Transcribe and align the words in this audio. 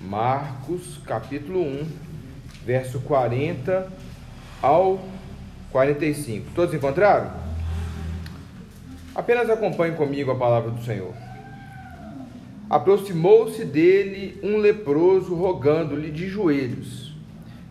Marcos, 0.00 0.98
capítulo 1.06 1.62
1, 1.62 1.86
verso 2.64 3.00
40 3.00 3.90
ao 4.60 5.00
45. 5.70 6.50
Todos 6.54 6.74
encontraram? 6.74 7.32
Apenas 9.14 9.50
acompanhe 9.50 9.94
comigo 9.94 10.30
a 10.30 10.36
palavra 10.36 10.70
do 10.70 10.82
Senhor. 10.84 11.12
Aproximou-se 12.70 13.64
dele 13.64 14.40
um 14.42 14.56
leproso, 14.56 15.34
rogando-lhe 15.34 16.10
de 16.10 16.28
joelhos: 16.28 17.14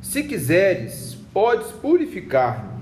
Se 0.01 0.23
quiseres, 0.23 1.17
podes 1.33 1.71
purificar-me. 1.71 2.81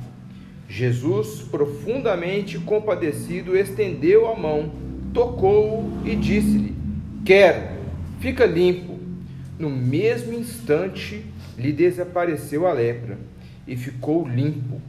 Jesus, 0.67 1.41
profundamente 1.49 2.59
compadecido, 2.59 3.57
estendeu 3.57 4.29
a 4.29 4.35
mão, 4.35 4.71
tocou-o 5.13 6.05
e 6.05 6.15
disse-lhe: 6.15 6.75
Quero, 7.23 7.61
fica 8.19 8.45
limpo. 8.45 8.88
No 9.59 9.69
mesmo 9.69 10.33
instante 10.33 11.25
lhe 11.57 11.73
desapareceu 11.73 12.65
a 12.65 12.71
lepra 12.71 13.17
e 13.67 13.75
ficou 13.75 14.25
limpo. 14.25 14.81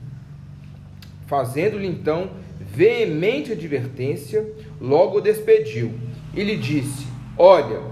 Fazendo-lhe 1.27 1.89
então 1.89 2.31
veemente 2.61 3.51
advertência, 3.51 4.49
logo 4.81 5.19
o 5.19 5.21
despediu 5.21 5.93
e 6.33 6.45
lhe 6.45 6.57
disse: 6.57 7.07
Olha, 7.37 7.83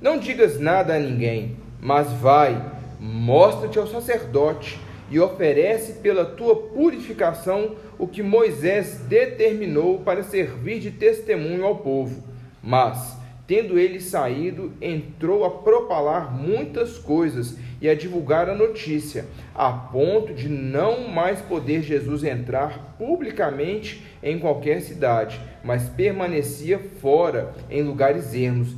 não 0.00 0.18
digas 0.18 0.60
nada 0.60 0.94
a 0.94 0.98
ninguém, 0.98 1.56
mas 1.80 2.12
vai, 2.12 2.62
mostra-te 3.00 3.78
ao 3.78 3.86
sacerdote 3.86 4.78
e 5.10 5.18
oferece 5.18 5.94
pela 5.94 6.24
tua 6.24 6.56
purificação 6.56 7.76
o 7.98 8.06
que 8.06 8.22
Moisés 8.22 9.00
determinou 9.08 10.00
para 10.00 10.22
servir 10.22 10.80
de 10.80 10.90
testemunho 10.90 11.64
ao 11.64 11.76
povo. 11.76 12.22
Mas, 12.62 13.16
tendo 13.46 13.78
ele 13.78 14.00
saído, 14.00 14.72
entrou 14.80 15.44
a 15.44 15.50
propalar 15.50 16.34
muitas 16.34 16.98
coisas 16.98 17.56
e 17.80 17.88
a 17.88 17.94
divulgar 17.94 18.48
a 18.48 18.54
notícia, 18.54 19.26
a 19.54 19.70
ponto 19.70 20.34
de 20.34 20.48
não 20.48 21.08
mais 21.08 21.40
poder 21.40 21.82
Jesus 21.82 22.24
entrar 22.24 22.96
publicamente 22.98 24.02
em 24.22 24.38
qualquer 24.38 24.80
cidade, 24.80 25.40
mas 25.62 25.88
permanecia 25.88 26.78
fora 27.00 27.54
em 27.70 27.82
lugares 27.82 28.34
ermos, 28.34 28.74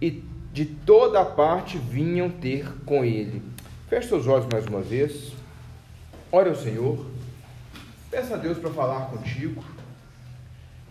e 0.00 0.22
de 0.52 0.64
toda 0.64 1.24
parte 1.24 1.78
vinham 1.78 2.28
ter 2.28 2.66
com 2.84 3.04
ele. 3.04 3.42
Feche 3.88 4.08
seus 4.08 4.26
olhos 4.26 4.46
mais 4.52 4.66
uma 4.66 4.80
vez. 4.80 5.32
Ore 6.32 6.48
ao 6.48 6.54
Senhor. 6.54 7.06
Peça 8.10 8.34
a 8.34 8.36
Deus 8.38 8.58
para 8.58 8.70
falar 8.70 9.06
contigo. 9.06 9.64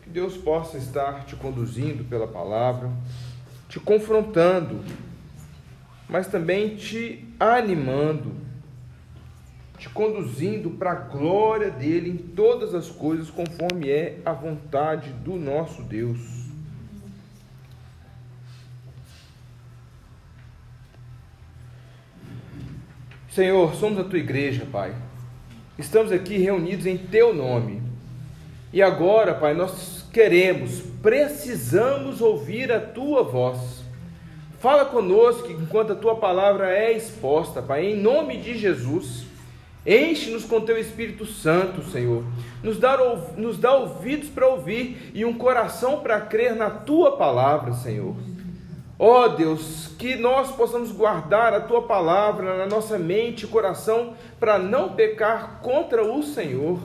Que 0.03 0.09
Deus 0.09 0.37
possa 0.37 0.77
estar 0.77 1.25
te 1.25 1.35
conduzindo 1.35 2.03
pela 2.03 2.27
palavra, 2.27 2.89
te 3.69 3.79
confrontando, 3.79 4.83
mas 6.09 6.27
também 6.27 6.75
te 6.75 7.25
animando, 7.39 8.35
te 9.77 9.87
conduzindo 9.87 10.71
para 10.71 10.91
a 10.91 10.95
glória 10.95 11.71
dele 11.71 12.09
em 12.09 12.17
todas 12.17 12.75
as 12.75 12.89
coisas, 12.89 13.29
conforme 13.29 13.89
é 13.89 14.19
a 14.25 14.33
vontade 14.33 15.11
do 15.11 15.37
nosso 15.37 15.81
Deus. 15.83 16.19
Senhor, 23.29 23.73
somos 23.75 23.97
a 23.99 24.03
tua 24.03 24.19
igreja, 24.19 24.67
Pai 24.69 24.93
estamos 25.79 26.11
aqui 26.11 26.37
reunidos 26.37 26.85
em 26.85 26.97
Teu 26.97 27.33
nome. 27.33 27.81
E 28.71 28.81
agora, 28.81 29.33
Pai, 29.33 29.53
nós 29.53 29.98
queremos, 30.11 30.81
precisamos 31.01 32.21
ouvir 32.21 32.71
a 32.71 32.79
Tua 32.79 33.23
voz. 33.23 33.83
Fala 34.59 34.85
conosco 34.85 35.51
enquanto 35.51 35.93
a 35.93 35.95
Tua 35.95 36.15
palavra 36.15 36.69
é 36.69 36.91
exposta, 36.91 37.61
Pai, 37.61 37.85
em 37.85 37.97
nome 37.97 38.37
de 38.37 38.57
Jesus. 38.57 39.25
Enche-nos 39.85 40.43
com 40.43 40.61
Teu 40.61 40.77
Espírito 40.77 41.25
Santo, 41.25 41.81
Senhor. 41.89 42.23
Nos 42.61 42.77
dá, 42.77 42.97
nos 43.37 43.57
dá 43.57 43.73
ouvidos 43.73 44.29
para 44.29 44.47
ouvir 44.47 45.11
e 45.13 45.23
um 45.23 45.33
coração 45.33 45.99
para 45.99 46.19
crer 46.21 46.55
na 46.55 46.69
Tua 46.69 47.15
palavra, 47.15 47.73
Senhor. 47.73 48.15
Ó 49.01 49.23
oh 49.23 49.29
Deus, 49.29 49.91
que 49.97 50.17
nós 50.17 50.51
possamos 50.51 50.91
guardar 50.91 51.53
a 51.53 51.61
tua 51.61 51.83
palavra 51.83 52.57
na 52.57 52.65
nossa 52.65 52.97
mente 52.97 53.45
e 53.45 53.47
coração 53.47 54.13
para 54.37 54.59
não 54.59 54.89
pecar 54.89 55.61
contra 55.61 56.03
o 56.03 56.21
Senhor. 56.21 56.77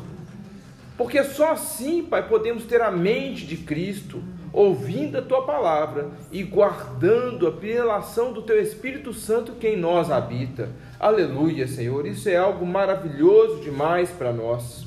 Porque 0.96 1.24
só 1.24 1.52
assim, 1.52 2.04
Pai, 2.04 2.28
podemos 2.28 2.64
ter 2.64 2.80
a 2.80 2.90
mente 2.90 3.44
de 3.46 3.56
Cristo, 3.56 4.22
ouvindo 4.52 5.18
a 5.18 5.22
tua 5.22 5.44
palavra 5.44 6.10
e 6.30 6.44
guardando 6.44 7.48
a 7.48 7.52
pela 7.52 7.96
ação 7.96 8.32
do 8.32 8.42
teu 8.42 8.60
Espírito 8.60 9.12
Santo 9.12 9.52
que 9.52 9.68
em 9.68 9.76
nós 9.76 10.10
habita. 10.10 10.70
Aleluia, 11.00 11.66
Senhor. 11.66 12.06
Isso 12.06 12.28
é 12.28 12.36
algo 12.36 12.64
maravilhoso 12.64 13.60
demais 13.60 14.10
para 14.10 14.32
nós. 14.32 14.86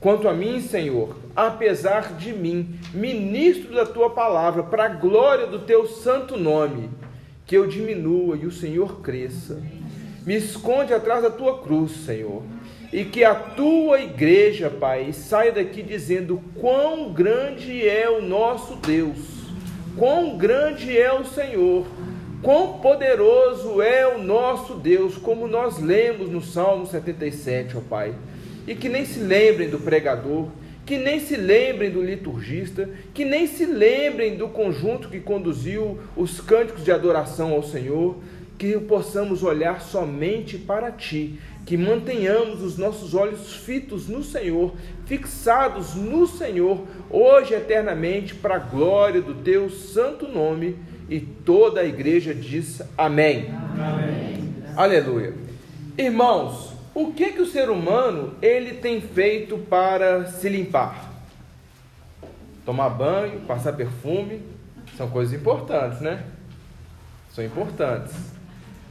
Quanto 0.00 0.28
a 0.28 0.32
mim, 0.32 0.60
Senhor, 0.60 1.16
apesar 1.36 2.14
de 2.16 2.32
mim, 2.32 2.78
ministro 2.92 3.74
da 3.74 3.86
tua 3.86 4.10
palavra, 4.10 4.62
para 4.62 4.84
a 4.84 4.88
glória 4.88 5.46
do 5.46 5.60
teu 5.60 5.86
santo 5.86 6.36
nome, 6.36 6.90
que 7.46 7.56
eu 7.56 7.66
diminua 7.66 8.36
e 8.36 8.46
o 8.46 8.50
Senhor 8.50 9.00
cresça. 9.00 9.62
Me 10.26 10.36
esconde 10.36 10.94
atrás 10.94 11.22
da 11.22 11.30
tua 11.30 11.58
cruz, 11.62 11.92
Senhor, 11.92 12.42
e 12.94 13.04
que 13.04 13.24
a 13.24 13.34
tua 13.34 14.00
igreja, 14.00 14.70
Pai, 14.70 15.12
saia 15.12 15.50
daqui 15.50 15.82
dizendo 15.82 16.40
quão 16.60 17.12
grande 17.12 17.86
é 17.88 18.08
o 18.08 18.22
nosso 18.22 18.76
Deus, 18.76 19.18
quão 19.98 20.38
grande 20.38 20.96
é 20.96 21.12
o 21.12 21.24
Senhor, 21.24 21.88
quão 22.40 22.78
poderoso 22.78 23.82
é 23.82 24.06
o 24.06 24.22
nosso 24.22 24.74
Deus, 24.74 25.16
como 25.16 25.48
nós 25.48 25.80
lemos 25.80 26.30
no 26.30 26.40
Salmo 26.40 26.86
77, 26.86 27.76
ó 27.76 27.80
Pai. 27.80 28.14
E 28.64 28.76
que 28.76 28.88
nem 28.88 29.04
se 29.04 29.18
lembrem 29.18 29.68
do 29.68 29.80
pregador, 29.80 30.46
que 30.86 30.96
nem 30.96 31.18
se 31.18 31.34
lembrem 31.36 31.90
do 31.90 32.00
liturgista, 32.00 32.88
que 33.12 33.24
nem 33.24 33.48
se 33.48 33.66
lembrem 33.66 34.36
do 34.36 34.46
conjunto 34.46 35.08
que 35.08 35.18
conduziu 35.18 35.98
os 36.16 36.40
cânticos 36.40 36.84
de 36.84 36.92
adoração 36.92 37.54
ao 37.54 37.62
Senhor, 37.64 38.18
que 38.56 38.78
possamos 38.78 39.42
olhar 39.42 39.80
somente 39.80 40.56
para 40.56 40.92
Ti, 40.92 41.40
que 41.64 41.76
mantenhamos 41.76 42.62
os 42.62 42.76
nossos 42.76 43.14
olhos 43.14 43.54
fitos 43.54 44.06
no 44.06 44.22
Senhor, 44.22 44.74
fixados 45.06 45.94
no 45.94 46.26
Senhor, 46.26 46.84
hoje 47.10 47.54
eternamente, 47.54 48.34
para 48.34 48.56
a 48.56 48.58
glória 48.58 49.22
do 49.22 49.34
Teu 49.34 49.70
santo 49.70 50.28
nome. 50.28 50.76
E 51.08 51.20
toda 51.20 51.80
a 51.80 51.84
igreja 51.84 52.34
diz 52.34 52.82
amém. 52.96 53.50
amém. 53.50 54.54
Aleluia. 54.76 55.34
Irmãos, 55.96 56.72
o 56.94 57.12
que 57.12 57.32
que 57.32 57.42
o 57.42 57.46
ser 57.46 57.68
humano 57.70 58.34
ele 58.40 58.74
tem 58.74 59.00
feito 59.00 59.58
para 59.58 60.26
se 60.26 60.48
limpar? 60.48 61.12
Tomar 62.64 62.88
banho, 62.88 63.40
passar 63.40 63.74
perfume, 63.74 64.40
são 64.96 65.10
coisas 65.10 65.38
importantes, 65.38 66.00
né? 66.00 66.24
São 67.32 67.44
importantes. 67.44 68.14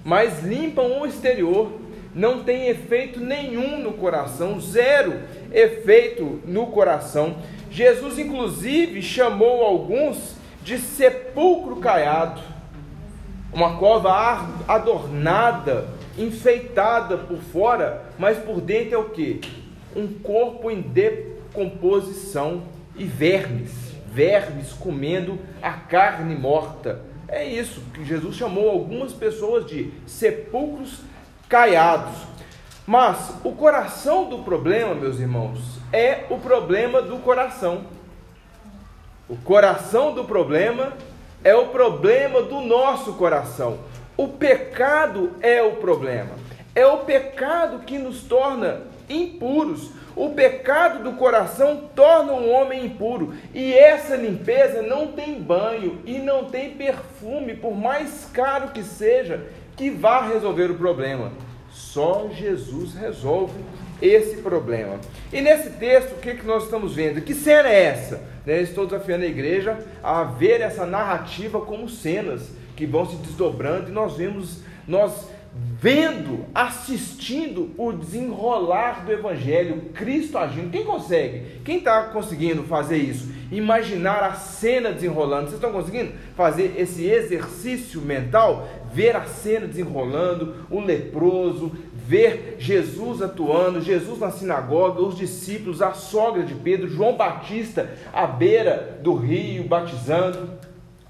Mas 0.04 0.44
limpam 0.44 1.00
o 1.02 1.06
exterior, 1.06 1.72
não 2.14 2.44
tem 2.44 2.68
efeito 2.68 3.20
nenhum 3.20 3.80
no 3.80 3.94
coração, 3.94 4.60
zero 4.60 5.22
efeito 5.52 6.42
no 6.46 6.68
coração. 6.68 7.38
Jesus, 7.72 8.20
inclusive, 8.20 9.02
chamou 9.02 9.64
alguns 9.64 10.36
de 10.64 10.78
sepulcro 10.78 11.78
caiado, 11.78 12.42
uma 13.52 13.78
cova 13.78 14.48
adornada 14.68 15.88
enfeitada 16.18 17.18
por 17.18 17.40
fora, 17.40 18.06
mas 18.18 18.38
por 18.38 18.62
dentro 18.62 18.96
é 18.96 18.98
o 18.98 19.10
que? 19.10 19.42
Um 19.96 20.08
corpo 20.08 20.70
em 20.70 20.82
decomposição 20.82 22.64
e 22.96 23.04
vermes, 23.04 23.72
vermes 24.12 24.72
comendo 24.74 25.40
a 25.62 25.72
carne 25.72 26.36
morta. 26.36 27.02
É 27.28 27.44
isso 27.44 27.82
que 27.94 28.06
Jesus 28.06 28.36
chamou 28.36 28.70
algumas 28.70 29.12
pessoas 29.12 29.66
de 29.66 29.92
sepulcros 30.06 31.00
caiados. 31.54 32.16
Mas 32.88 33.36
o 33.44 33.52
coração 33.52 34.28
do 34.28 34.40
problema, 34.40 34.96
meus 34.96 35.20
irmãos, 35.20 35.60
é 35.92 36.26
o 36.32 36.40
problema 36.40 37.00
do 37.00 37.20
coração. 37.20 37.84
O 39.30 39.36
coração 39.36 40.16
do 40.16 40.26
problema 40.26 40.94
é 41.44 41.56
o 41.56 41.68
problema 41.68 42.42
do 42.42 42.60
nosso 42.60 43.14
coração. 43.14 43.78
O 44.18 44.30
pecado 44.30 45.34
é 45.42 45.62
o 45.62 45.74
problema. 45.74 46.32
É 46.74 46.88
o 46.88 46.98
pecado 47.00 47.86
que 47.86 48.00
nos 48.00 48.24
torna 48.24 48.82
impuros. 49.08 49.92
O 50.16 50.30
pecado 50.30 51.04
do 51.04 51.14
coração 51.14 51.84
torna 51.96 52.34
um 52.34 52.52
homem 52.52 52.84
impuro. 52.84 53.36
E 53.54 53.76
essa 53.76 54.16
limpeza 54.16 54.82
não 54.82 55.12
tem 55.12 55.40
banho 55.40 56.02
e 56.04 56.18
não 56.18 56.46
tem 56.46 56.72
perfume, 56.72 57.56
por 57.56 57.76
mais 57.76 58.26
caro 58.34 58.70
que 58.70 58.84
seja, 58.84 59.46
que 59.76 59.90
vá 59.90 60.28
resolver 60.28 60.72
o 60.72 60.76
problema. 60.76 61.32
Só 61.72 62.30
Jesus 62.30 62.94
resolve 62.94 63.54
esse 64.02 64.38
problema. 64.42 65.00
E 65.32 65.42
nesse 65.42 65.72
texto, 65.72 66.14
o 66.14 66.20
que, 66.20 66.36
que 66.36 66.46
nós 66.46 66.64
estamos 66.64 66.94
vendo? 66.96 67.22
Que 67.22 67.34
cena 67.34 67.70
é 67.70 67.84
essa? 67.84 68.22
Né, 68.46 68.62
estou 68.62 68.86
desafiando 68.86 69.24
a 69.24 69.28
igreja 69.28 69.80
a 70.04 70.24
ver 70.24 70.62
essa 70.62 70.86
narrativa 70.86 71.62
como 71.62 71.88
cenas 71.88 72.52
que 72.76 72.86
vão 72.86 73.06
se 73.06 73.16
desdobrando 73.18 73.90
e 73.90 73.94
nós 73.94 74.18
vemos, 74.18 74.62
nós 74.88 75.30
vendo, 75.56 76.46
assistindo 76.54 77.72
o 77.78 77.92
desenrolar 77.92 79.06
do 79.06 79.12
Evangelho, 79.12 79.90
Cristo 79.94 80.38
agindo. 80.38 80.72
Quem 80.72 80.84
consegue? 80.84 81.60
Quem 81.64 81.78
está 81.78 82.04
conseguindo 82.04 82.64
fazer 82.64 82.98
isso? 82.98 83.32
Imaginar 83.52 84.24
a 84.24 84.34
cena 84.34 84.92
desenrolando. 84.92 85.44
Vocês 85.44 85.56
estão 85.56 85.72
conseguindo 85.72 86.14
fazer 86.36 86.74
esse 86.78 87.06
exercício 87.06 88.02
mental? 88.02 88.68
Ver 88.94 89.16
a 89.16 89.26
cena 89.26 89.68
desenrolando, 89.68 90.56
o 90.70 90.80
leproso, 90.80 91.72
ver 91.94 92.58
Jesus 92.60 93.22
atuando, 93.22 93.82
Jesus 93.82 94.20
na 94.20 94.30
sinagoga, 94.30 95.02
os 95.02 95.18
discípulos, 95.18 95.82
a 95.82 95.94
sogra 95.94 96.44
de 96.44 96.54
Pedro, 96.54 96.88
João 96.88 97.18
Batista 97.18 97.90
à 98.14 98.28
beira 98.28 99.00
do 99.02 99.16
rio 99.16 99.68
batizando. 99.68 100.50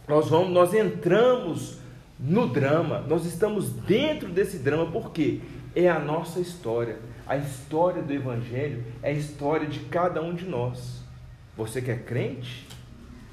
Nós 0.07 0.29
vamos, 0.29 0.49
nós 0.51 0.73
entramos 0.73 1.77
no 2.19 2.47
drama, 2.47 3.03
nós 3.07 3.25
estamos 3.25 3.69
dentro 3.69 4.29
desse 4.29 4.59
drama, 4.59 4.89
porque 4.91 5.41
é 5.75 5.89
a 5.89 5.99
nossa 5.99 6.39
história. 6.39 6.97
A 7.27 7.37
história 7.37 8.01
do 8.01 8.13
Evangelho 8.13 8.83
é 9.01 9.09
a 9.09 9.13
história 9.13 9.67
de 9.67 9.79
cada 9.81 10.21
um 10.21 10.33
de 10.33 10.45
nós. 10.45 11.01
Você 11.57 11.81
que 11.81 11.91
é 11.91 11.95
crente, 11.95 12.67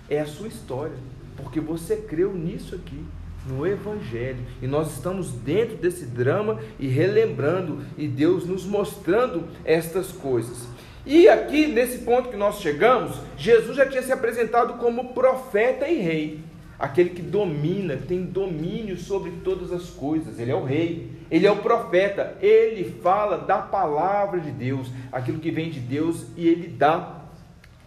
é 0.09 0.21
a 0.21 0.27
sua 0.27 0.49
história, 0.49 0.97
porque 1.37 1.61
você 1.61 1.97
creu 1.97 2.35
nisso 2.35 2.75
aqui, 2.75 3.05
no 3.47 3.67
Evangelho. 3.67 4.39
E 4.61 4.67
nós 4.67 4.93
estamos 4.93 5.31
dentro 5.31 5.77
desse 5.77 6.07
drama 6.07 6.59
e 6.79 6.87
relembrando, 6.87 7.83
e 7.97 8.07
Deus 8.07 8.47
nos 8.47 8.65
mostrando 8.65 9.45
estas 9.65 10.13
coisas. 10.13 10.69
E 11.07 11.29
aqui, 11.29 11.67
nesse 11.67 11.99
ponto 11.99 12.29
que 12.29 12.37
nós 12.37 12.61
chegamos, 12.61 13.17
Jesus 13.37 13.77
já 13.77 13.87
tinha 13.87 14.03
se 14.03 14.13
apresentado 14.13 14.75
como 14.75 15.15
profeta 15.15 15.89
e 15.89 16.01
rei 16.01 16.51
aquele 16.81 17.11
que 17.11 17.21
domina, 17.21 17.95
tem 17.95 18.25
domínio 18.25 18.97
sobre 18.97 19.31
todas 19.45 19.71
as 19.71 19.91
coisas. 19.91 20.39
Ele 20.39 20.51
é 20.51 20.55
o 20.55 20.65
rei, 20.65 21.11
ele 21.31 21.47
é 21.47 21.53
o 21.53 21.57
profeta, 21.57 22.39
ele 22.41 22.85
fala 23.03 23.37
da 23.37 23.59
palavra 23.59 24.41
de 24.41 24.51
Deus, 24.51 24.91
aquilo 25.13 25.39
que 25.39 25.51
vem 25.51 25.69
de 25.69 25.79
Deus 25.79 26.25
e 26.37 26.49
ele 26.49 26.69
dá 26.69 27.20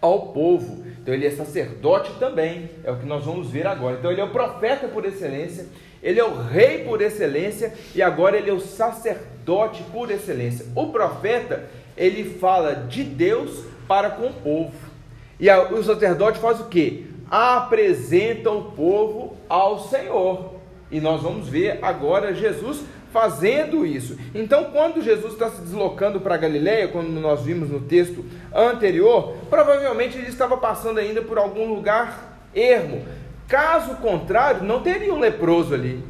ao 0.04 0.28
povo. 0.28 0.84
Então 1.00 1.12
ele 1.12 1.26
é 1.26 1.30
sacerdote 1.30 2.12
também, 2.18 2.70
é 2.82 2.90
o 2.90 2.96
que 2.96 3.06
nós 3.06 3.24
vamos 3.24 3.50
ver 3.50 3.66
agora. 3.66 3.96
Então 3.98 4.10
ele 4.10 4.20
é 4.20 4.24
o 4.24 4.30
profeta 4.30 4.88
por 4.88 5.04
excelência, 5.04 5.66
ele 6.02 6.20
é 6.20 6.24
o 6.24 6.34
rei 6.34 6.84
por 6.84 7.00
excelência 7.00 7.72
e 7.94 8.02
agora 8.02 8.36
ele 8.36 8.50
é 8.50 8.52
o 8.52 8.60
sacerdote 8.60 9.82
por 9.92 10.10
excelência. 10.10 10.66
O 10.74 10.88
profeta, 10.88 11.64
ele 11.96 12.24
fala 12.38 12.74
de 12.74 13.02
Deus 13.02 13.64
para 13.86 14.10
com 14.10 14.26
o 14.26 14.32
povo. 14.32 14.72
E 15.38 15.50
o 15.50 15.82
sacerdote 15.82 16.38
faz 16.38 16.60
o 16.60 16.66
que? 16.66 17.14
apresenta 17.30 18.50
o 18.50 18.70
povo 18.72 19.36
ao 19.48 19.88
Senhor. 19.88 20.54
E 20.90 21.00
nós 21.00 21.22
vamos 21.22 21.48
ver 21.48 21.78
agora 21.82 22.34
Jesus 22.34 22.82
fazendo 23.14 23.86
isso. 23.86 24.18
Então, 24.34 24.64
quando 24.72 25.00
Jesus 25.00 25.34
está 25.34 25.48
se 25.48 25.62
deslocando 25.62 26.20
para 26.20 26.36
Galiléia, 26.36 26.88
quando 26.88 27.08
nós 27.10 27.42
vimos 27.42 27.70
no 27.70 27.78
texto 27.78 28.24
anterior, 28.52 29.36
provavelmente 29.48 30.18
ele 30.18 30.26
estava 30.26 30.56
passando 30.56 30.98
ainda 30.98 31.22
por 31.22 31.38
algum 31.38 31.72
lugar 31.72 32.40
ermo. 32.52 33.06
Caso 33.46 33.94
contrário, 33.98 34.64
não 34.64 34.82
teria 34.82 35.14
um 35.14 35.20
leproso 35.20 35.72
ali. 35.72 36.02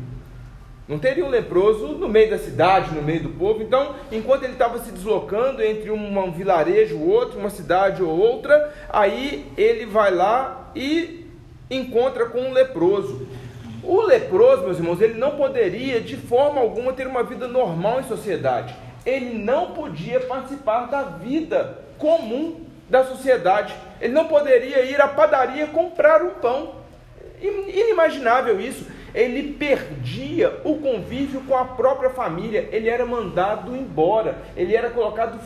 Não 0.89 0.99
teria 0.99 1.27
um 1.27 1.29
leproso 1.29 1.89
no 1.89 2.09
meio 2.09 2.31
da 2.31 2.39
cidade, 2.39 2.95
no 2.95 3.03
meio 3.03 3.25
do 3.25 3.29
povo. 3.29 3.63
Então, 3.63 3.95
enquanto 4.11 4.45
ele 4.45 4.55
estava 4.55 4.79
se 4.79 4.91
deslocando 4.91 5.63
entre 5.63 5.91
um 5.91 6.33
vilarejo 6.33 6.99
ou 6.99 7.07
outro, 7.07 7.39
uma 7.39 7.51
cidade 7.51 8.03
ou 8.03 8.09
outra, 8.09 8.73
aí 8.89 9.47
ele 9.59 9.85
vai 9.85 10.11
lá 10.11 10.71
e 10.75 11.27
encontra 11.71 12.25
com 12.27 12.41
um 12.41 12.53
leproso. 12.53 13.27
O 13.87 14.01
leproso, 14.03 14.63
meus 14.63 14.79
irmãos, 14.79 15.01
ele 15.01 15.19
não 15.19 15.33
poderia 15.33 16.01
de 16.01 16.17
forma 16.17 16.61
alguma 16.61 16.93
ter 16.93 17.07
uma 17.07 17.23
vida 17.23 17.47
normal 17.47 18.01
em 18.01 18.05
sociedade. 18.05 18.75
Ele 19.05 19.35
não 19.39 19.73
podia 19.73 20.21
participar 20.21 20.87
da 20.87 21.03
vida 21.03 21.79
comum 21.99 22.61
da 22.89 23.05
sociedade. 23.05 23.75
Ele 24.01 24.13
não 24.13 24.27
poderia 24.27 24.85
ir 24.85 25.01
à 25.01 25.09
padaria 25.09 25.67
comprar 25.67 26.23
um 26.23 26.31
pão. 26.31 26.77
Inimaginável 27.41 28.61
isso 28.61 28.87
ele 29.15 29.53
perdia 29.53 30.61
o 30.65 30.77
convívio 30.79 31.43
com 31.43 31.57
a 31.57 31.65
própria 31.65 32.11
família, 32.11 32.69
ele 32.73 32.89
era 32.89 33.07
mandado 33.07 33.75
embora, 33.77 34.37
ele 34.57 34.75
era 34.75 34.91
colocado 34.91 35.39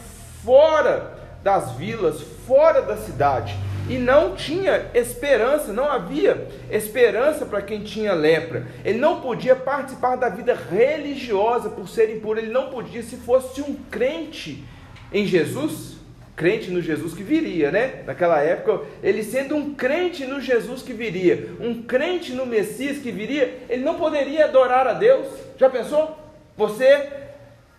fora 0.42 1.18
das 1.42 1.72
vilas, 1.72 2.22
fora 2.46 2.80
da 2.80 2.96
cidade. 2.96 3.54
E 3.88 3.96
não 3.96 4.36
tinha 4.36 4.90
esperança, 4.92 5.72
não 5.72 5.90
havia 5.90 6.46
esperança 6.70 7.46
para 7.46 7.62
quem 7.62 7.82
tinha 7.82 8.12
lepra. 8.12 8.66
Ele 8.84 8.98
não 8.98 9.20
podia 9.20 9.56
participar 9.56 10.16
da 10.16 10.28
vida 10.28 10.54
religiosa 10.54 11.70
por 11.70 11.88
ser 11.88 12.14
impuro, 12.14 12.38
ele 12.38 12.52
não 12.52 12.68
podia, 12.68 13.02
se 13.02 13.16
fosse 13.16 13.62
um 13.62 13.74
crente 13.90 14.62
em 15.10 15.26
Jesus, 15.26 15.96
crente 16.36 16.70
no 16.70 16.82
Jesus 16.82 17.14
que 17.14 17.22
viria, 17.22 17.70
né? 17.70 18.02
Naquela 18.06 18.40
época, 18.40 18.82
ele 19.02 19.24
sendo 19.24 19.56
um 19.56 19.74
crente 19.74 20.26
no 20.26 20.40
Jesus 20.40 20.82
que 20.82 20.92
viria, 20.92 21.50
um 21.58 21.82
crente 21.82 22.32
no 22.32 22.44
Messias 22.44 22.98
que 22.98 23.10
viria, 23.10 23.62
ele 23.70 23.82
não 23.82 23.94
poderia 23.94 24.44
adorar 24.44 24.86
a 24.86 24.92
Deus. 24.92 25.26
Já 25.56 25.70
pensou? 25.70 26.16
Você, 26.56 27.08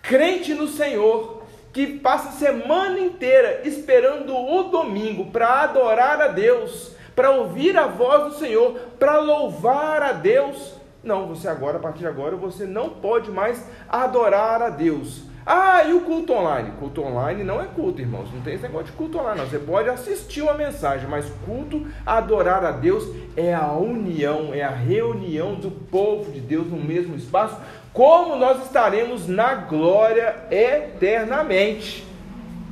crente 0.01 0.53
no 0.55 0.67
Senhor, 0.67 1.38
que 1.79 1.87
passa 1.99 2.27
a 2.27 2.31
semana 2.33 2.99
inteira 2.99 3.61
esperando 3.63 4.35
o 4.35 4.63
domingo 4.63 5.31
para 5.31 5.61
adorar 5.61 6.19
a 6.19 6.27
Deus, 6.27 6.93
para 7.15 7.31
ouvir 7.31 7.77
a 7.77 7.87
voz 7.87 8.33
do 8.33 8.37
Senhor, 8.37 8.73
para 8.99 9.17
louvar 9.19 10.03
a 10.03 10.11
Deus. 10.11 10.75
Não, 11.01 11.27
você 11.27 11.47
agora, 11.47 11.77
a 11.77 11.79
partir 11.79 11.99
de 11.99 12.07
agora, 12.07 12.35
você 12.35 12.65
não 12.65 12.89
pode 12.89 13.31
mais 13.31 13.65
adorar 13.87 14.61
a 14.61 14.69
Deus 14.69 15.29
ah, 15.51 15.83
e 15.83 15.93
o 15.93 16.01
culto 16.01 16.31
online? 16.31 16.73
Culto 16.77 17.01
online 17.01 17.43
não 17.43 17.59
é 17.59 17.65
culto, 17.65 17.99
irmãos. 17.99 18.31
Não 18.31 18.39
tem 18.41 18.53
esse 18.53 18.61
negócio 18.61 18.87
de 18.87 18.91
culto 18.91 19.17
online, 19.17 19.39
não. 19.39 19.47
Você 19.47 19.57
pode 19.57 19.89
assistir 19.89 20.43
uma 20.43 20.53
mensagem, 20.53 21.09
mas 21.09 21.27
culto, 21.43 21.87
adorar 22.05 22.63
a 22.63 22.69
Deus, 22.69 23.03
é 23.35 23.51
a 23.51 23.71
união, 23.71 24.53
é 24.53 24.61
a 24.61 24.69
reunião 24.69 25.55
do 25.55 25.71
povo 25.71 26.31
de 26.31 26.39
Deus 26.39 26.67
no 26.67 26.77
mesmo 26.77 27.15
espaço, 27.15 27.57
como 27.93 28.35
nós 28.35 28.65
estaremos 28.65 29.27
na 29.27 29.55
glória 29.55 30.35
eternamente. 30.49 32.05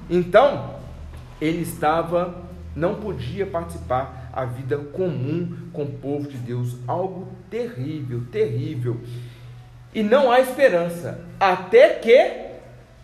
Então, 0.10 0.76
ele 1.42 1.62
estava, 1.62 2.36
não 2.76 2.96
podia 2.96 3.46
participar 3.46 4.30
a 4.34 4.46
vida 4.46 4.78
comum 4.78 5.70
com 5.74 5.84
o 5.84 5.92
povo 5.94 6.28
de 6.28 6.38
Deus, 6.38 6.76
algo 6.88 7.28
terrível, 7.50 8.24
terrível. 8.32 8.98
E 9.94 10.04
não 10.04 10.32
há 10.32 10.40
esperança, 10.40 11.26
até 11.40 11.90
que 11.90 12.48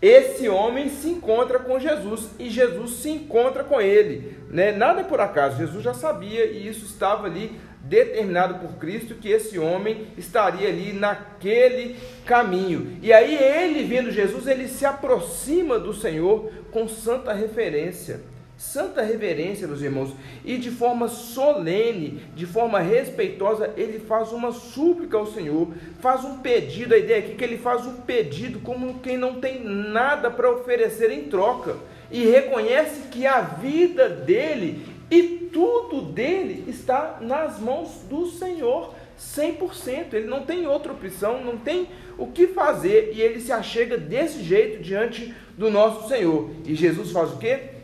esse 0.00 0.48
homem 0.48 0.90
se 0.90 1.08
encontra 1.08 1.58
com 1.58 1.80
Jesus 1.80 2.30
e 2.38 2.50
Jesus 2.50 2.98
se 2.98 3.10
encontra 3.10 3.64
com 3.64 3.80
ele. 3.80 4.38
Né? 4.50 4.70
Nada 4.70 5.00
é 5.00 5.04
por 5.04 5.20
acaso, 5.20 5.56
Jesus 5.56 5.82
já 5.82 5.94
sabia 5.94 6.44
e 6.44 6.68
isso 6.68 6.84
estava 6.84 7.26
ali 7.26 7.58
determinado 7.88 8.54
por 8.56 8.78
Cristo 8.78 9.14
que 9.14 9.28
esse 9.28 9.58
homem 9.58 10.06
estaria 10.16 10.68
ali 10.68 10.92
naquele 10.92 11.96
caminho. 12.24 12.98
E 13.02 13.12
aí 13.12 13.34
ele, 13.34 13.84
vendo 13.84 14.10
Jesus, 14.10 14.46
ele 14.46 14.68
se 14.68 14.86
aproxima 14.86 15.78
do 15.78 15.92
Senhor 15.92 16.50
com 16.70 16.88
santa 16.88 17.32
referência 17.32 18.20
santa 18.56 19.02
reverência, 19.02 19.66
meus 19.66 19.82
irmãos, 19.82 20.14
e 20.44 20.56
de 20.56 20.70
forma 20.70 21.08
solene, 21.08 22.22
de 22.34 22.46
forma 22.46 22.78
respeitosa, 22.78 23.72
ele 23.76 23.98
faz 23.98 24.32
uma 24.32 24.52
súplica 24.52 25.16
ao 25.16 25.26
Senhor, 25.26 25.68
faz 26.00 26.24
um 26.24 26.38
pedido. 26.38 26.94
A 26.94 26.98
ideia 26.98 27.18
aqui 27.18 27.32
é 27.32 27.34
que 27.34 27.44
ele 27.44 27.58
faz 27.58 27.84
um 27.86 27.96
pedido 27.96 28.60
como 28.60 29.00
quem 29.00 29.16
não 29.16 29.40
tem 29.40 29.62
nada 29.62 30.30
para 30.30 30.50
oferecer 30.50 31.10
em 31.10 31.24
troca 31.24 31.76
e 32.10 32.24
reconhece 32.26 33.08
que 33.10 33.26
a 33.26 33.40
vida 33.40 34.08
dele 34.08 34.86
e 35.14 35.50
tudo 35.52 36.02
dele 36.02 36.64
está 36.68 37.18
nas 37.20 37.58
mãos 37.58 38.00
do 38.08 38.26
Senhor. 38.26 38.94
100%, 39.18 40.14
ele 40.14 40.26
não 40.26 40.44
tem 40.44 40.66
outra 40.66 40.92
opção, 40.92 41.44
não 41.44 41.56
tem 41.56 41.88
o 42.18 42.26
que 42.26 42.48
fazer 42.48 43.12
e 43.14 43.20
ele 43.20 43.40
se 43.40 43.52
achega 43.52 43.96
desse 43.96 44.42
jeito 44.42 44.82
diante 44.82 45.32
do 45.56 45.70
nosso 45.70 46.08
Senhor. 46.08 46.50
E 46.64 46.74
Jesus 46.74 47.12
faz 47.12 47.32
o 47.32 47.38
que? 47.38 47.74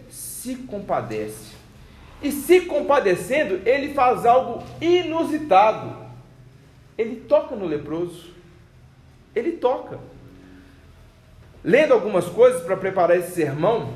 se 0.41 0.57
compadece. 0.57 1.55
E 2.23 2.33
se 2.33 2.63
compadecendo, 2.63 3.61
ele 3.67 3.95
faz 3.95 4.25
algo 4.25 4.65
inusitado. 4.81 5.97
Ele 6.97 7.17
toca 7.17 7.55
no 7.55 7.67
leproso. 7.67 8.31
Ele 9.35 9.53
toca. 9.53 9.99
Lendo 11.63 11.93
algumas 11.93 12.27
coisas 12.27 12.63
para 12.63 12.77
preparar 12.77 13.19
esse 13.19 13.33
sermão, 13.33 13.93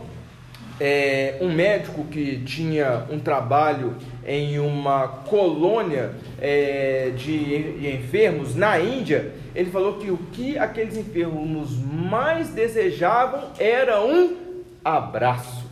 é, 0.81 1.39
um 1.41 1.53
médico 1.53 2.05
que 2.05 2.43
tinha 2.45 3.07
um 3.11 3.19
trabalho 3.19 3.97
em 4.27 4.59
uma 4.59 5.07
colônia 5.09 6.13
é, 6.41 7.13
de 7.17 7.89
enfermos 7.95 8.55
na 8.55 8.79
Índia, 8.79 9.33
ele 9.55 9.71
falou 9.71 9.95
que 9.95 10.11
o 10.11 10.17
que 10.33 10.59
aqueles 10.59 10.97
enfermos 10.97 11.77
mais 11.79 12.51
desejavam 12.51 13.51
era 13.59 14.05
um 14.05 14.37
abraço 14.85 15.65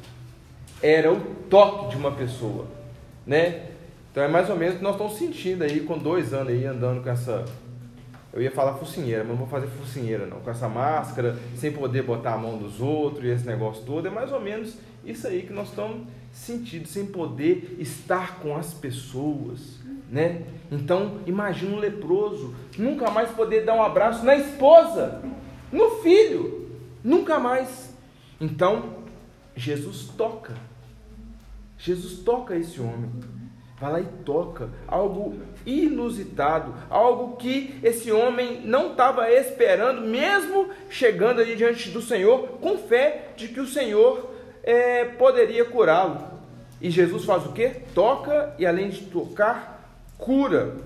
era 0.83 1.13
o 1.13 1.21
toque 1.49 1.91
de 1.91 1.97
uma 1.97 2.11
pessoa, 2.11 2.67
né? 3.25 3.69
Então 4.11 4.23
é 4.23 4.29
mais 4.29 4.51
ou 4.51 4.57
menos 4.57 4.75
o 4.75 4.79
que 4.79 4.85
nós 4.85 4.95
estamos 4.95 5.15
sentindo 5.17 5.63
aí 5.63 5.81
com 5.81 5.97
dois 5.97 6.35
anos 6.35 6.49
aí 6.49 6.67
andando 6.67 7.03
com 7.03 7.09
essa 7.09 7.45
Eu 8.33 8.43
ia 8.43 8.51
falar 8.51 8.75
focinheira, 8.75 9.23
mas 9.23 9.29
não 9.29 9.37
vou 9.37 9.47
fazer 9.47 9.69
focinheira 9.69 10.27
não. 10.27 10.41
Com 10.41 10.51
essa 10.51 10.69
máscara, 10.69 11.37
sem 11.55 11.71
poder 11.71 12.03
botar 12.03 12.35
a 12.35 12.39
mão 12.39 12.59
dos 12.59 12.81
outros 12.81 13.25
e 13.25 13.29
esse 13.29 13.47
negócio 13.47 13.85
todo, 13.85 14.09
é 14.09 14.11
mais 14.11 14.33
ou 14.33 14.41
menos 14.41 14.77
isso 15.05 15.27
aí 15.27 15.43
que 15.43 15.53
nós 15.53 15.69
estamos 15.69 16.07
sentindo, 16.33 16.87
sem 16.87 17.07
poder 17.07 17.77
estar 17.79 18.41
com 18.41 18.57
as 18.57 18.73
pessoas, 18.73 19.79
né? 20.11 20.43
Então, 20.71 21.21
imagina 21.27 21.75
um 21.75 21.79
leproso 21.79 22.55
nunca 22.79 23.11
mais 23.11 23.31
poder 23.31 23.65
dar 23.65 23.75
um 23.75 23.83
abraço 23.83 24.25
na 24.25 24.37
esposa, 24.37 25.23
no 25.71 26.03
filho, 26.03 26.71
nunca 27.03 27.39
mais. 27.39 27.95
Então, 28.41 29.03
Jesus 29.55 30.09
toca. 30.17 30.55
Jesus 31.79 32.21
toca 32.21 32.57
esse 32.57 32.81
homem. 32.81 33.11
Vai 33.81 33.93
lá 33.93 34.01
e 34.01 34.07
toca 34.25 34.71
algo 34.87 35.41
inusitado, 35.67 36.73
algo 36.89 37.37
que 37.37 37.79
esse 37.83 38.13
homem 38.13 38.61
não 38.65 38.93
estava 38.93 39.29
esperando, 39.33 40.07
mesmo 40.07 40.69
chegando 40.89 41.41
ali 41.41 41.57
diante 41.57 41.91
do 41.91 42.01
Senhor, 42.01 42.59
com 42.61 42.79
fé 42.79 43.33
de 43.37 43.49
que 43.49 43.59
o 43.59 43.67
Senhor 43.67 44.32
é, 44.63 45.05
poderia 45.05 45.65
curá-lo. 45.65 46.19
E 46.81 46.91
Jesus 46.91 47.25
faz 47.25 47.47
o 47.47 47.53
que? 47.53 47.69
Toca 47.95 48.55
e 48.59 48.67
além 48.67 48.91
de 48.91 49.03
tocar, 49.03 49.89
cura. 50.19 50.77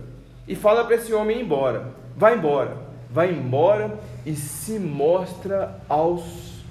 E 0.46 0.54
fala 0.54 0.84
para 0.84 0.96
esse 0.96 1.12
homem 1.12 1.38
ir 1.38 1.42
embora. 1.42 1.92
Vai 2.16 2.36
embora. 2.36 2.76
Vai 3.10 3.30
embora 3.30 3.98
e 4.24 4.34
se 4.34 4.78
mostra 4.78 5.78
aos 5.88 6.62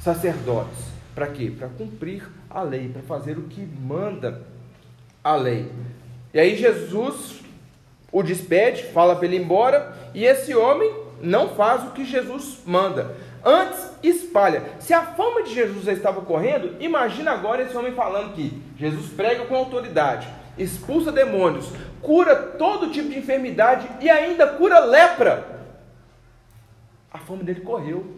sacerdotes. 0.00 0.86
Para 1.14 1.26
quê? 1.28 1.52
Para 1.56 1.68
cumprir 1.68 2.28
a 2.48 2.62
lei, 2.62 2.88
para 2.88 3.02
fazer 3.02 3.38
o 3.38 3.42
que 3.42 3.60
manda 3.60 4.42
a 5.24 5.34
lei. 5.34 5.70
E 6.32 6.38
aí 6.38 6.56
Jesus 6.56 7.40
o 8.12 8.22
despede, 8.22 8.84
fala 8.84 9.16
para 9.16 9.26
ele 9.26 9.36
ir 9.36 9.42
embora, 9.42 9.94
e 10.14 10.24
esse 10.24 10.54
homem 10.54 10.90
não 11.20 11.50
faz 11.50 11.84
o 11.84 11.90
que 11.90 12.04
Jesus 12.04 12.60
manda. 12.64 13.16
Antes 13.48 13.92
espalha. 14.02 14.64
Se 14.80 14.92
a 14.92 15.02
fama 15.02 15.44
de 15.44 15.54
Jesus 15.54 15.84
já 15.84 15.92
estava 15.92 16.20
correndo, 16.22 16.74
imagina 16.80 17.30
agora 17.30 17.62
esse 17.62 17.76
homem 17.76 17.92
falando 17.92 18.34
que 18.34 18.60
Jesus 18.76 19.12
prega 19.12 19.44
com 19.44 19.54
autoridade, 19.54 20.26
expulsa 20.58 21.12
demônios, 21.12 21.70
cura 22.02 22.34
todo 22.34 22.90
tipo 22.90 23.08
de 23.08 23.20
enfermidade 23.20 23.88
e 24.00 24.10
ainda 24.10 24.48
cura 24.48 24.80
lepra. 24.80 25.46
A 27.12 27.18
fama 27.18 27.44
dele 27.44 27.60
correu 27.60 28.16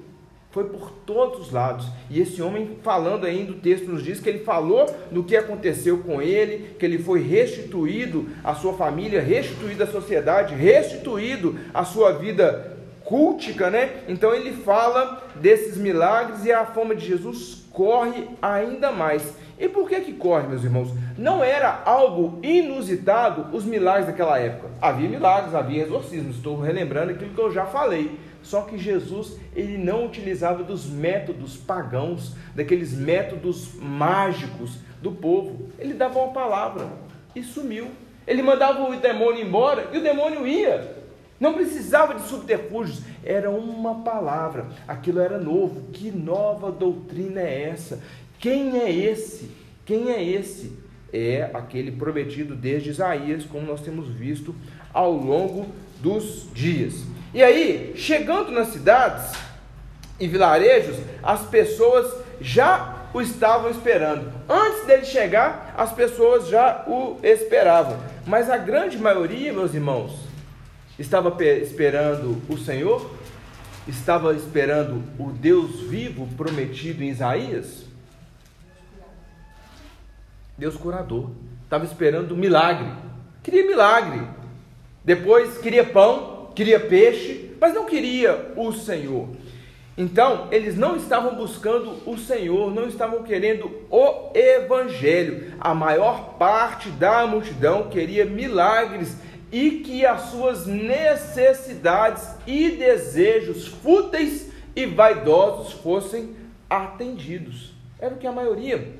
foi 0.50 0.64
por 0.64 0.90
todos 1.04 1.40
os 1.40 1.52
lados. 1.52 1.86
E 2.08 2.22
esse 2.22 2.40
homem, 2.40 2.78
falando 2.82 3.26
ainda, 3.26 3.52
o 3.52 3.60
texto 3.60 3.86
nos 3.86 4.02
diz 4.02 4.20
que 4.20 4.30
ele 4.30 4.38
falou 4.38 4.86
do 5.10 5.22
que 5.22 5.36
aconteceu 5.36 5.98
com 5.98 6.22
ele, 6.22 6.74
que 6.78 6.86
ele 6.86 6.98
foi 6.98 7.20
restituído 7.20 8.30
à 8.42 8.54
sua 8.54 8.72
família, 8.72 9.20
restituído 9.20 9.84
à 9.84 9.86
sociedade, 9.86 10.54
restituído 10.54 11.54
à 11.74 11.84
sua 11.84 12.12
vida 12.12 12.77
cultica, 13.08 13.70
né? 13.70 14.02
Então 14.06 14.34
ele 14.34 14.52
fala 14.52 15.22
desses 15.36 15.78
milagres 15.78 16.44
e 16.44 16.52
a 16.52 16.66
fama 16.66 16.94
de 16.94 17.06
Jesus 17.06 17.64
corre 17.72 18.28
ainda 18.42 18.92
mais. 18.92 19.34
E 19.58 19.66
por 19.66 19.88
que 19.88 20.02
que 20.02 20.12
corre, 20.12 20.46
meus 20.46 20.62
irmãos? 20.62 20.90
Não 21.16 21.42
era 21.42 21.82
algo 21.86 22.38
inusitado 22.42 23.56
os 23.56 23.64
milagres 23.64 24.06
daquela 24.06 24.38
época. 24.38 24.68
Havia 24.80 25.08
milagres, 25.08 25.54
havia 25.54 25.84
exorcismos. 25.84 26.36
Estou 26.36 26.60
relembrando 26.60 27.12
aquilo 27.12 27.32
que 27.32 27.40
eu 27.40 27.50
já 27.50 27.64
falei. 27.64 28.20
Só 28.42 28.60
que 28.62 28.76
Jesus, 28.76 29.38
ele 29.56 29.78
não 29.78 30.04
utilizava 30.04 30.62
dos 30.62 30.86
métodos 30.86 31.56
pagãos, 31.56 32.36
daqueles 32.54 32.92
métodos 32.92 33.74
mágicos 33.74 34.80
do 35.00 35.12
povo. 35.12 35.70
Ele 35.78 35.94
dava 35.94 36.18
uma 36.18 36.32
palavra 36.32 36.86
e 37.34 37.42
sumiu. 37.42 37.88
Ele 38.26 38.42
mandava 38.42 38.82
o 38.82 38.94
demônio 38.96 39.42
embora 39.42 39.88
e 39.92 39.96
o 39.96 40.02
demônio 40.02 40.46
ia. 40.46 41.07
Não 41.40 41.54
precisava 41.54 42.14
de 42.14 42.22
subterfúgios, 42.22 43.00
era 43.24 43.50
uma 43.50 43.96
palavra. 44.02 44.66
Aquilo 44.86 45.20
era 45.20 45.38
novo. 45.38 45.90
Que 45.92 46.10
nova 46.10 46.70
doutrina 46.72 47.40
é 47.40 47.70
essa? 47.70 48.00
Quem 48.38 48.78
é 48.80 48.90
esse? 48.90 49.50
Quem 49.84 50.10
é 50.10 50.22
esse? 50.22 50.76
É 51.12 51.50
aquele 51.54 51.92
prometido 51.92 52.54
desde 52.54 52.90
Isaías, 52.90 53.44
como 53.44 53.66
nós 53.66 53.80
temos 53.80 54.08
visto 54.08 54.54
ao 54.92 55.12
longo 55.12 55.66
dos 56.00 56.48
dias. 56.52 57.04
E 57.32 57.42
aí, 57.42 57.92
chegando 57.96 58.50
nas 58.50 58.68
cidades 58.68 59.32
e 60.18 60.26
vilarejos, 60.26 60.96
as 61.22 61.42
pessoas 61.46 62.12
já 62.40 63.06
o 63.12 63.20
estavam 63.20 63.70
esperando. 63.70 64.30
Antes 64.48 64.86
dele 64.86 65.04
chegar, 65.04 65.74
as 65.76 65.92
pessoas 65.92 66.48
já 66.48 66.84
o 66.86 67.18
esperavam. 67.22 67.96
Mas 68.26 68.50
a 68.50 68.56
grande 68.56 68.98
maioria, 68.98 69.52
meus 69.52 69.72
irmãos, 69.72 70.27
estava 70.98 71.34
esperando 71.44 72.40
o 72.48 72.58
Senhor, 72.58 73.10
estava 73.86 74.34
esperando 74.34 75.02
o 75.18 75.30
Deus 75.30 75.80
vivo 75.80 76.28
prometido 76.36 77.02
em 77.02 77.08
Isaías. 77.08 77.84
Deus 80.56 80.76
curador. 80.76 81.30
Estava 81.64 81.84
esperando 81.84 82.36
milagre. 82.36 82.90
Queria 83.42 83.66
milagre. 83.66 84.26
Depois 85.04 85.58
queria 85.58 85.84
pão 85.84 86.38
queria 86.58 86.80
peixe, 86.80 87.52
mas 87.60 87.72
não 87.72 87.84
queria 87.84 88.52
o 88.56 88.72
Senhor. 88.72 89.28
Então, 89.96 90.48
eles 90.50 90.76
não 90.76 90.96
estavam 90.96 91.36
buscando 91.36 91.92
o 92.04 92.18
Senhor, 92.18 92.74
não 92.74 92.88
estavam 92.88 93.22
querendo 93.22 93.70
o 93.88 94.32
Evangelho. 94.34 95.54
A 95.60 95.72
maior 95.72 96.34
parte 96.36 96.88
da 96.90 97.24
multidão 97.28 97.88
queria 97.88 98.24
milagres 98.24 99.16
e 99.50 99.70
que 99.80 100.04
as 100.04 100.30
suas 100.30 100.66
necessidades 100.66 102.28
e 102.46 102.70
desejos 102.70 103.66
fúteis 103.66 104.48
e 104.76 104.86
vaidosos 104.86 105.72
fossem 105.72 106.36
atendidos. 106.68 107.74
Era 107.98 108.14
o 108.14 108.18
que 108.18 108.26
a 108.26 108.32
maioria 108.32 108.92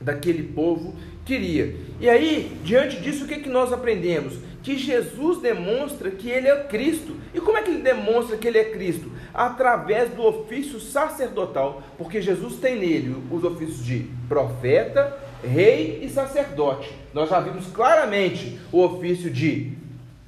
daquele 0.00 0.42
povo 0.42 0.94
queria. 1.24 1.76
E 2.00 2.08
aí, 2.08 2.58
diante 2.62 3.00
disso, 3.00 3.24
o 3.24 3.28
que, 3.28 3.40
que 3.40 3.48
nós 3.48 3.72
aprendemos? 3.72 4.34
que 4.64 4.78
Jesus 4.78 5.42
demonstra 5.42 6.10
que 6.10 6.28
ele 6.28 6.48
é 6.48 6.64
Cristo. 6.64 7.14
E 7.34 7.40
como 7.40 7.58
é 7.58 7.62
que 7.62 7.70
ele 7.70 7.82
demonstra 7.82 8.38
que 8.38 8.48
ele 8.48 8.56
é 8.56 8.64
Cristo? 8.64 9.12
Através 9.32 10.08
do 10.08 10.22
ofício 10.22 10.80
sacerdotal, 10.80 11.82
porque 11.98 12.22
Jesus 12.22 12.56
tem 12.56 12.78
nele 12.78 13.14
os 13.30 13.44
ofícios 13.44 13.84
de 13.84 14.06
profeta, 14.26 15.18
rei 15.44 16.00
e 16.02 16.08
sacerdote. 16.08 16.90
Nós 17.12 17.28
já 17.28 17.40
vimos 17.40 17.66
claramente 17.66 18.58
o 18.72 18.82
ofício 18.82 19.30
de 19.30 19.72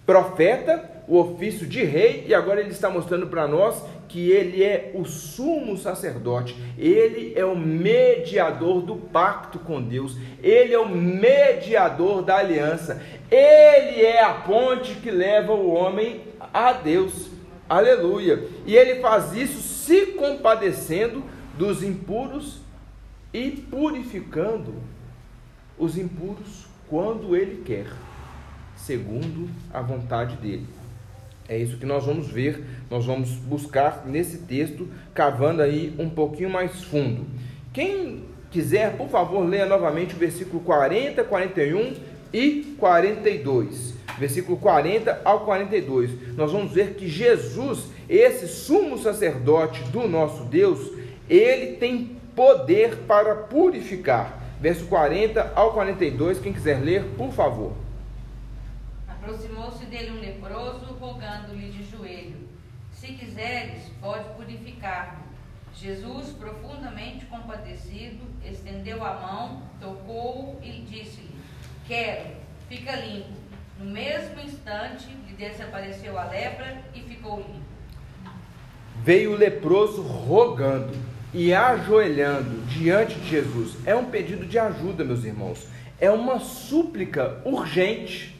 profeta, 0.07 0.89
o 1.09 1.19
ofício 1.19 1.67
de 1.67 1.85
rei, 1.85 2.25
e 2.29 2.35
agora 2.35 2.61
ele 2.61 2.71
está 2.71 2.89
mostrando 2.89 3.27
para 3.27 3.47
nós 3.47 3.83
que 4.09 4.31
ele 4.31 4.63
é 4.63 4.93
o 4.95 5.05
sumo 5.05 5.77
sacerdote, 5.77 6.57
ele 6.79 7.33
é 7.37 7.45
o 7.45 7.57
mediador 7.57 8.81
do 8.81 8.97
pacto 8.97 9.59
com 9.59 9.83
Deus, 9.83 10.17
ele 10.43 10.73
é 10.73 10.79
o 10.79 10.89
mediador 10.89 12.23
da 12.23 12.37
aliança, 12.37 13.03
ele 13.31 14.01
é 14.01 14.23
a 14.23 14.33
ponte 14.33 14.95
que 14.95 15.11
leva 15.11 15.53
o 15.53 15.73
homem 15.73 16.21
a 16.55 16.73
Deus. 16.73 17.29
Aleluia! 17.69 18.47
E 18.65 18.77
ele 18.77 19.01
faz 19.01 19.35
isso 19.35 19.61
se 19.61 20.07
compadecendo 20.13 21.25
dos 21.59 21.83
impuros 21.83 22.61
e 23.33 23.51
purificando 23.51 24.75
os 25.79 25.99
impuros 25.99 26.67
quando 26.89 27.37
ele 27.37 27.63
quer, 27.65 27.87
segundo 28.77 29.49
a 29.73 29.81
vontade 29.81 30.37
dele. 30.37 30.67
É 31.49 31.57
isso 31.57 31.77
que 31.77 31.87
nós 31.87 32.05
vamos 32.05 32.29
ver, 32.29 32.65
nós 32.91 33.05
vamos 33.05 33.31
buscar 33.31 34.05
nesse 34.05 34.39
texto, 34.39 34.89
cavando 35.15 35.63
aí 35.63 35.95
um 35.99 36.09
pouquinho 36.09 36.51
mais 36.51 36.83
fundo. 36.83 37.25
Quem 37.73 38.25
quiser, 38.51 38.97
por 38.97 39.09
favor, 39.09 39.45
leia 39.47 39.67
novamente 39.67 40.15
o 40.15 40.19
versículo 40.19 40.61
40, 40.63 41.23
41 41.23 41.95
e 42.33 42.75
42. 42.79 43.95
Versículo 44.19 44.57
40 44.57 45.21
ao 45.25 45.41
42. 45.41 46.35
Nós 46.37 46.51
vamos 46.51 46.73
ver 46.73 46.95
que 46.95 47.07
Jesus, 47.09 47.85
esse 48.09 48.49
sumo 48.49 48.99
sacerdote 48.99 49.83
do 49.85 50.09
nosso 50.09 50.45
Deus, 50.45 50.91
ele 51.29 51.77
tem 51.77 52.17
poder 52.35 52.97
para 53.07 53.35
purificar. 53.35 54.43
Verso 54.61 54.87
40 54.87 55.53
ao 55.55 55.73
42, 55.75 56.39
quem 56.39 56.53
quiser 56.53 56.81
ler, 56.83 57.05
por 57.17 57.31
favor. 57.31 57.86
Aproximou-se 59.27 59.85
dele 59.87 60.13
um 60.13 60.21
leproso, 60.21 60.85
rogando-lhe 61.01 61.71
de 61.71 61.83
joelho: 61.91 62.49
Se 62.93 63.09
quiseres, 63.09 63.91
pode 64.01 64.23
purificar-me. 64.37 65.25
Jesus, 65.75 66.29
profundamente 66.29 67.27
compadecido, 67.27 68.25
estendeu 68.45 69.05
a 69.05 69.15
mão, 69.15 69.63
tocou-o 69.81 70.63
e 70.63 70.83
disse-lhe: 70.83 71.35
Quero, 71.89 72.37
fica 72.69 72.95
limpo. 72.95 73.33
No 73.81 73.91
mesmo 73.91 74.41
instante, 74.41 75.09
lhe 75.09 75.35
desapareceu 75.35 76.17
a 76.17 76.27
lepra 76.27 76.85
e 76.95 77.01
ficou 77.01 77.39
limpo. 77.39 77.67
Veio 79.03 79.33
o 79.33 79.37
leproso 79.37 80.03
rogando 80.03 80.97
e 81.35 81.53
ajoelhando 81.53 82.65
diante 82.67 83.17
de 83.17 83.29
Jesus. 83.29 83.77
É 83.85 83.97
um 83.97 84.05
pedido 84.05 84.47
de 84.47 84.57
ajuda, 84.57 85.05
meus 85.05 85.25
irmãos. 85.25 85.67
É 85.99 86.13
uma 86.13 86.39
súplica 86.39 87.43
urgente 87.45 88.36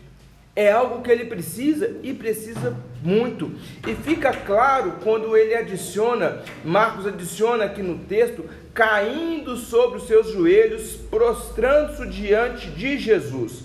é 0.57 0.73
algo 0.73 1.03
que 1.03 1.11
ele 1.11 1.27
precisa 1.27 1.99
e 2.03 2.15
precisa 2.15 2.75
muito. 3.03 3.53
E 3.87 3.95
fica 3.95 4.33
claro 4.33 4.95
quando 5.05 5.37
ele 5.37 5.55
adiciona, 5.55 6.43
Marcos 6.65 7.07
adiciona 7.07 7.65
aqui 7.65 7.83
no 7.83 7.99
texto, 7.99 8.43
caindo 8.73 9.57
sobre 9.59 9.99
os 9.99 10.07
seus 10.07 10.33
joelhos, 10.33 10.97
prostrando-se 11.11 12.07
diante 12.09 12.71
de 12.71 12.97
Jesus. 12.99 13.65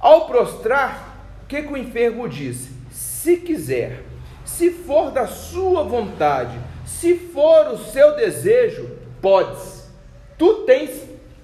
Ao 0.00 0.26
prostrar, 0.26 1.16
o 1.44 1.46
que, 1.46 1.62
que 1.62 1.72
o 1.72 1.76
enfermo 1.76 2.28
diz? 2.28 2.70
Se 2.90 3.36
quiser, 3.36 4.02
se 4.44 4.70
for 4.70 5.12
da 5.12 5.28
sua 5.28 5.84
vontade, 5.84 6.58
se 6.84 7.14
for 7.14 7.68
o 7.68 7.78
seu 7.78 8.16
desejo, 8.16 8.90
podes. 9.22 9.88
Tu 10.36 10.64
tens 10.64 10.90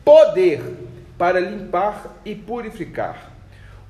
poder 0.04 0.60
para 1.16 1.38
limpar 1.38 2.20
e 2.24 2.34
purificar. 2.34 3.31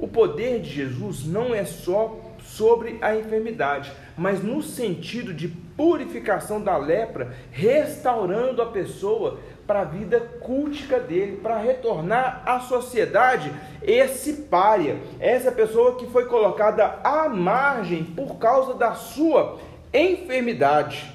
O 0.03 0.09
poder 0.09 0.59
de 0.59 0.69
Jesus 0.69 1.25
não 1.25 1.55
é 1.55 1.65
só 1.65 2.19
sobre 2.43 2.99
a 3.01 3.15
enfermidade, 3.15 3.93
mas 4.17 4.43
no 4.43 4.61
sentido 4.61 5.33
de 5.33 5.47
purificação 5.47 6.61
da 6.61 6.77
lepra, 6.77 7.33
restaurando 7.53 8.61
a 8.61 8.67
pessoa 8.67 9.39
para 9.65 9.83
a 9.83 9.85
vida 9.85 10.19
cultica 10.41 10.99
dele, 10.99 11.37
para 11.37 11.57
retornar 11.57 12.43
à 12.45 12.59
sociedade 12.59 13.53
esse 13.81 14.33
pária, 14.51 14.97
essa 15.21 15.53
pessoa 15.53 15.95
que 15.95 16.09
foi 16.09 16.25
colocada 16.25 16.99
à 17.05 17.29
margem 17.29 18.03
por 18.03 18.39
causa 18.39 18.75
da 18.75 18.95
sua 18.95 19.61
enfermidade. 19.95 21.13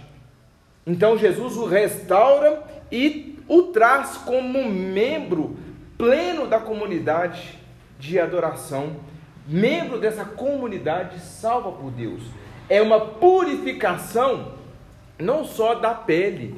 Então 0.86 1.17
Jesus 1.17 1.58
o 1.58 1.65
restaura 1.65 2.63
e 2.89 3.38
o 3.50 3.63
traz 3.63 4.15
como 4.20 4.63
membro 4.63 5.58
pleno 5.98 6.48
da 6.48 6.62
comunidade 6.62 7.67
de 8.00 8.20
adoração, 8.20 8.98
membro 9.48 10.00
dessa 10.00 10.25
comunidade 10.25 11.20
salva 11.20 11.72
por 11.72 11.92
Deus. 11.92 12.24
É 12.70 12.82
uma 12.82 13.00
purificação 13.00 14.54
não 15.20 15.46
só 15.46 15.75
da 15.75 15.94
pele, 15.94 16.56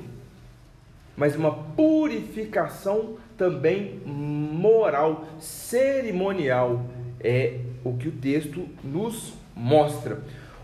mas 1.15 1.35
uma 1.35 1.51
purificação 1.51 3.17
também 3.37 4.01
moral, 4.05 5.25
cerimonial. 5.39 6.85
É 7.21 7.59
o 7.83 7.93
que 7.97 8.07
o 8.07 8.11
texto 8.11 8.65
nos 8.83 9.33
mostra. 9.55 10.21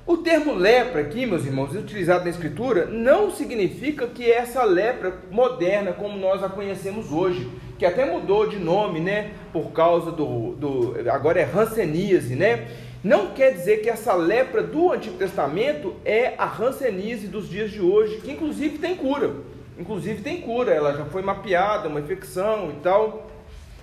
O 0.08 0.18
termo 0.18 0.54
lepra 0.54 1.02
aqui, 1.02 1.26
meus 1.26 1.46
irmãos, 1.46 1.76
utilizado 1.76 2.24
na 2.24 2.30
Escritura, 2.30 2.86
não 2.86 3.32
significa 3.32 4.08
que 4.08 4.32
essa 4.32 4.64
lepra 4.64 5.14
moderna 5.32 5.94
como 5.94 6.18
nós 6.18 6.44
a 6.44 6.50
conhecemos 6.50 7.12
hoje, 7.12 7.50
que 7.78 7.86
até 7.86 8.06
mudou 8.06 8.48
de 8.48 8.58
nome, 8.58 9.00
né? 9.00 9.32
Por 9.52 9.72
causa 9.72 10.12
do. 10.12 10.54
do 10.54 10.96
agora 11.10 11.40
é 11.40 11.44
ranceníase, 11.44 12.36
né? 12.36 12.68
Não 13.04 13.28
quer 13.28 13.52
dizer 13.52 13.78
que 13.82 13.90
essa 13.90 14.14
lepra 14.14 14.64
do 14.64 14.92
Antigo 14.92 15.18
Testamento 15.18 15.96
é 16.04 16.34
a 16.38 16.46
ranceníase 16.46 17.28
dos 17.28 17.48
dias 17.48 17.70
de 17.70 17.80
hoje, 17.80 18.18
que 18.22 18.32
inclusive 18.32 18.80
tem 18.80 18.96
cura. 18.96 19.32
Inclusive 19.78 20.22
tem 20.22 20.42
cura, 20.42 20.74
ela 20.74 20.94
já 20.94 21.06
foi 21.06 21.22
mapeada, 21.22 21.88
uma 21.88 22.00
infecção 22.00 22.72
e 22.72 22.82
tal 22.82 23.26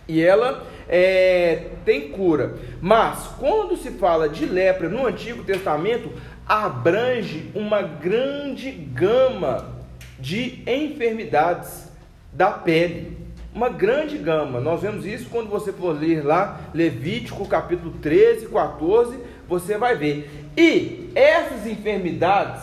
e 0.08 0.20
ela 0.22 0.64
é, 0.88 1.68
tem 1.84 2.10
cura. 2.10 2.56
Mas 2.80 3.28
quando 3.38 3.76
se 3.76 3.92
fala 3.92 4.28
de 4.28 4.44
lepra 4.44 4.88
no 4.88 5.06
Antigo 5.06 5.44
Testamento, 5.44 6.12
abrange 6.46 7.50
uma 7.54 7.82
grande 7.82 8.70
gama 8.70 9.80
de 10.18 10.62
enfermidades 10.66 11.90
da 12.32 12.50
pele. 12.50 13.21
Uma 13.54 13.68
grande 13.68 14.16
gama. 14.16 14.60
Nós 14.60 14.80
vemos 14.80 15.04
isso 15.04 15.28
quando 15.28 15.50
você 15.50 15.72
for 15.72 15.98
ler 15.98 16.24
lá 16.24 16.60
Levítico 16.72 17.46
capítulo 17.46 17.92
13, 18.00 18.46
14, 18.46 19.18
você 19.46 19.76
vai 19.76 19.94
ver. 19.94 20.48
E 20.56 21.10
essas 21.14 21.66
enfermidades 21.66 22.62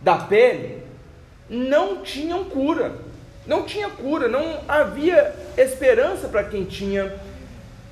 da 0.00 0.16
pele 0.16 0.82
não 1.50 2.02
tinham 2.02 2.44
cura. 2.44 2.94
Não 3.46 3.64
tinha 3.64 3.88
cura, 3.88 4.28
não 4.28 4.60
havia 4.68 5.34
esperança 5.56 6.28
para 6.28 6.44
quem 6.44 6.64
tinha 6.64 7.14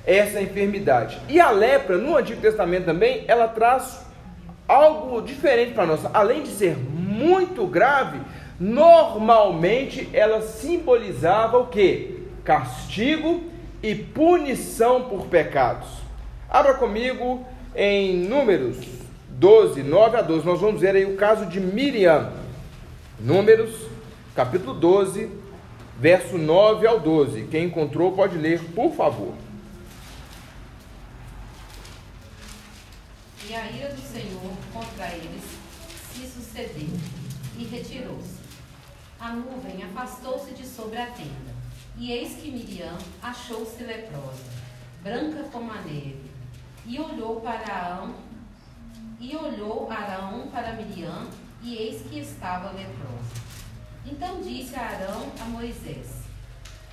essa 0.05 0.41
enfermidade. 0.41 1.19
E 1.27 1.39
a 1.39 1.49
lepra, 1.49 1.97
no 1.97 2.15
Antigo 2.15 2.41
Testamento 2.41 2.85
também, 2.85 3.25
ela 3.27 3.47
traz 3.47 4.05
algo 4.67 5.21
diferente 5.21 5.73
para 5.73 5.85
nós. 5.85 6.01
Além 6.13 6.43
de 6.43 6.49
ser 6.49 6.77
muito 6.77 7.65
grave, 7.65 8.19
normalmente 8.59 10.09
ela 10.13 10.41
simbolizava 10.41 11.57
o 11.57 11.67
que? 11.67 12.14
Castigo 12.45 13.43
e 13.83 13.95
punição 13.95 15.09
por 15.09 15.25
pecados. 15.25 15.89
Abra 16.49 16.75
comigo 16.75 17.45
em 17.75 18.15
Números 18.15 18.77
12, 19.29 19.83
9 19.83 20.17
a 20.17 20.21
12. 20.21 20.45
Nós 20.45 20.61
vamos 20.61 20.79
ver 20.79 20.95
aí 20.95 21.05
o 21.05 21.17
caso 21.17 21.47
de 21.47 21.59
Miriam. 21.59 22.31
Números, 23.19 23.75
capítulo 24.35 24.73
12, 24.73 25.29
verso 25.99 26.37
9 26.37 26.87
ao 26.87 26.99
12. 26.99 27.47
Quem 27.47 27.65
encontrou 27.65 28.13
pode 28.13 28.37
ler, 28.37 28.61
por 28.73 28.93
favor. 28.93 29.33
E 33.47 33.53
a 33.53 33.71
ira 33.71 33.89
do 33.89 34.01
Senhor 34.01 34.51
contra 34.73 35.07
eles 35.07 35.43
se 36.13 36.27
sucedeu 36.27 36.89
e 37.57 37.63
retirou-se. 37.65 38.45
A 39.19 39.31
nuvem 39.31 39.83
afastou-se 39.83 40.53
de 40.53 40.65
sobre 40.65 40.97
a 40.97 41.05
tenda, 41.07 41.44
e 41.97 42.11
eis 42.11 42.35
que 42.37 42.51
Miriam 42.51 42.97
achou-se 43.21 43.83
leprosa, 43.83 44.43
branca 45.01 45.43
como 45.51 45.71
a 45.71 45.81
neve, 45.81 46.31
e 46.85 46.99
olhou 46.99 47.41
para 47.41 47.73
Arão, 47.73 48.15
e 49.19 49.35
olhou 49.35 49.89
Arão 49.89 50.47
para 50.51 50.73
Miriam, 50.73 51.27
e 51.61 51.75
eis 51.75 52.01
que 52.03 52.19
estava 52.19 52.71
leprosa. 52.71 53.45
Então 54.05 54.41
disse 54.41 54.75
Arão 54.75 55.31
a 55.41 55.45
Moisés: 55.45 56.21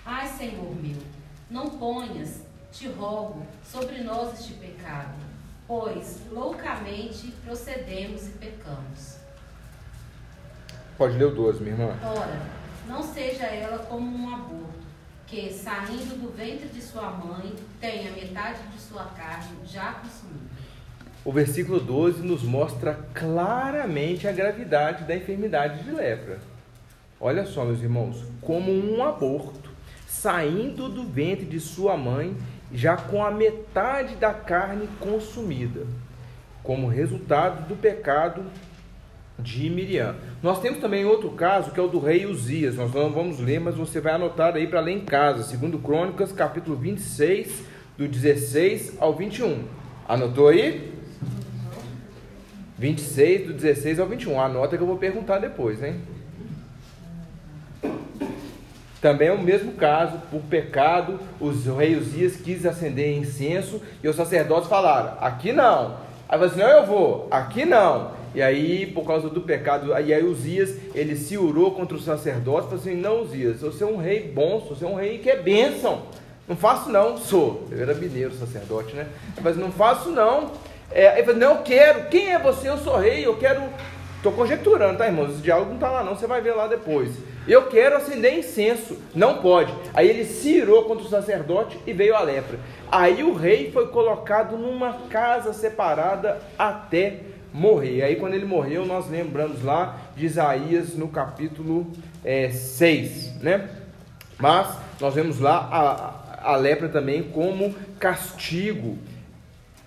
Ai, 0.05 0.27
Senhor 0.29 0.75
meu, 0.81 1.03
não 1.51 1.69
ponhas, 1.69 2.41
te 2.73 2.88
rogo, 2.88 3.47
sobre 3.62 4.03
nós 4.03 4.38
este 4.41 4.55
pecado, 4.55 5.15
pois 5.67 6.21
loucamente 6.31 7.33
procedemos 7.45 8.29
e 8.29 8.31
pecamos. 8.31 9.17
Pode 10.97 11.19
ler 11.19 11.27
o 11.27 11.35
12, 11.35 11.62
minha 11.62 11.75
irmã. 11.75 11.99
Ora, 12.03 12.41
não 12.87 13.03
seja 13.03 13.45
ela 13.45 13.85
como 13.87 14.17
um 14.17 14.35
aborto, 14.35 14.71
que, 15.33 15.51
saindo 15.51 16.21
do 16.21 16.31
ventre 16.31 16.68
de 16.68 16.83
sua 16.83 17.11
mãe, 17.11 17.55
tenha 17.81 18.11
metade 18.12 18.59
de 18.71 18.79
sua 18.79 19.05
carne 19.05 19.57
já 19.64 19.95
consumida. 19.95 20.53
O 21.25 21.33
versículo 21.33 21.81
12 21.81 22.23
nos 22.23 22.42
mostra 22.42 22.99
claramente 23.14 24.29
a 24.29 24.33
gravidade 24.33 25.05
da 25.05 25.16
enfermidade 25.16 25.85
de 25.85 25.90
lepra. 25.90 26.38
Olha 27.18 27.47
só, 27.47 27.64
meus 27.64 27.81
irmãos, 27.81 28.23
como 28.42 28.71
um 28.71 29.03
aborto, 29.03 29.71
saindo 30.07 30.90
do 30.90 31.05
ventre 31.05 31.47
de 31.47 31.61
sua 31.61 31.97
mãe, 31.97 32.37
já 32.71 32.99
com 32.99 33.25
a 33.25 33.31
metade 33.31 34.16
da 34.16 34.35
carne 34.35 34.87
consumida, 35.01 35.87
como 36.62 36.88
resultado 36.88 37.66
do 37.66 37.75
pecado 37.75 38.45
de 39.42 39.68
Miriam. 39.68 40.14
Nós 40.42 40.61
temos 40.61 40.78
também 40.78 41.05
outro 41.05 41.31
caso 41.31 41.70
que 41.70 41.81
é 41.81 41.83
o 41.83 41.88
do 41.88 41.98
rei 41.98 42.26
Uzias. 42.26 42.76
Nós 42.76 42.92
não 42.92 43.11
vamos 43.11 43.38
ler, 43.38 43.61
mas 43.61 43.74
você 43.74 44.00
vai 44.00 44.14
anotar 44.14 44.55
aí 44.55 44.66
para 44.66 44.81
ler 44.81 44.92
em 44.92 45.05
casa. 45.05 45.42
Segundo 45.42 45.78
Crônicas, 45.78 46.33
capítulo 46.33 46.76
26, 46.76 47.64
do 47.98 48.09
16 48.09 48.96
ao 48.98 49.14
21. 49.14 49.64
Anotou 50.09 50.48
aí? 50.48 50.92
26, 52.78 53.46
do 53.48 53.52
16 53.55 54.00
ao 54.00 54.07
21. 54.07 54.40
Anota 54.40 54.76
que 54.76 54.83
eu 54.83 54.87
vou 54.87 54.96
perguntar 54.96 55.38
depois, 55.38 55.83
hein? 55.83 56.00
Também 59.00 59.28
é 59.28 59.33
o 59.33 59.42
mesmo 59.42 59.72
caso, 59.72 60.16
por 60.31 60.40
pecado, 60.42 61.18
os 61.40 61.66
reis 61.66 61.98
Uzias 61.98 62.37
quis 62.37 62.64
acender 62.64 63.18
incenso 63.18 63.83
e 64.02 64.09
os 64.09 64.14
sacerdotes 64.14 64.68
falaram: 64.68 65.16
aqui 65.20 65.52
não. 65.52 65.96
Aí 66.28 66.38
você 66.38 66.55
assim: 66.55 66.61
não, 66.61 66.68
eu 66.68 66.87
vou, 66.87 67.28
aqui 67.31 67.64
não. 67.64 68.21
E 68.35 68.40
aí, 68.40 68.87
por 68.87 69.07
causa 69.07 69.29
do 69.29 69.40
pecado, 69.40 69.92
aí, 69.92 70.12
aí 70.12 70.25
Uzias, 70.25 70.77
ele 70.95 71.16
se 71.16 71.37
urou 71.37 71.73
contra 71.73 71.97
os 71.97 72.05
sacerdotes, 72.05 72.64
falou 72.64 72.81
assim: 72.81 72.95
não, 72.95 73.23
Uzias, 73.23 73.61
você 73.61 73.85
é 73.85 73.87
um 73.87 73.97
rei 73.97 74.23
bom, 74.23 74.61
você 74.61 74.85
é 74.85 74.88
um 74.88 74.95
rei 74.95 75.18
que 75.18 75.31
é 75.31 75.37
bênção. 75.37 76.03
Não 76.49 76.57
faço 76.57 76.90
não, 76.90 77.16
sou. 77.16 77.68
Ele 77.71 77.83
era 77.83 77.95
mineiro, 77.95 78.35
sacerdote, 78.35 78.95
né? 78.95 79.07
Mas 79.40 79.57
não 79.57 79.71
faço 79.71 80.11
não. 80.11 80.51
É, 80.90 81.14
ele 81.14 81.25
falou, 81.25 81.40
não, 81.40 81.51
eu 81.53 81.62
quero. 81.62 82.09
Quem 82.09 82.33
é 82.33 82.38
você? 82.38 82.68
Eu 82.68 82.79
sou 82.79 82.97
rei, 82.97 83.25
eu 83.25 83.37
quero. 83.37 83.62
Estou 84.16 84.33
conjecturando, 84.33 84.99
tá, 84.99 85.07
irmãos? 85.07 85.31
Esse 85.31 85.42
diálogo 85.42 85.71
não 85.71 85.77
está 85.77 85.90
lá 85.90 86.05
não, 86.05 86.14
você 86.14 86.27
vai 86.27 86.40
ver 86.40 86.53
lá 86.53 86.66
depois. 86.66 87.11
Eu 87.47 87.66
quero 87.66 87.97
acender 87.97 88.38
incenso. 88.38 88.97
Não 89.14 89.38
pode. 89.38 89.75
Aí 89.95 90.09
ele 90.09 90.25
se 90.25 90.51
irou 90.51 90.85
contra 90.85 91.05
o 91.05 91.09
sacerdote 91.09 91.79
e 91.87 91.92
veio 91.92 92.14
a 92.14 92.21
lepra. 92.21 92.59
Aí 92.90 93.25
o 93.25 93.35
rei 93.35 93.71
foi 93.73 93.88
colocado 93.88 94.57
numa 94.57 94.92
casa 95.09 95.53
separada 95.53 96.40
até 96.57 97.21
morrer. 97.53 98.03
Aí 98.03 98.17
quando 98.17 98.35
ele 98.35 98.45
morreu, 98.45 98.85
nós 98.87 99.09
lembramos 99.09 99.62
lá 99.62 99.99
de 100.17 100.27
Isaías 100.27 100.95
no 100.95 101.09
capítulo 101.09 101.91
é, 102.25 102.51
6, 102.51 103.41
né? 103.41 103.69
Mas 104.38 104.77
nós 105.01 105.15
vemos 105.15 105.38
lá 105.38 105.69
a, 105.71 106.53
a 106.53 106.57
lepra 106.57 106.88
também 106.88 107.23
como 107.23 107.75
castigo. 107.99 108.99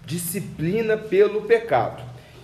disciplina 0.05 0.95
pelo 0.97 1.41
pecado. 1.41 2.03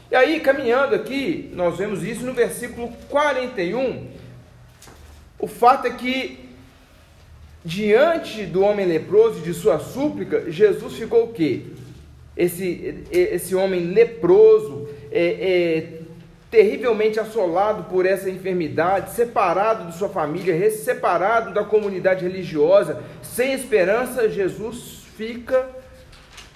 E 0.09 0.15
aí, 0.15 0.39
caminhando 0.41 0.95
aqui, 0.95 1.49
nós 1.53 1.77
vemos 1.77 2.03
isso 2.03 2.25
no 2.25 2.33
versículo 2.33 2.91
41. 3.07 4.07
O 5.39 5.47
fato 5.47 5.87
é 5.87 5.91
que, 5.91 6.49
diante 7.63 8.45
do 8.45 8.61
homem 8.61 8.85
leproso 8.85 9.39
e 9.39 9.43
de 9.43 9.53
sua 9.53 9.79
súplica, 9.79 10.51
Jesus 10.51 10.95
ficou 10.95 11.25
o 11.25 11.33
quê? 11.33 11.61
Esse, 12.35 13.05
esse 13.11 13.55
homem 13.55 13.85
leproso, 13.85 14.89
é, 15.11 15.23
é, 15.23 16.01
terrivelmente 16.49 17.19
assolado 17.19 17.83
por 17.83 18.05
essa 18.05 18.29
enfermidade, 18.29 19.11
separado 19.11 19.91
de 19.91 19.97
sua 19.97 20.09
família, 20.09 20.69
separado 20.71 21.53
da 21.53 21.63
comunidade 21.63 22.23
religiosa, 22.23 23.01
sem 23.21 23.53
esperança, 23.53 24.29
Jesus 24.29 25.03
fica 25.15 25.67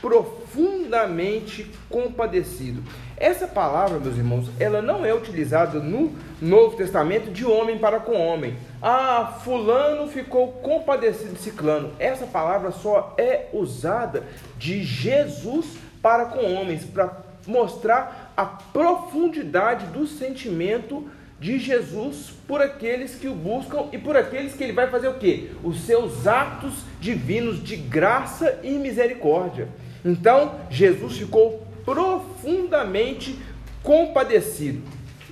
profundamente 0.01 1.71
compadecido. 1.89 2.83
Essa 3.17 3.47
palavra, 3.47 3.97
meus 3.97 4.17
irmãos, 4.17 4.51
ela 4.59 4.81
não 4.81 5.05
é 5.05 5.13
utilizada 5.13 5.79
no 5.79 6.13
Novo 6.41 6.75
Testamento 6.75 7.31
de 7.31 7.45
homem 7.45 7.79
para 7.79 7.99
com 7.99 8.13
homem. 8.13 8.57
Ah, 8.81 9.39
fulano 9.43 10.07
ficou 10.09 10.51
compadecido 10.53 11.33
de 11.33 11.39
ciclano. 11.39 11.91
Essa 11.97 12.27
palavra 12.27 12.71
só 12.71 13.15
é 13.17 13.47
usada 13.53 14.23
de 14.57 14.83
Jesus 14.83 15.77
para 16.01 16.25
com 16.25 16.53
homens, 16.53 16.83
para 16.83 17.17
mostrar 17.47 18.24
a 18.35 18.45
profundidade 18.45 19.87
do 19.87 20.05
sentimento 20.05 21.07
de 21.39 21.59
Jesus 21.59 22.31
por 22.47 22.61
aqueles 22.61 23.15
que 23.15 23.27
o 23.27 23.35
buscam 23.35 23.85
e 23.91 23.97
por 23.97 24.15
aqueles 24.15 24.53
que 24.53 24.63
ele 24.63 24.73
vai 24.73 24.89
fazer 24.89 25.07
o 25.07 25.15
quê? 25.15 25.49
Os 25.63 25.81
seus 25.81 26.25
atos 26.25 26.73
divinos 26.99 27.63
de 27.63 27.75
graça 27.75 28.59
e 28.63 28.71
misericórdia. 28.71 29.67
Então, 30.03 30.55
Jesus 30.69 31.17
ficou 31.17 31.65
profundamente 31.83 33.37
compadecido. 33.83 34.81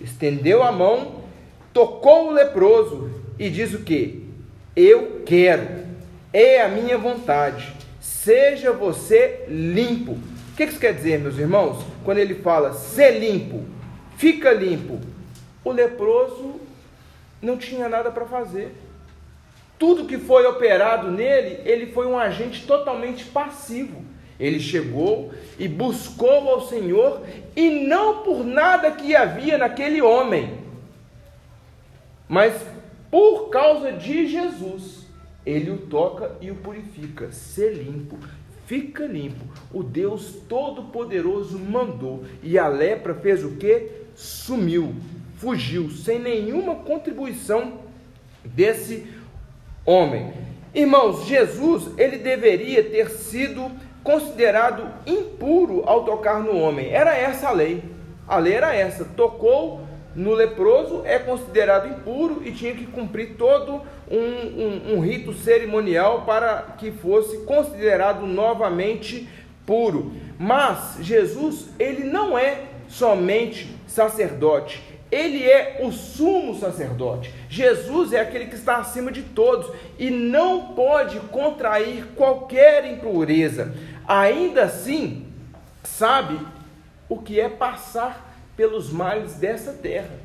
Estendeu 0.01 0.61
a 0.61 0.71
mão, 0.71 1.23
tocou 1.73 2.27
o 2.27 2.31
leproso 2.31 3.09
e 3.39 3.49
diz 3.49 3.73
o 3.73 3.79
que? 3.79 4.27
Eu 4.75 5.23
quero, 5.25 5.67
é 6.31 6.61
a 6.61 6.67
minha 6.67 6.97
vontade, 6.97 7.73
seja 7.99 8.71
você 8.71 9.45
limpo. 9.47 10.17
O 10.53 10.55
que 10.55 10.65
isso 10.65 10.79
quer 10.79 10.93
dizer, 10.93 11.19
meus 11.19 11.39
irmãos? 11.39 11.83
Quando 12.05 12.19
ele 12.19 12.35
fala 12.35 12.73
ser 12.73 13.17
limpo, 13.19 13.65
fica 14.17 14.51
limpo, 14.51 14.99
o 15.65 15.71
leproso 15.71 16.61
não 17.41 17.57
tinha 17.57 17.89
nada 17.89 18.11
para 18.11 18.27
fazer. 18.27 18.71
Tudo 19.79 20.05
que 20.05 20.19
foi 20.19 20.45
operado 20.45 21.09
nele, 21.09 21.59
ele 21.65 21.87
foi 21.87 22.05
um 22.05 22.15
agente 22.15 22.67
totalmente 22.67 23.25
passivo. 23.25 24.05
Ele 24.39 24.59
chegou 24.59 25.33
e 25.57 25.67
buscou 25.67 26.47
ao 26.47 26.67
Senhor, 26.67 27.23
e 27.55 27.87
não 27.87 28.21
por 28.23 28.45
nada 28.45 28.91
que 28.91 29.15
havia 29.15 29.57
naquele 29.57 30.03
homem, 30.03 30.59
mas 32.29 32.53
por 33.09 33.49
causa 33.49 33.91
de 33.91 34.27
Jesus, 34.27 35.07
ele 35.43 35.71
o 35.71 35.77
toca 35.77 36.35
e 36.39 36.51
o 36.51 36.55
purifica. 36.55 37.31
Ser 37.31 37.73
limpo, 37.73 38.19
fica 38.65 39.06
limpo. 39.06 39.45
O 39.71 39.84
Deus 39.84 40.36
Todo-Poderoso 40.47 41.60
mandou, 41.60 42.23
e 42.41 42.58
a 42.58 42.67
lepra 42.67 43.13
fez 43.13 43.43
o 43.43 43.52
que? 43.58 44.04
Sumiu, 44.15 44.93
fugiu, 45.38 45.89
sem 45.89 46.19
nenhuma 46.19 46.76
contribuição 46.76 47.80
desse 48.43 49.08
homem. 49.86 50.34
Irmãos, 50.73 51.26
Jesus, 51.26 51.91
ele 51.97 52.17
deveria 52.17 52.84
ter 52.84 53.10
sido 53.10 53.71
considerado 54.04 54.91
impuro 55.06 55.84
ao 55.86 56.04
tocar 56.04 56.41
no 56.41 56.58
homem. 56.58 56.89
Era 56.89 57.15
essa 57.15 57.49
a 57.49 57.52
lei. 57.52 57.84
A 58.28 58.38
lei 58.38 58.54
era 58.54 58.76
essa. 58.76 59.06
Tocou 59.06 59.82
no 60.15 60.34
leproso, 60.34 61.02
é 61.06 61.17
considerado 61.17 61.88
impuro 61.88 62.41
e 62.45 62.52
tinha 62.52 62.73
que 62.73 62.86
cumprir 62.86 63.36
todo 63.38 63.82
um, 64.09 64.17
um, 64.17 64.95
um 64.95 64.99
rito 64.99 65.33
cerimonial 65.33 66.23
para 66.25 66.75
que 66.77 66.91
fosse 66.91 67.39
considerado 67.39 68.25
novamente 68.25 69.27
puro. 69.65 70.13
Mas 70.37 70.97
Jesus, 70.99 71.69
ele 71.79 72.03
não 72.03 72.37
é 72.37 72.63
somente 72.87 73.75
sacerdote, 73.87 74.83
ele 75.11 75.43
é 75.43 75.79
o 75.83 75.91
sumo 75.91 76.55
sacerdote. 76.55 77.33
Jesus 77.47 78.13
é 78.13 78.19
aquele 78.19 78.47
que 78.47 78.55
está 78.55 78.77
acima 78.77 79.11
de 79.11 79.21
todos 79.21 79.71
e 79.99 80.09
não 80.09 80.73
pode 80.73 81.19
contrair 81.19 82.05
qualquer 82.15 82.85
impureza 82.85 83.73
ainda 84.07 84.63
assim 84.63 85.27
sabe 85.83 86.39
o 87.09 87.17
que 87.19 87.39
é 87.39 87.49
passar 87.49 88.33
pelos 88.55 88.91
males 88.91 89.35
dessa 89.35 89.73
terra. 89.73 90.15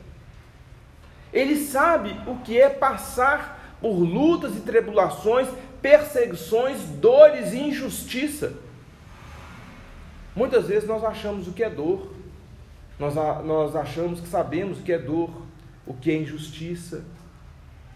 Ele 1.33 1.57
sabe 1.57 2.19
o 2.27 2.37
que 2.37 2.61
é 2.61 2.69
passar 2.69 3.58
por 3.81 3.95
lutas 3.95 4.57
e 4.57 4.61
tribulações, 4.61 5.49
perseguições, 5.81 6.81
dores 7.01 7.53
e 7.53 7.59
injustiça. 7.59 8.55
Muitas 10.35 10.67
vezes 10.67 10.89
nós 10.89 11.03
achamos 11.05 11.49
o 11.49 11.53
que 11.53 11.65
é 11.65 11.71
dor, 11.71 12.13
nós, 12.99 13.15
nós 13.15 13.77
achamos 13.77 14.21
que 14.21 14.29
sabemos 14.29 14.79
o 14.79 14.83
que 14.83 14.93
é 14.93 14.99
dor, 14.99 15.31
o 15.87 15.95
que 15.95 16.11
é 16.11 16.17
injustiça. 16.17 17.05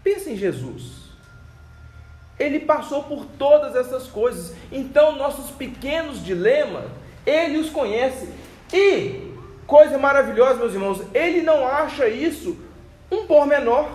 Pensa 0.03 0.29
em 0.29 0.37
Jesus. 0.37 1.03
Ele 2.39 2.59
passou 2.59 3.03
por 3.03 3.25
todas 3.37 3.75
essas 3.75 4.07
coisas. 4.07 4.55
Então, 4.71 5.15
nossos 5.15 5.51
pequenos 5.51 6.23
dilemas, 6.23 6.85
ele 7.25 7.57
os 7.57 7.69
conhece. 7.69 8.29
E, 8.73 9.31
coisa 9.67 9.97
maravilhosa, 9.97 10.59
meus 10.59 10.73
irmãos, 10.73 11.01
ele 11.13 11.41
não 11.41 11.67
acha 11.67 12.07
isso 12.07 12.57
um 13.11 13.27
pormenor, 13.27 13.87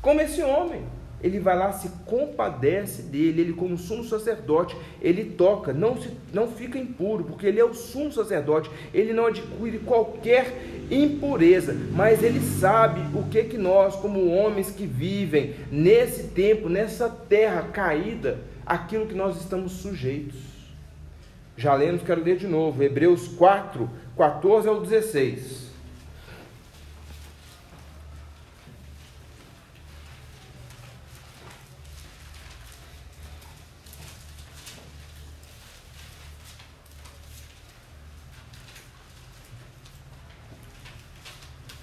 como 0.00 0.20
esse 0.20 0.42
homem. 0.42 0.82
Ele 1.22 1.38
vai 1.38 1.54
lá, 1.54 1.70
se 1.72 1.90
compadece 2.06 3.02
dele, 3.02 3.42
ele 3.42 3.52
como 3.52 3.76
sumo 3.76 4.02
sacerdote, 4.02 4.74
ele 5.02 5.24
toca, 5.24 5.70
não, 5.70 6.00
se, 6.00 6.08
não 6.32 6.48
fica 6.48 6.78
impuro, 6.78 7.24
porque 7.24 7.46
ele 7.46 7.60
é 7.60 7.64
o 7.64 7.74
sumo 7.74 8.10
sacerdote, 8.10 8.70
ele 8.94 9.12
não 9.12 9.26
adquire 9.26 9.78
qualquer 9.80 10.56
impureza, 10.90 11.76
mas 11.92 12.22
ele 12.22 12.40
sabe 12.40 13.02
o 13.14 13.24
que 13.24 13.44
que 13.44 13.58
nós, 13.58 13.96
como 13.96 14.34
homens 14.34 14.70
que 14.70 14.86
vivem 14.86 15.56
nesse 15.70 16.28
tempo, 16.28 16.70
nessa 16.70 17.10
terra 17.10 17.68
caída, 17.70 18.38
aquilo 18.64 19.06
que 19.06 19.14
nós 19.14 19.38
estamos 19.38 19.72
sujeitos. 19.72 20.40
Já 21.54 21.74
lemos, 21.74 22.02
quero 22.02 22.24
ler 22.24 22.38
de 22.38 22.46
novo, 22.46 22.82
Hebreus 22.82 23.28
4, 23.28 23.90
14 24.16 24.66
ao 24.66 24.80
16. 24.80 25.69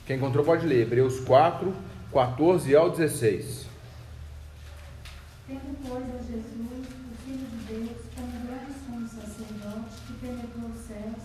Quem 0.07 0.15
encontrou 0.15 0.45
pode 0.45 0.65
ler. 0.65 0.83
Hebreus 0.83 1.19
4, 1.19 1.75
14 2.13 2.73
ao 2.73 2.89
16. 2.89 3.67
Tendo, 5.45 5.77
pois, 5.85 6.05
a 6.15 6.17
Jesus, 6.23 6.87
o 6.87 7.15
Filho 7.25 7.45
de 7.45 7.57
Deus, 7.67 7.97
como 8.15 8.31
grande 8.47 8.71
sumo 8.85 9.05
sacerdote 9.05 9.95
que 10.07 10.13
penetrou 10.13 10.69
os 10.69 10.79
céus, 10.79 11.23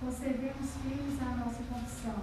conservemos 0.00 0.70
firmes 0.82 1.22
a 1.22 1.36
nossa 1.36 1.62
confissão, 1.70 2.18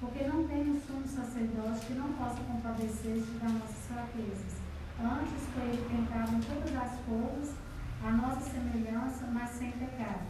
porque 0.00 0.24
não 0.24 0.48
temos 0.48 0.82
sumo 0.84 1.06
sacerdote 1.06 1.86
que 1.86 1.92
não 1.92 2.12
possa 2.14 2.42
compadecer-se 2.42 3.38
das 3.40 3.52
nossas 3.52 3.86
fraquezas. 3.86 4.58
Antes 5.00 5.46
foi 5.54 5.62
ele 5.62 5.86
tentado 5.88 6.34
em 6.34 6.40
todas 6.40 6.74
as 6.74 6.98
coisas, 7.06 7.54
a 8.02 8.10
nossa 8.10 8.50
semelhança, 8.50 9.28
mas 9.32 9.50
sem 9.50 9.70
pecado. 9.70 10.26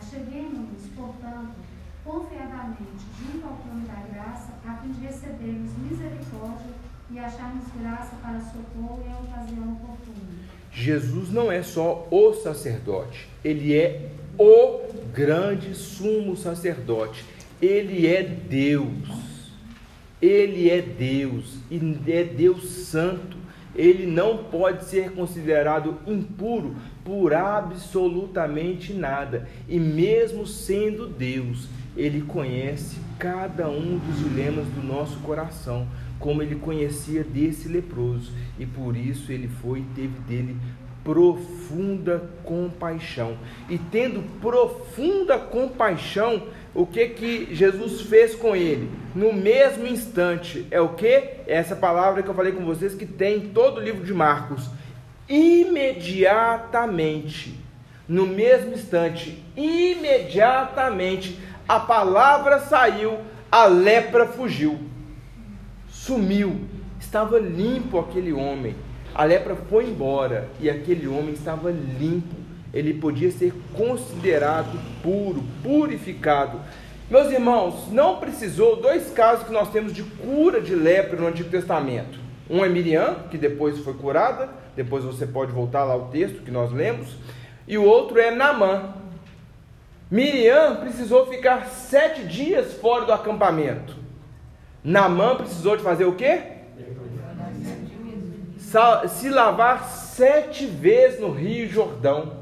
Acheguemos-nos, 0.00 0.88
portanto, 0.96 1.56
confiadamente 2.08 3.04
junto 3.20 3.46
ao 3.46 3.56
trono 3.56 3.86
da 3.86 4.00
graça, 4.10 4.54
a 4.66 4.74
fim 4.76 4.92
de 4.92 5.00
recebermos 5.00 5.70
misericórdia 5.76 6.72
e 7.10 7.18
acharmos 7.18 7.64
graça 7.78 8.16
para 8.22 8.40
socorro 8.40 9.04
em 9.06 9.28
ocasião 9.28 9.72
oportuna. 9.74 10.48
Jesus 10.72 11.30
não 11.30 11.52
é 11.52 11.62
só 11.62 12.08
o 12.10 12.32
sacerdote, 12.32 13.28
ele 13.44 13.76
é 13.76 14.08
o 14.38 14.88
grande 15.12 15.74
sumo 15.74 16.36
sacerdote. 16.36 17.24
Ele 17.60 18.06
é 18.06 18.22
Deus. 18.22 19.48
Ele 20.22 20.70
é 20.70 20.80
Deus 20.80 21.58
e 21.70 22.02
é 22.06 22.24
Deus 22.24 22.70
santo. 22.70 23.36
Ele 23.74 24.06
não 24.06 24.44
pode 24.44 24.84
ser 24.84 25.12
considerado 25.12 25.98
impuro 26.06 26.76
por 27.04 27.34
absolutamente 27.34 28.92
nada. 28.92 29.48
E 29.68 29.78
mesmo 29.78 30.46
sendo 30.46 31.06
Deus, 31.06 31.68
ele 31.98 32.22
conhece 32.22 32.96
cada 33.18 33.68
um 33.68 33.98
dos 33.98 34.20
dilemas 34.20 34.66
do 34.68 34.82
nosso 34.82 35.18
coração, 35.18 35.86
como 36.20 36.42
ele 36.42 36.54
conhecia 36.54 37.24
desse 37.24 37.68
leproso, 37.68 38.30
e 38.58 38.64
por 38.64 38.96
isso 38.96 39.30
ele 39.32 39.48
foi 39.48 39.80
e 39.80 39.86
teve 39.94 40.18
dele 40.20 40.56
profunda 41.02 42.30
compaixão. 42.44 43.36
E 43.68 43.76
tendo 43.78 44.22
profunda 44.40 45.36
compaixão, 45.38 46.44
o 46.74 46.86
que 46.86 47.08
que 47.08 47.52
Jesus 47.54 48.02
fez 48.02 48.34
com 48.34 48.54
ele? 48.54 48.90
No 49.14 49.32
mesmo 49.32 49.86
instante, 49.86 50.66
é 50.70 50.78
o 50.80 50.90
que? 50.90 51.06
É 51.06 51.44
essa 51.46 51.74
palavra 51.74 52.22
que 52.22 52.28
eu 52.28 52.34
falei 52.34 52.52
com 52.52 52.62
vocês 52.64 52.94
que 52.94 53.06
tem 53.06 53.38
em 53.38 53.48
todo 53.48 53.78
o 53.78 53.82
livro 53.82 54.04
de 54.04 54.12
Marcos. 54.12 54.68
Imediatamente, 55.28 57.58
no 58.06 58.26
mesmo 58.26 58.74
instante, 58.74 59.42
imediatamente, 59.56 61.38
a 61.68 61.78
palavra 61.78 62.60
saiu, 62.60 63.18
a 63.52 63.66
lepra 63.66 64.26
fugiu, 64.26 64.78
sumiu, 65.88 66.62
estava 66.98 67.38
limpo 67.38 67.98
aquele 67.98 68.32
homem. 68.32 68.74
A 69.14 69.24
lepra 69.24 69.54
foi 69.54 69.84
embora 69.84 70.48
e 70.60 70.70
aquele 70.70 71.06
homem 71.06 71.34
estava 71.34 71.70
limpo. 71.70 72.34
Ele 72.72 72.94
podia 72.94 73.30
ser 73.30 73.52
considerado 73.74 74.78
puro, 75.02 75.42
purificado. 75.62 76.60
Meus 77.10 77.30
irmãos, 77.30 77.90
não 77.90 78.16
precisou 78.16 78.76
dois 78.76 79.10
casos 79.10 79.46
que 79.46 79.52
nós 79.52 79.70
temos 79.70 79.92
de 79.92 80.02
cura 80.02 80.60
de 80.60 80.74
lepra 80.74 81.18
no 81.18 81.26
Antigo 81.26 81.50
Testamento. 81.50 82.18
Um 82.48 82.64
é 82.64 82.68
Miriam, 82.68 83.16
que 83.30 83.36
depois 83.36 83.78
foi 83.80 83.94
curada, 83.94 84.48
depois 84.76 85.04
você 85.04 85.26
pode 85.26 85.52
voltar 85.52 85.84
lá 85.84 85.94
ao 85.94 86.08
texto 86.08 86.42
que 86.42 86.50
nós 86.50 86.72
lemos, 86.72 87.08
e 87.66 87.76
o 87.76 87.84
outro 87.84 88.18
é 88.18 88.30
Namã. 88.30 88.94
Miriam 90.10 90.76
precisou 90.76 91.26
ficar 91.26 91.66
sete 91.66 92.24
dias 92.24 92.74
fora 92.74 93.04
do 93.04 93.12
acampamento. 93.12 93.96
Namã 94.82 95.36
precisou 95.36 95.76
de 95.76 95.82
fazer 95.82 96.06
o 96.06 96.14
quê? 96.14 96.42
Se 99.08 99.28
lavar 99.28 99.84
sete 99.84 100.66
vezes 100.66 101.20
no 101.20 101.30
Rio 101.30 101.68
Jordão. 101.68 102.38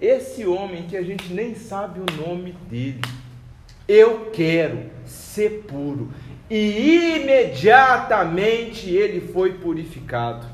Esse 0.00 0.44
homem 0.46 0.82
que 0.84 0.96
a 0.96 1.02
gente 1.02 1.32
nem 1.32 1.54
sabe 1.54 2.00
o 2.00 2.06
nome 2.26 2.52
dele. 2.68 3.00
Eu 3.86 4.30
quero 4.32 4.90
ser 5.04 5.64
puro. 5.68 6.10
E 6.50 7.20
imediatamente 7.20 8.90
ele 8.90 9.32
foi 9.32 9.54
purificado. 9.54 10.46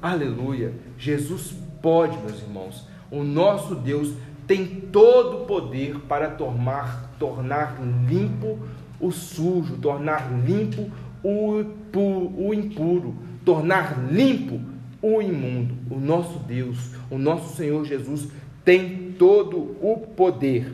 Aleluia. 0.00 0.72
Jesus 0.96 1.52
pode, 1.82 2.16
meus 2.18 2.40
irmãos. 2.40 2.86
O 3.10 3.24
nosso 3.24 3.74
Deus 3.74 4.12
tem 4.48 4.64
todo 4.66 5.42
o 5.42 5.46
poder 5.46 6.00
para 6.08 6.30
tornar, 6.30 7.12
tornar 7.18 7.78
limpo 8.08 8.58
o 8.98 9.12
sujo, 9.12 9.76
tornar 9.76 10.32
limpo 10.42 10.90
o, 11.22 11.64
o 11.94 12.54
impuro, 12.54 13.14
tornar 13.44 14.10
limpo 14.10 14.58
o 15.02 15.20
imundo. 15.20 15.74
O 15.90 16.00
nosso 16.00 16.38
Deus, 16.38 16.94
o 17.10 17.18
nosso 17.18 17.54
Senhor 17.56 17.84
Jesus 17.84 18.28
tem 18.64 19.14
todo 19.18 19.76
o 19.82 19.98
poder. 20.16 20.72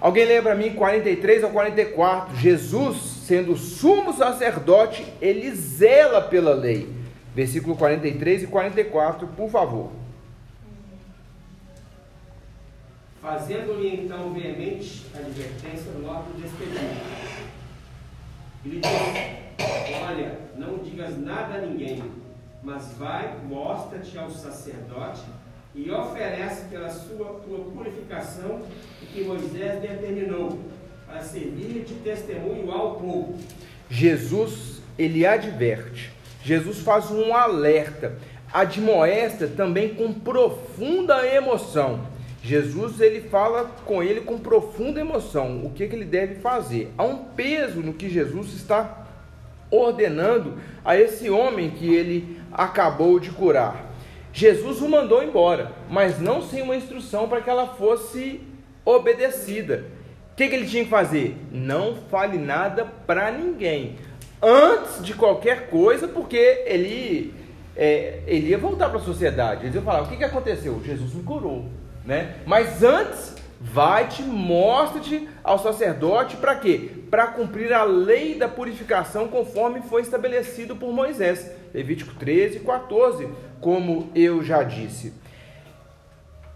Alguém 0.00 0.26
lembra 0.26 0.52
a 0.52 0.56
mim 0.56 0.74
43 0.74 1.44
ou 1.44 1.50
44? 1.50 2.36
Jesus, 2.36 2.96
sendo 3.26 3.56
sumo 3.56 4.12
sacerdote, 4.12 5.06
ele 5.20 5.50
zela 5.52 6.20
pela 6.20 6.54
lei. 6.54 6.88
Versículo 7.34 7.76
43 7.76 8.42
e 8.42 8.46
44, 8.48 9.28
por 9.28 9.48
favor. 9.48 10.03
Fazendo-lhe 13.24 14.02
então 14.04 14.34
veemente 14.34 15.06
advertência 15.14 15.90
logo 16.02 16.26
despedido. 16.38 17.00
E 18.62 18.68
lhe 18.68 18.80
disse: 18.80 20.02
Olha, 20.06 20.38
não 20.58 20.76
digas 20.76 21.18
nada 21.18 21.54
a 21.54 21.60
ninguém, 21.62 22.02
mas 22.62 22.92
vai, 22.98 23.34
mostra-te 23.48 24.18
ao 24.18 24.30
sacerdote 24.30 25.22
e 25.74 25.90
oferece 25.90 26.66
pela 26.66 26.90
sua 26.90 27.40
purificação 27.74 28.60
o 29.02 29.06
que 29.06 29.24
Moisés 29.24 29.80
determinou, 29.80 30.60
para 31.06 31.22
servir 31.22 31.82
de 31.82 31.94
testemunho 31.94 32.70
ao 32.70 32.96
povo. 32.96 33.38
Jesus, 33.88 34.82
ele 34.98 35.26
adverte, 35.26 36.12
Jesus 36.42 36.78
faz 36.80 37.10
um 37.10 37.34
alerta, 37.34 38.18
admoesta 38.52 39.48
também 39.48 39.94
com 39.94 40.12
profunda 40.12 41.26
emoção. 41.26 42.13
Jesus 42.44 43.00
ele 43.00 43.22
fala 43.22 43.70
com 43.86 44.02
ele 44.02 44.20
com 44.20 44.38
profunda 44.38 45.00
emoção 45.00 45.64
o 45.64 45.70
que, 45.70 45.88
que 45.88 45.96
ele 45.96 46.04
deve 46.04 46.34
fazer. 46.34 46.92
Há 46.98 47.02
um 47.02 47.24
peso 47.24 47.80
no 47.80 47.94
que 47.94 48.10
Jesus 48.10 48.52
está 48.52 49.06
ordenando 49.70 50.58
a 50.84 50.94
esse 50.94 51.30
homem 51.30 51.70
que 51.70 51.94
ele 51.94 52.38
acabou 52.52 53.18
de 53.18 53.30
curar. 53.30 53.90
Jesus 54.30 54.82
o 54.82 54.88
mandou 54.90 55.22
embora, 55.22 55.72
mas 55.88 56.20
não 56.20 56.42
sem 56.42 56.60
uma 56.60 56.76
instrução 56.76 57.30
para 57.30 57.40
que 57.40 57.48
ela 57.48 57.66
fosse 57.66 58.42
obedecida. 58.84 59.86
O 60.32 60.36
que, 60.36 60.46
que 60.46 60.54
ele 60.54 60.66
tinha 60.66 60.84
que 60.84 60.90
fazer? 60.90 61.38
Não 61.50 61.96
fale 62.10 62.36
nada 62.36 62.84
para 63.06 63.30
ninguém 63.30 63.96
antes 64.42 65.02
de 65.02 65.14
qualquer 65.14 65.70
coisa, 65.70 66.06
porque 66.06 66.62
ele, 66.66 67.32
é, 67.74 68.20
ele 68.26 68.48
ia 68.48 68.58
voltar 68.58 68.90
para 68.90 68.98
a 68.98 69.02
sociedade. 69.02 69.62
Eles 69.62 69.74
iam 69.74 69.82
falar: 69.84 70.02
o 70.02 70.08
que, 70.08 70.18
que 70.18 70.24
aconteceu? 70.24 70.82
Jesus 70.84 71.14
me 71.14 71.22
curou 71.22 71.64
né? 72.04 72.36
Mas 72.46 72.82
antes, 72.82 73.34
vai-te, 73.60 74.22
mostra-te 74.22 75.28
ao 75.42 75.58
sacerdote 75.58 76.36
para 76.36 76.54
quê? 76.54 76.90
Para 77.10 77.28
cumprir 77.28 77.72
a 77.72 77.84
lei 77.84 78.34
da 78.34 78.48
purificação 78.48 79.28
conforme 79.28 79.80
foi 79.82 80.02
estabelecido 80.02 80.76
por 80.76 80.92
Moisés. 80.92 81.50
Levítico 81.72 82.14
13, 82.14 82.60
14, 82.60 83.28
como 83.60 84.10
eu 84.14 84.42
já 84.42 84.62
disse. 84.62 85.12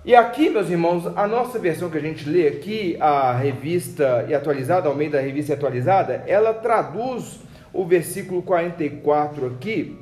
E 0.04 0.14
aqui, 0.14 0.48
meus 0.48 0.70
irmãos, 0.70 1.06
a 1.16 1.26
nossa 1.26 1.58
versão 1.58 1.90
que 1.90 1.98
a 1.98 2.00
gente 2.00 2.28
lê 2.28 2.46
aqui, 2.48 2.96
a 3.00 3.32
revista 3.32 4.24
e 4.28 4.34
atualizada, 4.34 4.88
ao 4.88 4.94
meio 4.94 5.10
da 5.10 5.20
revista 5.20 5.52
e 5.52 5.54
atualizada, 5.54 6.22
ela 6.26 6.54
traduz 6.54 7.40
o 7.72 7.84
versículo 7.84 8.42
44 8.42 9.46
aqui 9.46 9.98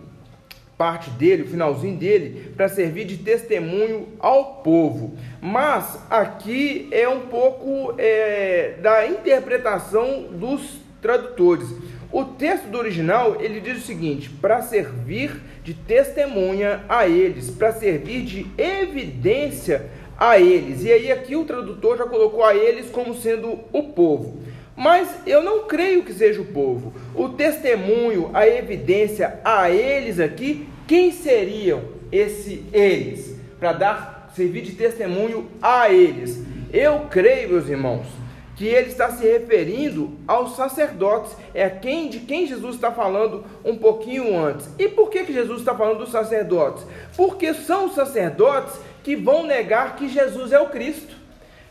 parte 0.76 1.10
dele, 1.10 1.42
o 1.42 1.48
finalzinho 1.48 1.96
dele, 1.96 2.52
para 2.56 2.68
servir 2.68 3.06
de 3.06 3.16
testemunho 3.18 4.08
ao 4.18 4.56
povo. 4.56 5.16
Mas 5.40 5.98
aqui 6.10 6.88
é 6.90 7.08
um 7.08 7.20
pouco 7.20 7.94
é, 7.98 8.74
da 8.82 9.06
interpretação 9.06 10.24
dos 10.32 10.78
tradutores. 11.00 11.68
O 12.12 12.24
texto 12.24 12.66
do 12.66 12.78
original 12.78 13.40
ele 13.40 13.60
diz 13.60 13.78
o 13.78 13.86
seguinte: 13.86 14.30
para 14.30 14.62
servir 14.62 15.40
de 15.64 15.74
testemunha 15.74 16.84
a 16.88 17.08
eles, 17.08 17.50
para 17.50 17.72
servir 17.72 18.22
de 18.22 18.46
evidência 18.56 19.90
a 20.18 20.38
eles. 20.38 20.84
E 20.84 20.92
aí 20.92 21.12
aqui 21.12 21.36
o 21.36 21.44
tradutor 21.44 21.98
já 21.98 22.04
colocou 22.04 22.44
a 22.44 22.54
eles 22.54 22.88
como 22.90 23.14
sendo 23.14 23.60
o 23.72 23.82
povo. 23.82 24.40
Mas 24.76 25.08
eu 25.26 25.42
não 25.42 25.66
creio 25.66 26.04
que 26.04 26.12
seja 26.12 26.40
o 26.42 26.46
povo. 26.46 26.92
O 27.14 27.30
testemunho, 27.30 28.30
a 28.34 28.46
evidência 28.46 29.40
a 29.42 29.70
eles 29.70 30.20
aqui, 30.20 30.68
quem 30.86 31.10
seriam 31.10 31.82
esse 32.12 32.62
eles? 32.72 33.36
Para 33.58 33.72
dar 33.72 34.30
servir 34.36 34.60
de 34.60 34.72
testemunho 34.72 35.48
a 35.62 35.90
eles. 35.90 36.44
Eu 36.70 37.06
creio, 37.10 37.48
meus 37.48 37.68
irmãos, 37.68 38.06
que 38.54 38.66
ele 38.66 38.88
está 38.88 39.10
se 39.10 39.24
referindo 39.24 40.12
aos 40.28 40.56
sacerdotes, 40.56 41.34
é 41.54 41.68
quem 41.70 42.08
de 42.08 42.20
quem 42.20 42.46
Jesus 42.46 42.74
está 42.74 42.92
falando 42.92 43.44
um 43.64 43.76
pouquinho 43.76 44.38
antes. 44.38 44.68
E 44.78 44.88
por 44.88 45.08
que, 45.08 45.24
que 45.24 45.32
Jesus 45.32 45.60
está 45.60 45.74
falando 45.74 45.98
dos 45.98 46.10
sacerdotes? 46.10 46.84
Porque 47.16 47.54
são 47.54 47.86
os 47.86 47.94
sacerdotes 47.94 48.78
que 49.02 49.16
vão 49.16 49.46
negar 49.46 49.96
que 49.96 50.08
Jesus 50.08 50.52
é 50.52 50.60
o 50.60 50.68
Cristo 50.68 51.15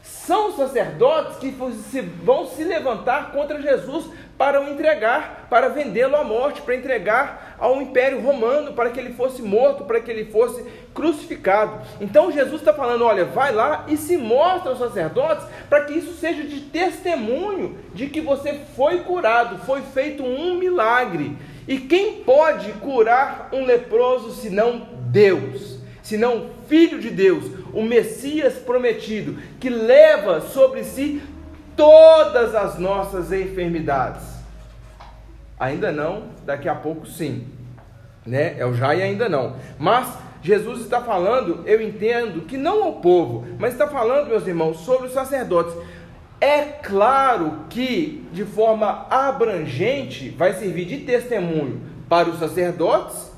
são 0.06 0.52
sacerdotes 0.52 1.38
que 1.38 1.50
vão 1.50 2.46
se 2.46 2.64
levantar 2.64 3.32
contra 3.32 3.60
Jesus 3.60 4.06
para 4.38 4.62
o 4.62 4.70
entregar, 4.70 5.48
para 5.50 5.70
vendê-lo 5.70 6.16
à 6.16 6.24
morte, 6.24 6.62
para 6.62 6.76
entregar 6.76 7.56
ao 7.58 7.82
Império 7.82 8.22
Romano, 8.22 8.74
para 8.74 8.92
que 8.92 9.00
ele 9.00 9.14
fosse 9.14 9.42
morto, 9.42 9.86
para 9.86 10.00
que 10.00 10.12
ele 10.12 10.26
fosse 10.26 10.64
crucificado. 10.94 11.82
Então 12.00 12.32
Jesus 12.32 12.62
está 12.62 12.74
falando: 12.74 13.04
olha, 13.04 13.26
vai 13.26 13.52
lá 13.52 13.86
e 13.88 13.98
se 13.98 14.16
mostra 14.16 14.72
aos 14.72 14.80
sacerdotes 14.80 15.46
para 15.70 15.86
que 15.86 15.94
isso 15.94 16.14
seja 16.14 16.44
de 16.44 16.60
testemunho 16.62 17.78
de 17.94 18.08
que 18.08 18.22
você 18.22 18.62
foi 18.76 19.00
curado, 19.00 19.60
foi 19.66 19.82
feito 19.82 20.24
um 20.24 20.56
milagre. 20.56 21.36
E 21.68 21.80
quem 21.80 22.24
pode 22.24 22.72
curar 22.74 23.50
um 23.52 23.66
leproso 23.66 24.36
senão 24.36 24.88
Deus? 25.08 25.80
Senão 26.04 26.52
Filho 26.68 27.00
de 27.00 27.10
Deus, 27.10 27.46
o 27.76 27.84
Messias 27.84 28.54
prometido, 28.54 29.38
que 29.60 29.70
leva 29.70 30.40
sobre 30.40 30.84
si 30.84 31.22
todas 31.76 32.56
as 32.56 32.80
nossas 32.80 33.32
enfermidades. 33.34 34.24
Ainda 35.60 35.92
não, 35.92 36.30
daqui 36.46 36.70
a 36.70 36.76
pouco 36.76 37.06
sim. 37.06 37.48
Né? 38.26 38.56
É 38.58 38.66
o 38.66 38.74
já 38.74 38.96
e 38.96 39.02
ainda 39.02 39.28
não. 39.28 39.58
Mas 39.78 40.08
Jesus 40.42 40.82
está 40.82 41.02
falando, 41.02 41.64
eu 41.66 41.82
entendo, 41.82 42.46
que 42.46 42.58
não 42.58 42.84
ao 42.84 42.94
povo, 42.94 43.46
mas 43.60 43.74
está 43.74 43.88
falando, 43.88 44.30
meus 44.30 44.48
irmãos, 44.48 44.78
sobre 44.80 45.08
os 45.08 45.14
sacerdotes. 45.14 45.76
É 46.40 46.62
claro 46.62 47.66
que, 47.70 48.26
de 48.32 48.46
forma 48.46 49.06
abrangente, 49.10 50.30
vai 50.30 50.54
servir 50.54 50.86
de 50.86 51.00
testemunho 51.00 51.82
para 52.08 52.30
os 52.30 52.40
sacerdotes 52.40 53.32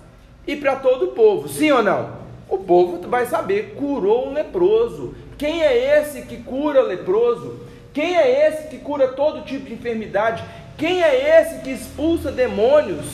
e 0.46 0.56
para 0.56 0.76
todo 0.76 1.06
o 1.06 1.12
povo. 1.14 1.48
Sim 1.48 1.72
ou 1.72 1.84
não? 1.84 2.17
O 2.50 2.58
povo 2.58 3.08
vai 3.08 3.26
saber, 3.26 3.76
curou 3.76 4.30
um 4.30 4.34
leproso. 4.34 5.16
Quem 5.38 5.62
é 5.62 6.00
esse 6.00 6.22
que 6.24 6.38
cura 6.38 6.82
leproso? 6.82 7.60
Quem 7.94 8.16
é 8.16 8.48
esse 8.48 8.68
que 8.68 8.78
cura 8.78 9.10
todo 9.10 9.44
tipo 9.44 9.66
de 9.66 9.74
enfermidade? 9.74 10.44
Quem 10.78 11.02
é 11.02 11.42
esse 11.42 11.62
que 11.62 11.72
expulsa 11.72 12.32
demônios 12.32 13.06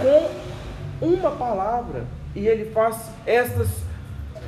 com 0.00 1.06
uma 1.06 1.30
palavra? 1.30 2.04
E 2.34 2.46
ele 2.46 2.70
faz 2.70 2.96
estas 3.26 3.68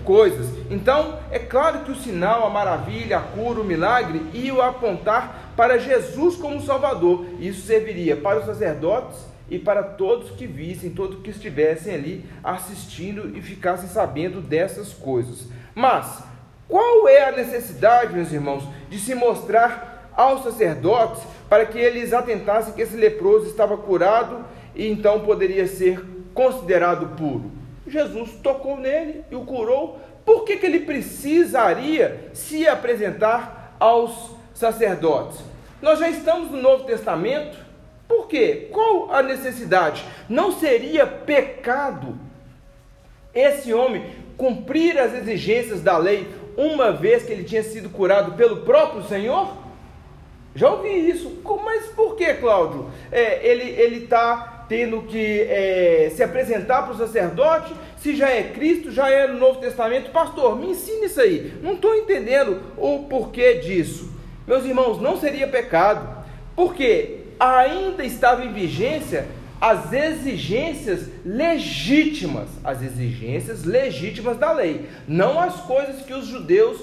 coisas. 0.05 0.49
Então, 0.71 1.19
é 1.31 1.39
claro 1.39 1.81
que 1.81 1.93
o 1.93 1.97
sinal, 1.97 2.47
a 2.47 2.51
maravilha, 2.51 3.19
a 3.19 3.21
cura, 3.21 3.61
o 3.61 3.65
milagre 3.65 4.23
iam 4.33 4.61
apontar 4.61 5.53
para 5.57 5.79
Jesus 5.79 6.37
como 6.37 6.61
Salvador. 6.63 7.27
Isso 7.39 7.67
serviria 7.67 8.17
para 8.17 8.41
os 8.41 8.47
sacerdotes 8.47 9.32
e 9.53 9.59
para 9.59 9.83
todos 9.83 10.31
que 10.31 10.47
vissem, 10.47 10.89
todos 10.89 11.21
que 11.21 11.29
estivessem 11.29 11.95
ali 11.95 12.25
assistindo 12.43 13.37
e 13.37 13.43
ficassem 13.43 13.87
sabendo 13.87 14.41
dessas 14.41 14.95
coisas. 14.95 15.47
Mas 15.75 16.23
qual 16.67 17.07
é 17.07 17.29
a 17.29 17.33
necessidade, 17.33 18.15
meus 18.15 18.33
irmãos, 18.33 18.65
de 18.89 18.99
se 18.99 19.15
mostrar 19.15 20.11
aos 20.17 20.43
sacerdotes 20.43 21.23
para 21.51 21.67
que 21.67 21.79
eles 21.79 22.15
atentassem 22.15 22.73
que 22.73 22.81
esse 22.81 22.97
leproso 22.97 23.45
estava 23.45 23.77
curado 23.77 24.43
e 24.75 24.91
então 24.91 25.21
poderia 25.21 25.67
ser 25.67 26.03
considerado 26.33 27.15
puro? 27.15 27.51
Jesus 27.87 28.31
tocou 28.43 28.79
nele 28.79 29.23
e 29.31 29.35
o 29.35 29.45
curou. 29.45 30.01
Por 30.25 30.45
que, 30.47 30.57
que 30.57 30.65
ele 30.65 30.81
precisaria 30.81 32.31
se 32.33 32.67
apresentar 32.67 33.77
aos 33.79 34.31
sacerdotes? 34.55 35.41
Nós 35.83 35.99
já 35.99 36.09
estamos 36.09 36.51
no 36.51 36.57
Novo 36.57 36.85
Testamento. 36.85 37.72
Por 38.13 38.29
quê? 38.29 38.69
Qual 38.71 39.11
a 39.11 39.23
necessidade? 39.23 40.05
Não 40.29 40.53
seria 40.53 41.07
pecado 41.07 42.19
esse 43.35 43.73
homem 43.73 44.05
cumprir 44.37 44.99
as 44.99 45.15
exigências 45.15 45.81
da 45.81 45.97
lei 45.97 46.29
uma 46.55 46.93
vez 46.93 47.23
que 47.23 47.33
ele 47.33 47.43
tinha 47.43 47.63
sido 47.63 47.89
curado 47.89 48.33
pelo 48.33 48.59
próprio 48.59 49.03
Senhor? 49.05 49.57
Já 50.55 50.71
ouvi 50.71 51.09
isso. 51.09 51.41
Mas 51.65 51.87
por 51.87 52.15
que, 52.15 52.35
Cláudio? 52.35 52.91
É, 53.11 53.47
ele 53.49 54.05
está 54.05 54.67
tendo 54.69 55.03
que 55.05 55.41
é, 55.49 56.13
se 56.15 56.23
apresentar 56.23 56.83
para 56.83 56.93
o 56.93 56.99
sacerdote, 56.99 57.73
se 57.97 58.15
já 58.15 58.29
é 58.29 58.43
Cristo, 58.43 58.93
já 58.93 59.09
é 59.09 59.27
no 59.27 59.39
Novo 59.39 59.59
Testamento. 59.59 60.11
Pastor, 60.11 60.59
me 60.59 60.73
ensine 60.73 61.07
isso 61.07 61.21
aí. 61.21 61.55
Não 61.63 61.73
estou 61.73 61.95
entendendo 61.95 62.61
o 62.77 63.05
porquê 63.05 63.55
disso. 63.55 64.13
Meus 64.47 64.67
irmãos, 64.67 65.01
não 65.01 65.17
seria 65.17 65.49
pecado, 65.49 66.07
porque 66.55 67.22
ainda 67.43 68.05
estava 68.05 68.45
em 68.45 68.53
vigência 68.53 69.27
as 69.61 69.93
exigências 69.93 71.09
legítimas, 71.25 72.49
as 72.65 72.83
exigências 72.83 73.65
legítimas 73.65 74.37
da 74.37 74.53
lei, 74.53 74.87
não 75.07 75.39
as 75.39 75.61
coisas 75.61 76.03
que 76.03 76.13
os 76.13 76.27
judeus 76.27 76.81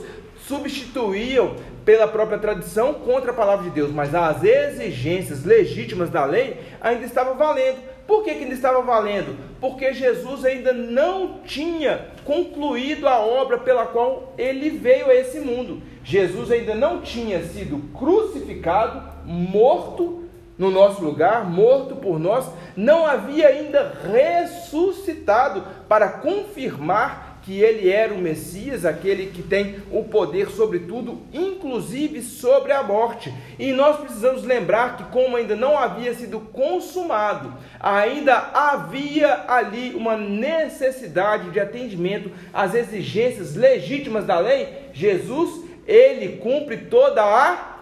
substituíam 0.48 1.56
pela 1.84 2.08
própria 2.08 2.38
tradição 2.38 2.94
contra 2.94 3.32
a 3.32 3.34
palavra 3.34 3.66
de 3.66 3.72
Deus, 3.72 3.92
mas 3.92 4.16
as 4.16 4.44
exigências 4.44 5.44
legítimas 5.44 6.10
da 6.10 6.24
lei 6.24 6.58
ainda 6.80 7.06
estavam 7.06 7.36
valendo. 7.36 7.80
Por 8.08 8.24
que, 8.24 8.34
que 8.34 8.44
ainda 8.44 8.56
estava 8.56 8.82
valendo? 8.82 9.38
Porque 9.60 9.94
Jesus 9.94 10.44
ainda 10.46 10.74
não 10.74 11.42
tinha 11.46 12.08
concluído 12.24 13.08
a 13.08 13.20
obra 13.20 13.58
pela 13.58 13.86
qual 13.86 14.34
ele 14.38 14.70
veio 14.70 15.08
a 15.08 15.16
esse 15.16 15.40
mundo. 15.40 15.82
Jesus 16.04 16.50
ainda 16.50 16.74
não 16.74 17.02
tinha 17.02 17.44
sido 17.44 17.78
crucificado, 17.94 19.04
morto 19.26 20.29
no 20.60 20.70
nosso 20.70 21.02
lugar, 21.02 21.50
morto 21.50 21.96
por 21.96 22.20
nós, 22.20 22.46
não 22.76 23.06
havia 23.06 23.48
ainda 23.48 23.94
ressuscitado 24.04 25.64
para 25.88 26.10
confirmar 26.10 27.40
que 27.42 27.62
ele 27.62 27.90
era 27.90 28.14
o 28.14 28.18
Messias, 28.18 28.86
aquele 28.86 29.28
que 29.28 29.42
tem 29.42 29.78
o 29.90 30.04
poder 30.04 30.50
sobre 30.50 30.80
tudo, 30.80 31.22
inclusive 31.34 32.22
sobre 32.22 32.74
a 32.74 32.84
morte. 32.84 33.34
E 33.58 33.72
nós 33.72 33.98
precisamos 33.98 34.44
lembrar 34.44 34.98
que, 34.98 35.06
como 35.06 35.38
ainda 35.38 35.56
não 35.56 35.78
havia 35.78 36.14
sido 36.14 36.42
consumado, 36.42 37.54
ainda 37.80 38.36
havia 38.54 39.46
ali 39.48 39.96
uma 39.96 40.18
necessidade 40.18 41.52
de 41.52 41.60
atendimento 41.60 42.30
às 42.54 42.76
exigências 42.76 43.56
legítimas 43.56 44.26
da 44.26 44.38
lei. 44.40 44.90
Jesus, 44.92 45.64
ele 45.88 46.38
cumpre 46.38 46.78
toda 46.78 47.24
a 47.24 47.80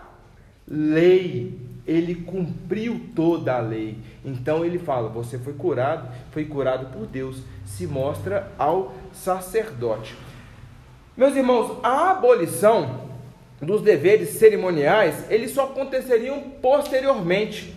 lei 0.67 1.66
ele 1.87 2.13
cumpriu 2.13 2.99
toda 3.15 3.55
a 3.55 3.61
lei. 3.61 3.97
Então 4.25 4.65
ele 4.65 4.77
fala: 4.77 5.07
você 5.07 5.39
foi 5.39 5.53
curado, 5.53 6.09
foi 6.31 6.45
curado 6.45 6.87
por 6.87 7.07
Deus, 7.07 7.37
se 7.65 7.87
mostra 7.87 8.51
ao 8.59 8.93
sacerdote. 9.13 10.15
Meus 11.15 11.35
irmãos, 11.35 11.79
a 11.81 12.11
abolição 12.11 13.07
dos 13.61 13.81
deveres 13.81 14.29
cerimoniais, 14.31 15.31
eles 15.31 15.51
só 15.51 15.63
aconteceriam 15.63 16.41
posteriormente. 16.61 17.73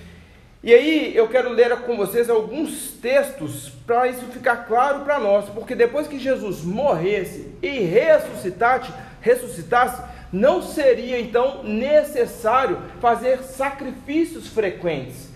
E 0.63 0.75
aí 0.75 1.17
eu 1.17 1.27
quero 1.27 1.49
ler 1.49 1.75
com 1.79 1.97
vocês 1.97 2.29
alguns 2.29 2.91
textos 3.01 3.73
para 3.87 4.09
isso 4.09 4.27
ficar 4.27 4.67
claro 4.67 5.01
para 5.01 5.19
nós, 5.19 5.49
porque 5.49 5.75
depois 5.75 6.07
que 6.07 6.19
Jesus 6.19 6.63
morresse 6.63 7.47
e 7.63 7.81
ressuscitasse, 7.81 8.93
ressuscitasse, 9.23 10.03
não 10.33 10.63
seria 10.63 11.21
então 11.21 11.63
necessário 11.65 12.79
fazer 13.01 13.43
sacrifícios 13.43 14.49
frequentes. 14.49 15.31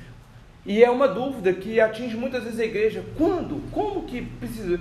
E 0.66 0.82
é 0.82 0.90
uma 0.90 1.06
dúvida 1.06 1.52
que 1.52 1.78
atinge 1.80 2.16
muitas 2.16 2.44
vezes 2.44 2.58
a 2.58 2.64
igreja. 2.64 3.04
Quando? 3.18 3.60
Como 3.70 4.04
que 4.04 4.22
precisa? 4.22 4.80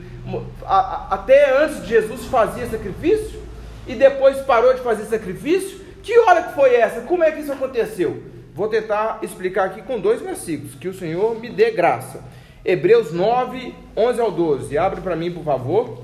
Até 1.10 1.62
antes 1.62 1.82
de 1.82 1.90
Jesus 1.90 2.26
fazia 2.26 2.68
sacrifício 2.68 3.42
e 3.86 3.94
depois 3.96 4.38
parou 4.42 4.74
de 4.74 4.82
fazer 4.82 5.06
sacrifício? 5.06 5.82
Que 6.02 6.18
hora 6.20 6.44
que 6.44 6.54
foi 6.54 6.76
essa? 6.76 7.02
Como 7.02 7.24
é 7.24 7.32
que 7.32 7.42
isso 7.42 7.52
aconteceu? 7.52 8.24
Vou 8.56 8.68
tentar 8.68 9.20
explicar 9.24 9.66
aqui 9.66 9.82
com 9.82 10.00
dois 10.00 10.22
versículos, 10.22 10.76
que 10.76 10.88
o 10.88 10.94
Senhor 10.94 11.40
me 11.40 11.50
dê 11.50 11.72
graça. 11.72 12.24
Hebreus 12.64 13.12
9, 13.12 13.74
11 13.98 14.22
ao 14.22 14.32
12. 14.32 14.78
Abre 14.78 15.02
para 15.02 15.16
mim, 15.16 15.32
por 15.32 15.44
favor. 15.44 16.04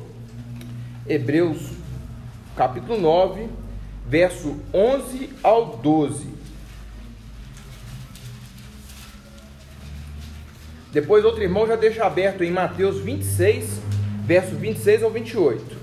Hebreus, 1.08 1.72
capítulo 2.56 3.00
9, 3.00 3.48
verso 4.10 4.60
11 4.74 5.30
ao 5.44 5.78
12. 5.78 6.28
Depois 10.92 11.24
outro 11.24 11.44
irmão 11.44 11.68
já 11.68 11.76
deixa 11.76 12.04
aberto 12.04 12.44
em 12.44 12.50
Mateus 12.50 13.00
26, 13.00 13.80
verso 14.26 14.56
26 14.56 15.04
ao 15.04 15.12
28. 15.12 15.78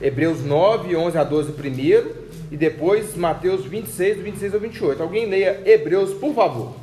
Hebreus 0.00 0.42
9, 0.44 0.96
11 0.96 1.16
a 1.16 1.22
12 1.22 1.52
primeiro 1.52 2.26
e 2.50 2.56
depois 2.56 3.14
Mateus 3.14 3.64
26, 3.64 4.22
26 4.22 4.54
ao 4.54 4.60
28. 4.60 5.00
Alguém 5.00 5.26
leia 5.26 5.62
Hebreus, 5.64 6.12
por 6.14 6.34
favor. 6.34 6.76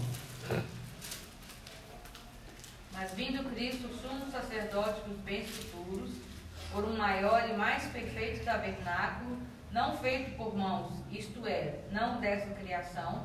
Mas 2.93 3.11
vindo 3.11 3.43
Cristo, 3.53 3.89
sumo 4.01 4.31
sacerdote 4.31 5.01
dos 5.09 5.17
bens 5.25 5.49
futuros, 5.49 6.11
por 6.71 6.85
um 6.85 6.95
maior 6.95 7.49
e 7.49 7.57
mais 7.57 7.83
perfeito 7.87 8.45
tabernáculo, 8.45 9.42
não 9.73 9.97
feito 9.97 10.37
por 10.37 10.55
mãos, 10.55 10.93
isto 11.11 11.47
é, 11.47 11.79
não 11.91 12.21
dessa 12.21 12.53
criação, 12.53 13.23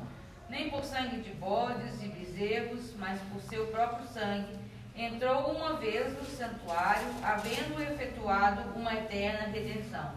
nem 0.49 0.69
por 0.71 0.83
sangue 0.83 1.17
de 1.17 1.29
bodes 1.31 2.01
e 2.01 2.07
bezerros, 2.07 2.95
mas 2.97 3.19
por 3.31 3.39
seu 3.41 3.67
próprio 3.67 4.07
sangue, 4.07 4.57
entrou 4.97 5.51
uma 5.51 5.73
vez 5.73 6.11
no 6.17 6.25
santuário, 6.25 7.05
havendo 7.21 7.79
efetuado 7.79 8.61
uma 8.75 8.93
eterna 8.95 9.47
redenção. 9.53 10.11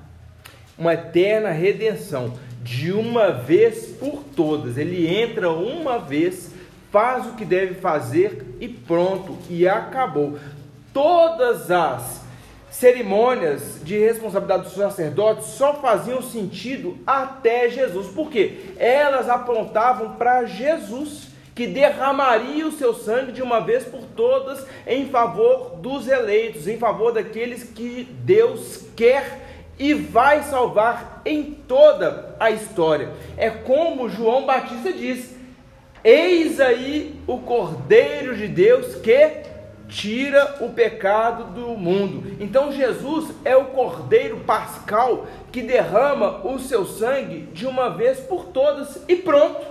Uma 0.79 0.95
eterna 0.95 1.51
redenção, 1.51 2.33
de 2.62 2.90
uma 2.92 3.31
vez 3.31 3.88
por 3.99 4.25
todas. 4.25 4.79
Ele 4.79 5.07
entra 5.07 5.51
uma 5.51 5.99
vez, 5.99 6.55
faz 6.90 7.27
o 7.27 7.35
que 7.35 7.45
deve 7.45 7.75
fazer 7.75 8.57
e 8.59 8.68
pronto, 8.68 9.37
e 9.51 9.68
acabou. 9.68 10.38
Todas 10.95 11.71
as 11.71 12.21
cerimônias 12.72 13.80
de 13.84 13.99
responsabilidade 13.99 14.64
dos 14.64 14.72
sacerdotes 14.72 15.44
só 15.44 15.74
faziam 15.74 16.22
sentido 16.22 16.99
até 17.07 17.68
Jesus, 17.68 18.09
porque 18.09 18.72
elas 18.78 19.28
apontavam 19.28 20.14
para 20.14 20.47
Jesus, 20.47 21.28
que 21.55 21.66
derramaria 21.66 22.66
o 22.66 22.72
seu 22.72 22.94
sangue 22.94 23.30
de 23.30 23.42
uma 23.42 23.61
vez 23.61 23.84
por 23.84 24.01
todas 24.16 24.66
em 24.86 25.07
favor 25.11 25.76
dos 25.76 26.09
eleitos, 26.09 26.66
em 26.66 26.78
favor 26.78 27.12
daqueles 27.12 27.62
que 27.62 28.09
Deus 28.24 28.86
quer 28.97 29.40
e 29.78 29.92
vai 29.92 30.42
salvar 30.42 31.20
em 31.26 31.53
toda 31.53 32.34
a 32.40 32.51
história. 32.51 33.11
É 33.36 33.51
como 33.51 34.09
João 34.09 34.47
Batista 34.47 34.90
diz: 34.94 35.36
Eis 36.03 36.59
aí 36.59 37.20
o 37.26 37.38
Cordeiro 37.38 38.34
de 38.34 38.49
Deus 38.49 38.94
que 38.94 39.51
tira 39.93 40.57
o 40.61 40.70
pecado 40.70 41.53
do 41.53 41.68
mundo. 41.76 42.36
Então 42.40 42.72
Jesus 42.72 43.30
é 43.45 43.55
o 43.55 43.66
cordeiro 43.66 44.38
pascal 44.38 45.26
que 45.53 45.61
derrama 45.61 46.40
o 46.47 46.59
seu 46.59 46.86
sangue 46.86 47.43
de 47.53 47.66
uma 47.66 47.90
vez 47.90 48.18
por 48.20 48.47
todas 48.47 48.99
e 49.07 49.14
pronto. 49.16 49.66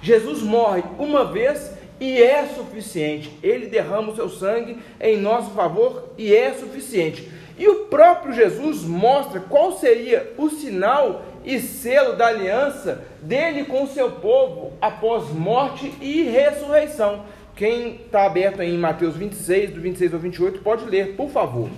Jesus 0.00 0.42
morre 0.42 0.82
uma 0.98 1.24
vez 1.24 1.72
e 2.00 2.22
é 2.22 2.46
suficiente. 2.46 3.38
Ele 3.42 3.66
derrama 3.66 4.12
o 4.12 4.16
seu 4.16 4.28
sangue 4.28 4.78
em 5.00 5.18
nosso 5.18 5.50
favor 5.50 6.10
e 6.16 6.34
é 6.34 6.52
suficiente. 6.54 7.30
E 7.58 7.68
o 7.68 7.86
próprio 7.86 8.34
Jesus 8.34 8.82
mostra 8.82 9.40
qual 9.40 9.72
seria 9.72 10.32
o 10.36 10.50
sinal 10.50 11.22
e 11.44 11.60
selo 11.60 12.16
da 12.16 12.26
aliança 12.26 13.02
dele 13.22 13.64
com 13.64 13.84
o 13.84 13.88
seu 13.88 14.12
povo 14.12 14.72
após 14.80 15.30
morte 15.30 15.92
e 16.00 16.22
ressurreição. 16.24 17.24
Quem 17.56 18.02
está 18.02 18.26
aberto 18.26 18.60
em 18.60 18.76
Mateus 18.76 19.16
26, 19.16 19.70
do 19.70 19.80
26 19.80 20.12
ao 20.12 20.20
28, 20.20 20.60
pode 20.60 20.84
ler, 20.84 21.16
por 21.16 21.30
favor. 21.30 21.70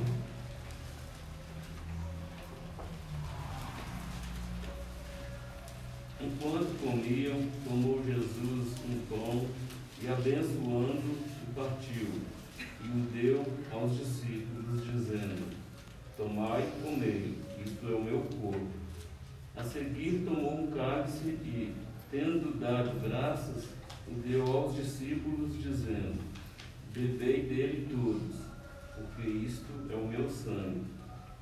Enquanto 6.20 6.76
comiam, 6.82 7.40
tomou 7.64 8.02
Jesus 8.04 8.74
um 8.90 8.98
pão 9.08 9.46
e, 10.02 10.08
abençoando, 10.08 10.98
o 10.98 11.54
partiu 11.54 12.08
e 12.82 12.88
o 12.88 13.06
deu 13.14 13.44
aos 13.70 13.96
discípulos, 13.96 14.84
dizendo: 14.84 15.46
Tomai 16.16 16.62
e 16.62 16.82
comei, 16.82 17.38
isto 17.64 17.88
é 17.88 17.94
o 17.94 18.02
meu 18.02 18.26
corpo. 18.40 18.66
A 19.56 19.62
seguir 19.62 20.24
tomou 20.26 20.60
um 20.60 20.72
cálice 20.72 21.28
e, 21.28 21.72
tendo 22.10 22.58
dado 22.58 22.98
graças, 23.00 23.77
deu 24.26 24.46
aos 24.46 24.74
discípulos, 24.74 25.54
dizendo: 25.62 26.18
Bebei 26.92 27.42
dele 27.42 27.88
todos, 27.90 28.36
porque 28.96 29.28
isto 29.28 29.66
é 29.90 29.94
o 29.94 30.06
meu 30.06 30.28
sangue, 30.28 30.82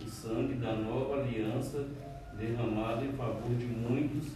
o 0.04 0.08
sangue 0.08 0.54
da 0.54 0.74
nova 0.74 1.22
aliança, 1.22 1.84
derramado 2.38 3.04
em 3.04 3.12
favor 3.12 3.54
de 3.56 3.66
muitos 3.66 4.28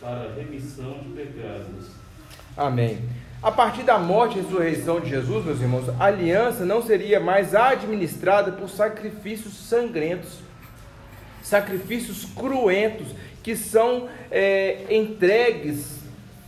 para 0.00 0.30
a 0.30 0.34
remissão 0.34 0.98
de 1.00 1.10
pecados. 1.10 1.86
Amém. 2.56 2.98
A 3.42 3.50
partir 3.50 3.82
da 3.82 3.98
morte 3.98 4.38
e 4.38 4.40
ressurreição 4.40 5.00
de 5.00 5.10
Jesus, 5.10 5.44
meus 5.44 5.60
irmãos, 5.60 5.88
a 6.00 6.04
aliança 6.04 6.64
não 6.64 6.82
seria 6.82 7.20
mais 7.20 7.54
administrada 7.54 8.52
por 8.52 8.70
sacrifícios 8.70 9.54
sangrentos, 9.54 10.38
sacrifícios 11.42 12.24
cruentos, 12.24 13.08
que 13.42 13.54
são 13.54 14.08
é, 14.30 14.86
entregues 14.88 16.03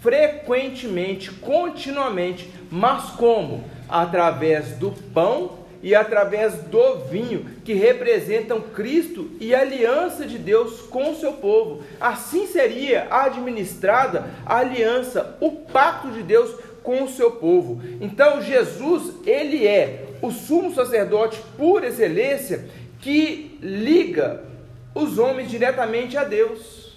frequentemente, 0.07 1.33
continuamente, 1.33 2.49
mas 2.71 3.11
como? 3.17 3.65
Através 3.89 4.77
do 4.77 4.93
pão 5.13 5.67
e 5.83 5.97
através 5.97 6.55
do 6.63 7.01
vinho, 7.11 7.45
que 7.65 7.73
representam 7.73 8.61
Cristo 8.61 9.33
e 9.41 9.53
a 9.53 9.63
aliança 9.63 10.25
de 10.25 10.39
Deus 10.39 10.83
com 10.83 11.11
o 11.11 11.17
seu 11.17 11.33
povo. 11.33 11.83
Assim 12.01 12.47
seria 12.47 13.09
administrada 13.11 14.31
a 14.47 14.59
aliança, 14.59 15.37
o 15.41 15.51
pacto 15.51 16.13
de 16.13 16.23
Deus 16.23 16.55
com 16.85 17.03
o 17.03 17.11
seu 17.11 17.33
povo. 17.33 17.83
Então 18.01 18.41
Jesus, 18.41 19.13
ele 19.27 19.67
é 19.67 20.05
o 20.23 20.31
sumo 20.31 20.73
sacerdote 20.73 21.43
por 21.59 21.83
excelência 21.83 22.69
que 23.01 23.59
liga 23.61 24.45
os 24.95 25.19
homens 25.19 25.51
diretamente 25.51 26.17
a 26.17 26.23
Deus. 26.23 26.97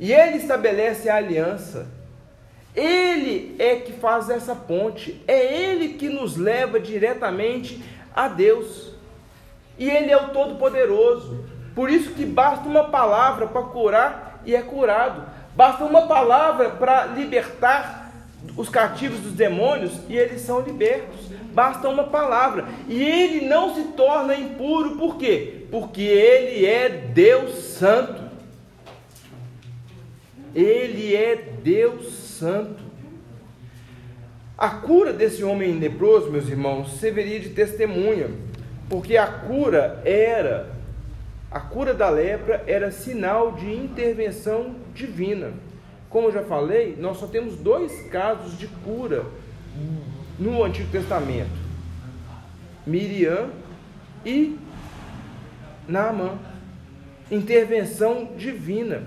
E 0.00 0.14
ele 0.14 0.38
estabelece 0.38 1.10
a 1.10 1.16
aliança. 1.16 2.00
Ele 2.74 3.54
é 3.58 3.76
que 3.76 3.92
faz 3.92 4.30
essa 4.30 4.54
ponte, 4.54 5.22
é 5.26 5.62
ele 5.62 5.90
que 5.94 6.08
nos 6.08 6.36
leva 6.36 6.80
diretamente 6.80 7.82
a 8.14 8.28
Deus. 8.28 8.92
E 9.78 9.90
ele 9.90 10.10
é 10.10 10.16
o 10.16 10.28
todo-poderoso. 10.30 11.44
Por 11.74 11.90
isso 11.90 12.12
que 12.12 12.24
basta 12.24 12.68
uma 12.68 12.84
palavra 12.84 13.46
para 13.46 13.62
curar 13.62 14.42
e 14.44 14.54
é 14.54 14.62
curado. 14.62 15.22
Basta 15.54 15.84
uma 15.84 16.06
palavra 16.06 16.70
para 16.70 17.06
libertar 17.06 18.10
os 18.56 18.68
cativos 18.68 19.20
dos 19.20 19.32
demônios 19.32 19.92
e 20.08 20.16
eles 20.16 20.40
são 20.40 20.60
libertos. 20.60 21.30
Basta 21.52 21.88
uma 21.88 22.04
palavra. 22.04 22.66
E 22.88 23.02
ele 23.02 23.46
não 23.46 23.74
se 23.74 23.84
torna 23.92 24.34
impuro, 24.34 24.96
por 24.96 25.16
quê? 25.16 25.66
Porque 25.70 26.02
ele 26.02 26.64
é 26.64 26.88
Deus 26.88 27.54
Santo. 27.54 28.22
Ele 30.54 31.14
é 31.14 31.36
Deus 31.36 32.21
Santo. 32.42 32.82
A 34.58 34.68
cura 34.68 35.12
desse 35.12 35.44
homem 35.44 35.78
leproso, 35.78 36.28
meus 36.28 36.48
irmãos, 36.48 36.98
serviria 36.98 37.38
de 37.38 37.50
testemunha, 37.50 38.30
porque 38.88 39.16
a 39.16 39.28
cura 39.28 40.02
era, 40.04 40.74
a 41.48 41.60
cura 41.60 41.94
da 41.94 42.10
lepra 42.10 42.64
era 42.66 42.90
sinal 42.90 43.52
de 43.52 43.72
intervenção 43.72 44.74
divina. 44.92 45.52
Como 46.10 46.28
eu 46.28 46.32
já 46.32 46.42
falei, 46.42 46.96
nós 46.98 47.18
só 47.18 47.28
temos 47.28 47.54
dois 47.54 48.08
casos 48.08 48.58
de 48.58 48.66
cura 48.66 49.24
no 50.36 50.64
Antigo 50.64 50.90
Testamento: 50.90 51.60
Miriam 52.84 53.50
e 54.26 54.58
Naamã. 55.86 56.38
Intervenção 57.30 58.30
divina. 58.36 59.04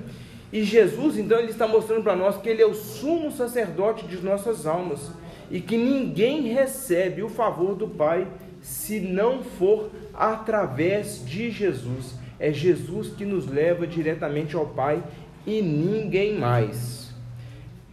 E 0.55 0.63
Jesus, 0.63 1.17
então, 1.17 1.37
ele 1.37 1.51
está 1.51 1.67
mostrando 1.67 2.01
para 2.01 2.15
nós 2.15 2.37
que 2.37 2.47
ele 2.47 2.61
é 2.61 2.65
o 2.65 2.73
sumo 2.73 3.29
sacerdote 3.29 4.07
de 4.07 4.21
nossas 4.21 4.65
almas 4.65 5.11
e 5.51 5.59
que 5.59 5.75
ninguém 5.75 6.43
recebe 6.43 7.21
o 7.21 7.27
favor 7.27 7.75
do 7.75 7.89
Pai 7.89 8.25
se 8.61 9.01
não 9.01 9.43
for 9.43 9.91
através 10.13 11.21
de 11.25 11.51
Jesus. 11.51 12.15
É 12.39 12.53
Jesus 12.53 13.09
que 13.09 13.25
nos 13.25 13.47
leva 13.47 13.85
diretamente 13.85 14.55
ao 14.55 14.65
Pai 14.65 15.03
e 15.45 15.61
ninguém 15.61 16.39
mais. 16.39 17.13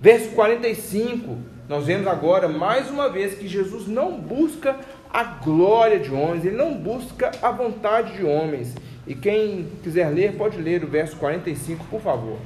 Verso 0.00 0.30
45, 0.30 1.36
nós 1.68 1.86
vemos 1.86 2.06
agora 2.06 2.46
mais 2.46 2.88
uma 2.88 3.08
vez 3.08 3.34
que 3.34 3.48
Jesus 3.48 3.88
não 3.88 4.20
busca 4.20 4.78
a 5.12 5.24
glória 5.24 5.98
de 5.98 6.12
homens, 6.12 6.44
ele 6.44 6.56
não 6.56 6.74
busca 6.74 7.32
a 7.42 7.50
vontade 7.50 8.18
de 8.18 8.24
homens. 8.24 8.72
E 9.04 9.16
quem 9.16 9.66
quiser 9.82 10.10
ler, 10.10 10.36
pode 10.36 10.58
ler 10.58 10.84
o 10.84 10.86
verso 10.86 11.16
45, 11.16 11.84
por 11.86 12.00
favor. 12.00 12.38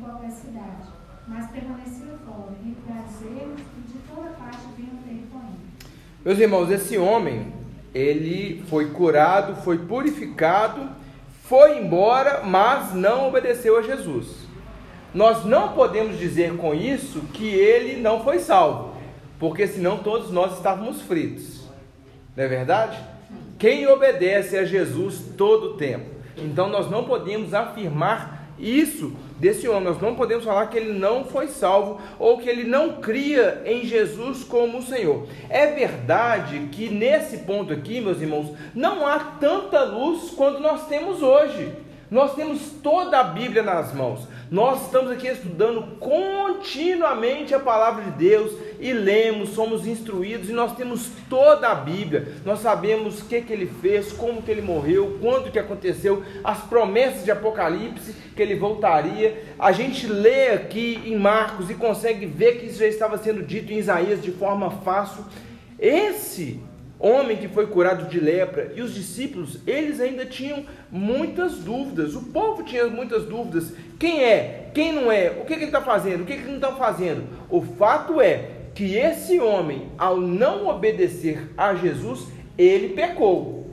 qualquer 0.00 0.30
cidade, 0.30 0.88
mas 1.26 1.50
permaneciam 1.50 2.18
fora, 2.18 2.54
e 3.22 3.92
de 3.92 3.98
toda 4.08 4.30
parte 4.30 4.58
vinham 4.76 4.96
ter 5.04 5.24
com 5.30 5.38
ele. 5.38 5.58
Meus 6.24 6.38
irmãos, 6.38 6.70
esse 6.70 6.96
homem, 6.96 7.52
ele 7.94 8.62
foi 8.68 8.90
curado, 8.90 9.62
foi 9.62 9.78
purificado, 9.78 10.88
foi 11.44 11.78
embora, 11.78 12.42
mas 12.44 12.94
não 12.94 13.28
obedeceu 13.28 13.78
a 13.78 13.82
Jesus. 13.82 14.48
Nós 15.12 15.44
não 15.44 15.72
podemos 15.72 16.18
dizer 16.18 16.56
com 16.56 16.72
isso 16.72 17.20
que 17.32 17.48
ele 17.48 18.00
não 18.00 18.22
foi 18.22 18.38
salvo, 18.38 18.94
porque 19.38 19.66
senão 19.66 19.98
todos 19.98 20.30
nós 20.30 20.56
estávamos 20.56 21.02
fritos. 21.02 21.68
Não 22.36 22.44
é 22.44 22.48
verdade? 22.48 22.96
Quem 23.58 23.86
obedece 23.88 24.56
a 24.56 24.64
Jesus 24.64 25.20
todo 25.36 25.72
o 25.72 25.76
tempo. 25.76 26.20
Então 26.36 26.68
nós 26.68 26.90
não 26.90 27.04
podemos 27.04 27.52
afirmar 27.52 28.48
isso 28.58 29.14
desse 29.40 29.66
homem. 29.66 29.84
Nós 29.84 30.00
não 30.00 30.14
podemos 30.14 30.44
falar 30.44 30.66
que 30.66 30.76
ele 30.76 30.92
não 30.96 31.24
foi 31.24 31.48
salvo 31.48 32.00
ou 32.18 32.38
que 32.38 32.48
ele 32.48 32.64
não 32.64 33.00
cria 33.00 33.62
em 33.64 33.84
Jesus 33.84 34.44
como 34.44 34.78
o 34.78 34.82
Senhor. 34.82 35.26
É 35.48 35.68
verdade 35.68 36.68
que 36.70 36.88
nesse 36.88 37.38
ponto 37.38 37.72
aqui, 37.72 38.00
meus 38.00 38.20
irmãos, 38.20 38.54
não 38.74 39.06
há 39.06 39.18
tanta 39.40 39.82
luz 39.82 40.30
quanto 40.30 40.60
nós 40.60 40.86
temos 40.86 41.22
hoje. 41.22 41.72
Nós 42.10 42.34
temos 42.34 42.60
toda 42.82 43.20
a 43.20 43.24
Bíblia 43.24 43.62
nas 43.62 43.94
mãos. 43.94 44.26
Nós 44.50 44.86
estamos 44.86 45.12
aqui 45.12 45.28
estudando 45.28 45.96
continuamente 46.00 47.54
a 47.54 47.60
palavra 47.60 48.02
de 48.02 48.10
Deus 48.10 48.52
e 48.80 48.92
lemos, 48.92 49.50
somos 49.50 49.86
instruídos 49.86 50.50
e 50.50 50.52
nós 50.52 50.74
temos 50.74 51.08
toda 51.28 51.68
a 51.68 51.74
Bíblia. 51.76 52.32
Nós 52.44 52.58
sabemos 52.58 53.20
o 53.20 53.26
que, 53.26 53.42
que 53.42 53.52
ele 53.52 53.70
fez, 53.80 54.10
como 54.10 54.42
que 54.42 54.50
ele 54.50 54.60
morreu, 54.60 55.18
quando 55.20 55.52
que 55.52 55.58
aconteceu, 55.58 56.24
as 56.42 56.58
promessas 56.64 57.24
de 57.24 57.30
Apocalipse 57.30 58.12
que 58.34 58.42
ele 58.42 58.56
voltaria. 58.56 59.40
A 59.56 59.70
gente 59.70 60.08
lê 60.08 60.48
aqui 60.48 61.00
em 61.06 61.16
Marcos 61.16 61.70
e 61.70 61.74
consegue 61.74 62.26
ver 62.26 62.58
que 62.58 62.66
isso 62.66 62.80
já 62.80 62.88
estava 62.88 63.18
sendo 63.18 63.44
dito 63.44 63.72
em 63.72 63.78
Isaías 63.78 64.20
de 64.20 64.32
forma 64.32 64.68
fácil. 64.68 65.24
Esse 65.78 66.60
homem 67.00 67.38
que 67.38 67.48
foi 67.48 67.66
curado 67.66 68.08
de 68.08 68.20
lepra, 68.20 68.72
e 68.76 68.82
os 68.82 68.94
discípulos, 68.94 69.58
eles 69.66 70.00
ainda 70.00 70.26
tinham 70.26 70.64
muitas 70.90 71.56
dúvidas. 71.56 72.14
O 72.14 72.24
povo 72.24 72.62
tinha 72.62 72.86
muitas 72.88 73.24
dúvidas. 73.24 73.72
Quem 73.98 74.22
é? 74.22 74.70
Quem 74.74 74.92
não 74.92 75.10
é? 75.10 75.30
O 75.30 75.44
que, 75.44 75.54
que 75.54 75.54
ele 75.54 75.64
está 75.64 75.80
fazendo? 75.80 76.22
O 76.22 76.26
que, 76.26 76.34
que 76.34 76.42
ele 76.42 76.48
não 76.50 76.56
está 76.56 76.72
fazendo? 76.72 77.24
O 77.48 77.62
fato 77.62 78.20
é 78.20 78.50
que 78.74 78.96
esse 78.96 79.40
homem, 79.40 79.88
ao 79.96 80.20
não 80.20 80.68
obedecer 80.68 81.50
a 81.56 81.74
Jesus, 81.74 82.28
ele 82.56 82.90
pecou. 82.90 83.70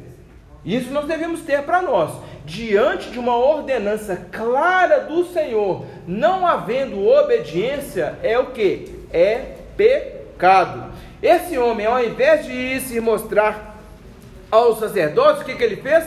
Isso 0.66 0.92
nós 0.92 1.06
devemos 1.06 1.42
ter 1.42 1.64
para 1.64 1.82
nós. 1.82 2.12
Diante 2.46 3.12
de 3.12 3.20
uma 3.20 3.38
ordenança 3.38 4.16
clara 4.32 5.02
do 5.02 5.26
Senhor, 5.26 5.86
não 6.08 6.48
havendo 6.48 7.06
obediência, 7.06 8.18
é 8.24 8.40
o 8.40 8.48
que? 8.48 9.06
É 9.12 9.56
pecado. 9.76 10.92
Esse 11.22 11.58
homem, 11.58 11.86
ao 11.86 12.04
invés 12.04 12.46
de 12.46 12.52
ir 12.52 12.82
se 12.82 13.00
mostrar 13.00 13.76
aos 14.52 14.80
sacerdotes, 14.80 15.42
o 15.42 15.46
que, 15.46 15.56
que 15.56 15.64
ele 15.64 15.78
fez? 15.78 16.06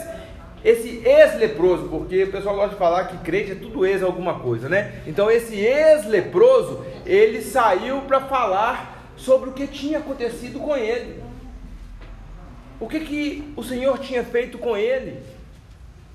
esse 0.64 1.02
ex-leproso, 1.06 1.88
porque 1.88 2.24
o 2.24 2.30
pessoal 2.30 2.54
gosta 2.54 2.70
de 2.70 2.76
falar 2.76 3.04
que 3.04 3.16
crente 3.18 3.52
é 3.52 3.54
tudo 3.54 3.86
ex 3.86 4.02
alguma 4.02 4.40
coisa, 4.40 4.68
né? 4.68 5.00
Então 5.06 5.30
esse 5.30 5.56
ex-leproso, 5.56 6.84
ele 7.06 7.40
saiu 7.40 8.02
para 8.02 8.20
falar 8.20 9.12
sobre 9.16 9.50
o 9.50 9.52
que 9.52 9.66
tinha 9.66 9.98
acontecido 9.98 10.58
com 10.58 10.76
ele. 10.76 11.22
O 12.78 12.86
que, 12.86 13.00
que 13.00 13.52
o 13.56 13.62
Senhor 13.62 13.98
tinha 13.98 14.22
feito 14.22 14.58
com 14.58 14.76
ele? 14.76 15.20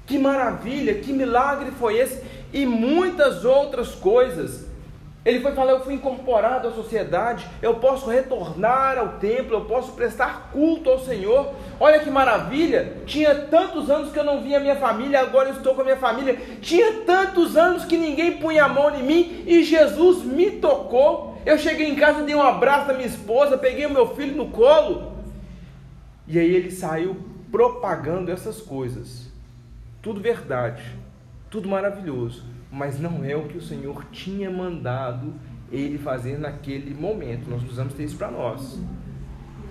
Que 0.05 0.17
maravilha, 0.17 0.95
que 0.95 1.11
milagre 1.11 1.71
foi 1.79 1.97
esse? 1.97 2.21
E 2.53 2.65
muitas 2.65 3.43
outras 3.45 3.95
coisas. 3.95 4.67
Ele 5.25 5.39
foi 5.39 5.53
falar: 5.53 5.71
Eu 5.71 5.83
fui 5.83 5.95
incorporado 5.95 6.67
à 6.67 6.71
sociedade, 6.71 7.47
eu 7.59 7.73
posso 7.75 8.07
retornar 8.07 8.99
ao 8.99 9.13
templo, 9.13 9.55
eu 9.55 9.65
posso 9.65 9.93
prestar 9.93 10.51
culto 10.53 10.87
ao 10.87 10.99
Senhor. 10.99 11.51
Olha 11.79 11.99
que 11.99 12.11
maravilha! 12.11 12.97
Tinha 13.07 13.33
tantos 13.33 13.89
anos 13.89 14.11
que 14.11 14.19
eu 14.19 14.23
não 14.23 14.43
via 14.43 14.59
minha 14.59 14.75
família, 14.75 15.19
agora 15.19 15.49
eu 15.49 15.55
estou 15.55 15.73
com 15.73 15.81
a 15.81 15.83
minha 15.83 15.97
família. 15.97 16.35
Tinha 16.61 17.01
tantos 17.01 17.57
anos 17.57 17.83
que 17.85 17.97
ninguém 17.97 18.37
punha 18.37 18.65
a 18.65 18.69
mão 18.69 18.95
em 18.95 19.01
mim 19.01 19.43
e 19.47 19.63
Jesus 19.63 20.23
me 20.23 20.51
tocou. 20.51 21.35
Eu 21.43 21.57
cheguei 21.57 21.89
em 21.89 21.95
casa, 21.95 22.21
dei 22.21 22.35
um 22.35 22.43
abraço 22.43 22.91
à 22.91 22.93
minha 22.93 23.07
esposa, 23.07 23.57
peguei 23.57 23.87
o 23.87 23.91
meu 23.91 24.15
filho 24.15 24.35
no 24.35 24.49
colo. 24.49 25.11
E 26.27 26.37
aí 26.37 26.53
ele 26.55 26.69
saiu 26.69 27.17
propagando 27.51 28.31
essas 28.31 28.61
coisas. 28.61 29.31
Tudo 30.03 30.21
verdade, 30.21 30.83
tudo 31.49 31.67
maravilhoso 31.67 32.54
mas 32.75 32.99
não 32.99 33.23
é 33.23 33.33
o 33.37 33.43
que 33.43 33.57
o 33.57 33.61
Senhor 33.61 34.03
tinha 34.11 34.51
mandado 34.51 35.33
ele 35.71 35.97
fazer 35.97 36.37
naquele 36.37 36.93
momento. 36.93 37.49
Nós 37.49 37.61
precisamos 37.61 37.93
ter 37.93 38.03
isso 38.03 38.17
para 38.17 38.29
nós. 38.29 38.77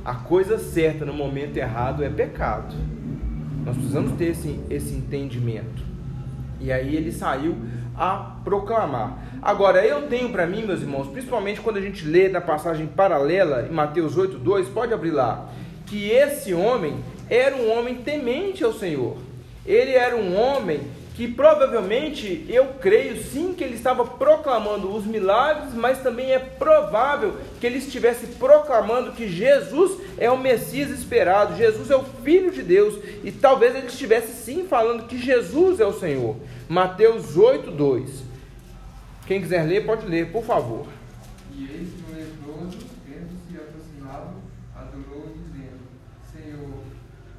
A 0.02 0.14
coisa 0.14 0.58
certa 0.58 1.04
no 1.04 1.12
momento 1.12 1.54
errado 1.58 2.02
é 2.02 2.08
pecado. 2.08 2.74
Nós 3.62 3.76
precisamos 3.76 4.12
ter 4.12 4.28
esse, 4.30 4.58
esse 4.70 4.94
entendimento. 4.94 5.82
E 6.58 6.72
aí 6.72 6.96
ele 6.96 7.12
saiu 7.12 7.54
a 7.94 8.36
proclamar. 8.42 9.18
Agora, 9.42 9.84
eu 9.84 10.08
tenho 10.08 10.30
para 10.30 10.46
mim, 10.46 10.64
meus 10.64 10.80
irmãos, 10.80 11.06
principalmente 11.08 11.60
quando 11.60 11.76
a 11.76 11.82
gente 11.82 12.06
lê 12.06 12.30
na 12.30 12.40
passagem 12.40 12.86
paralela 12.86 13.66
em 13.68 13.72
Mateus 13.72 14.16
8:2, 14.16 14.72
pode 14.72 14.94
abrir 14.94 15.10
lá, 15.10 15.50
que 15.84 16.10
esse 16.10 16.54
homem 16.54 16.96
era 17.28 17.54
um 17.54 17.70
homem 17.70 17.96
temente 17.96 18.64
ao 18.64 18.72
Senhor. 18.72 19.18
Ele 19.66 19.92
era 19.92 20.16
um 20.16 20.34
homem 20.34 20.80
que 21.14 21.28
provavelmente 21.28 22.44
eu 22.48 22.66
creio 22.80 23.22
sim 23.22 23.54
que 23.54 23.62
ele 23.62 23.76
estava 23.76 24.04
proclamando 24.04 24.92
os 24.92 25.06
milagres, 25.06 25.72
mas 25.72 26.02
também 26.02 26.32
é 26.32 26.40
provável 26.40 27.36
que 27.60 27.66
ele 27.66 27.78
estivesse 27.78 28.26
proclamando 28.26 29.12
que 29.12 29.28
Jesus 29.28 29.96
é 30.18 30.28
o 30.28 30.36
Messias 30.36 30.90
esperado, 30.90 31.56
Jesus 31.56 31.88
é 31.88 31.96
o 31.96 32.02
Filho 32.02 32.50
de 32.50 32.62
Deus, 32.62 32.98
e 33.22 33.30
talvez 33.30 33.76
ele 33.76 33.86
estivesse 33.86 34.32
sim 34.44 34.66
falando 34.66 35.06
que 35.06 35.16
Jesus 35.16 35.78
é 35.78 35.86
o 35.86 35.92
Senhor. 35.92 36.36
Mateus 36.68 37.36
8, 37.36 37.70
2. 37.70 38.24
Quem 39.26 39.40
quiser 39.40 39.62
ler, 39.62 39.86
pode 39.86 40.06
ler, 40.06 40.32
por 40.32 40.44
favor. 40.44 40.84
E 41.54 41.62
eis 41.62 41.90
que 41.90 42.12
um 42.12 42.16
leproso, 42.16 42.78
tendo 43.06 43.30
se 43.48 43.56
aproximado, 43.56 44.34
adorou, 44.74 45.32
dizendo: 45.32 45.78
Senhor, 46.32 46.82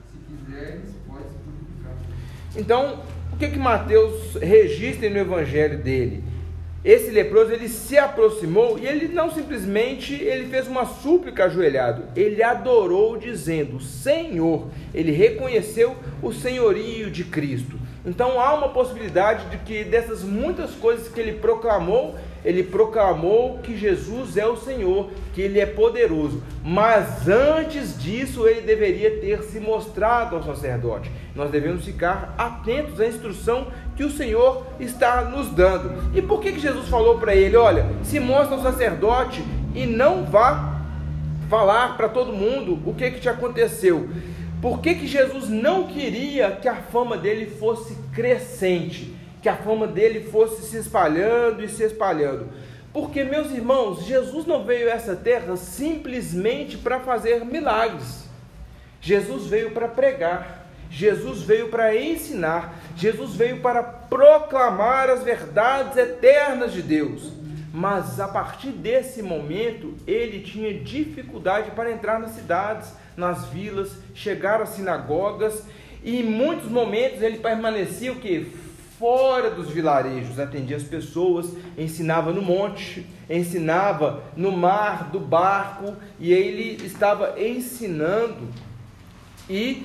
se 0.10 0.18
quiseres, 0.30 0.92
pode 1.06 1.24
se 1.24 1.36
purificar. 1.44 1.98
Então, 2.56 3.04
o 3.36 3.38
que 3.38 3.50
que 3.50 3.60
Mateus 3.60 4.36
registra 4.36 5.10
no 5.10 5.18
evangelho 5.18 5.78
dele? 5.80 6.24
Esse 6.86 7.12
leproso 7.12 7.52
ele 7.52 7.68
se 7.68 7.98
aproximou 7.98 8.80
e 8.80 8.88
ele 8.88 9.10
não 9.10 9.30
simplesmente 9.30 10.14
ele 10.14 10.48
fez 10.48 10.68
uma 10.68 10.86
súplica 10.86 11.44
ajoelhado, 11.44 12.04
ele 12.16 12.42
adorou 12.42 13.18
dizendo: 13.18 13.82
Senhor. 13.82 14.70
Ele 14.94 15.12
reconheceu 15.12 15.98
o 16.22 16.32
senhorio 16.32 17.12
de 17.12 17.26
Cristo. 17.26 17.78
Então 18.06 18.40
há 18.40 18.54
uma 18.54 18.70
possibilidade 18.70 19.50
de 19.50 19.58
que 19.58 19.84
dessas 19.84 20.24
muitas 20.24 20.72
coisas 20.72 21.10
que 21.10 21.20
ele 21.20 21.34
proclamou, 21.34 22.16
ele 22.46 22.62
proclamou 22.62 23.58
que 23.58 23.76
Jesus 23.76 24.38
é 24.38 24.46
o 24.46 24.56
Senhor, 24.56 25.10
que 25.34 25.42
ele 25.42 25.60
é 25.60 25.66
poderoso. 25.66 26.44
Mas 26.64 27.28
antes 27.28 28.00
disso, 28.00 28.48
ele 28.48 28.62
deveria 28.62 29.20
ter 29.20 29.42
se 29.42 29.60
mostrado 29.60 30.36
ao 30.36 30.44
sacerdote. 30.44 31.12
Nós 31.36 31.50
devemos 31.50 31.84
ficar 31.84 32.36
atentos 32.38 33.02
à 33.02 33.08
instrução 33.08 33.68
que 33.96 34.04
o 34.04 34.12
Senhor 34.12 34.64
está 34.80 35.24
nos 35.24 35.50
dando. 35.50 36.16
E 36.16 36.22
por 36.22 36.40
que, 36.40 36.52
que 36.52 36.60
Jesus 36.60 36.88
falou 36.88 37.18
para 37.18 37.36
ele: 37.36 37.58
olha, 37.58 37.88
se 38.04 38.20
mostra 38.20 38.56
ao 38.56 38.62
sacerdote 38.62 39.44
e 39.74 39.88
não 39.88 40.24
vá 40.24 40.84
falar 41.50 41.98
para 41.98 42.08
todo 42.08 42.32
mundo 42.32 42.80
o 42.86 42.94
que, 42.94 43.10
que 43.10 43.20
te 43.20 43.30
aconteceu? 43.30 44.08
Por 44.62 44.82
que, 44.82 44.94
que 44.94 45.08
Jesus 45.08 45.50
não 45.50 45.88
queria 45.88 46.52
que 46.52 46.68
a 46.68 46.76
fama 46.76 47.18
dele 47.18 47.48
fosse 47.48 47.96
crescente? 48.14 49.15
Que 49.46 49.50
a 49.50 49.56
fama 49.56 49.86
dele 49.86 50.22
fosse 50.32 50.64
se 50.64 50.76
espalhando 50.76 51.64
e 51.64 51.70
se 51.70 51.84
espalhando. 51.84 52.50
Porque, 52.92 53.24
meus 53.24 53.52
irmãos, 53.52 54.04
Jesus 54.04 54.44
não 54.48 54.66
veio 54.66 54.88
a 54.88 54.94
essa 54.94 55.16
terra 55.16 55.56
simplesmente 55.56 56.80
para 56.80 57.00
fazer 57.02 57.46
milagres. 57.46 58.28
Jesus 59.00 59.46
veio 59.46 59.70
para 59.70 59.88
pregar, 59.88 60.68
Jesus 60.90 61.44
veio 61.44 61.70
para 61.70 61.96
ensinar, 61.96 62.74
Jesus 62.98 63.36
veio 63.36 63.60
para 63.60 63.84
proclamar 63.84 65.12
as 65.12 65.22
verdades 65.22 65.96
eternas 65.96 66.74
de 66.74 66.82
Deus. 66.82 67.32
Mas 67.72 68.20
a 68.20 68.28
partir 68.28 68.72
desse 68.72 69.22
momento, 69.22 69.94
ele 70.08 70.40
tinha 70.40 70.74
dificuldade 70.74 71.70
para 71.70 71.92
entrar 71.92 72.20
nas 72.20 72.32
cidades, 72.32 72.92
nas 73.16 73.46
vilas, 73.50 73.92
chegar 74.16 74.60
às 74.60 74.70
sinagogas, 74.70 75.62
e 76.04 76.22
em 76.22 76.24
muitos 76.24 76.68
momentos 76.68 77.22
ele 77.22 77.38
permanecia 77.38 78.12
o 78.12 78.16
que? 78.16 78.65
Fora 79.00 79.50
dos 79.50 79.70
vilarejos, 79.70 80.40
atendia 80.40 80.78
as 80.78 80.84
pessoas, 80.84 81.52
ensinava 81.78 82.32
no 82.32 82.42
monte, 82.42 83.06
ensinava 83.30 84.24
no 84.36 84.52
mar, 84.52 85.10
do 85.12 85.20
barco, 85.20 85.94
e 86.20 86.32
ele 86.32 86.86
estava 86.86 87.36
ensinando 87.42 88.48
e 89.50 89.84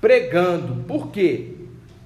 pregando. 0.00 0.84
Por 0.84 1.10
quê? 1.10 1.54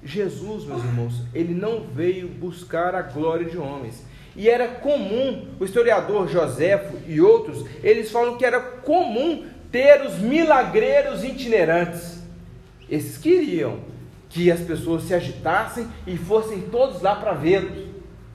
Jesus, 0.03 0.65
meus 0.65 0.83
irmãos, 0.83 1.21
ele 1.33 1.53
não 1.53 1.81
veio 1.81 2.27
buscar 2.27 2.93
a 2.93 3.01
glória 3.01 3.49
de 3.49 3.57
homens. 3.57 4.03
E 4.35 4.49
era 4.49 4.67
comum, 4.67 5.47
o 5.59 5.65
historiador 5.65 6.27
Joséfo 6.27 6.97
e 7.07 7.19
outros, 7.21 7.65
eles 7.81 8.11
falam 8.11 8.37
que 8.37 8.45
era 8.45 8.59
comum 8.59 9.45
ter 9.71 10.05
os 10.05 10.19
milagreiros 10.19 11.23
itinerantes. 11.23 12.19
Esses 12.89 13.17
queriam, 13.17 13.79
que 14.35 14.51
as 14.51 14.59
pessoas 14.59 15.03
se 15.03 15.13
agitassem 15.13 15.87
e 16.05 16.17
fossem 16.17 16.59
todos 16.63 17.01
lá 17.01 17.15
para 17.15 17.31
vê-los. 17.31 17.85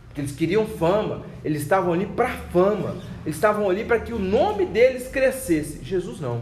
Porque 0.07 0.23
eles 0.23 0.33
queriam 0.33 0.65
fama, 0.65 1.27
eles 1.45 1.61
estavam 1.61 1.93
ali 1.93 2.07
para 2.07 2.31
fama, 2.31 2.97
eles 3.23 3.37
estavam 3.37 3.69
ali 3.69 3.85
para 3.85 4.01
que 4.01 4.15
o 4.15 4.19
nome 4.19 4.65
deles 4.65 5.09
crescesse. 5.09 5.85
Jesus 5.85 6.19
não. 6.19 6.41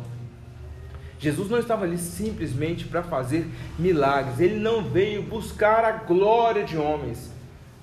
Jesus 1.19 1.51
não 1.51 1.59
estava 1.59 1.85
ali 1.85 1.99
simplesmente 1.99 2.85
para 2.85 3.03
fazer 3.03 3.49
milagres, 3.77 4.39
ele 4.39 4.61
não 4.61 4.85
veio 4.85 5.25
buscar 5.25 5.85
a 5.85 5.91
glória 5.91 6.63
de 6.63 6.79
homens. 6.79 7.33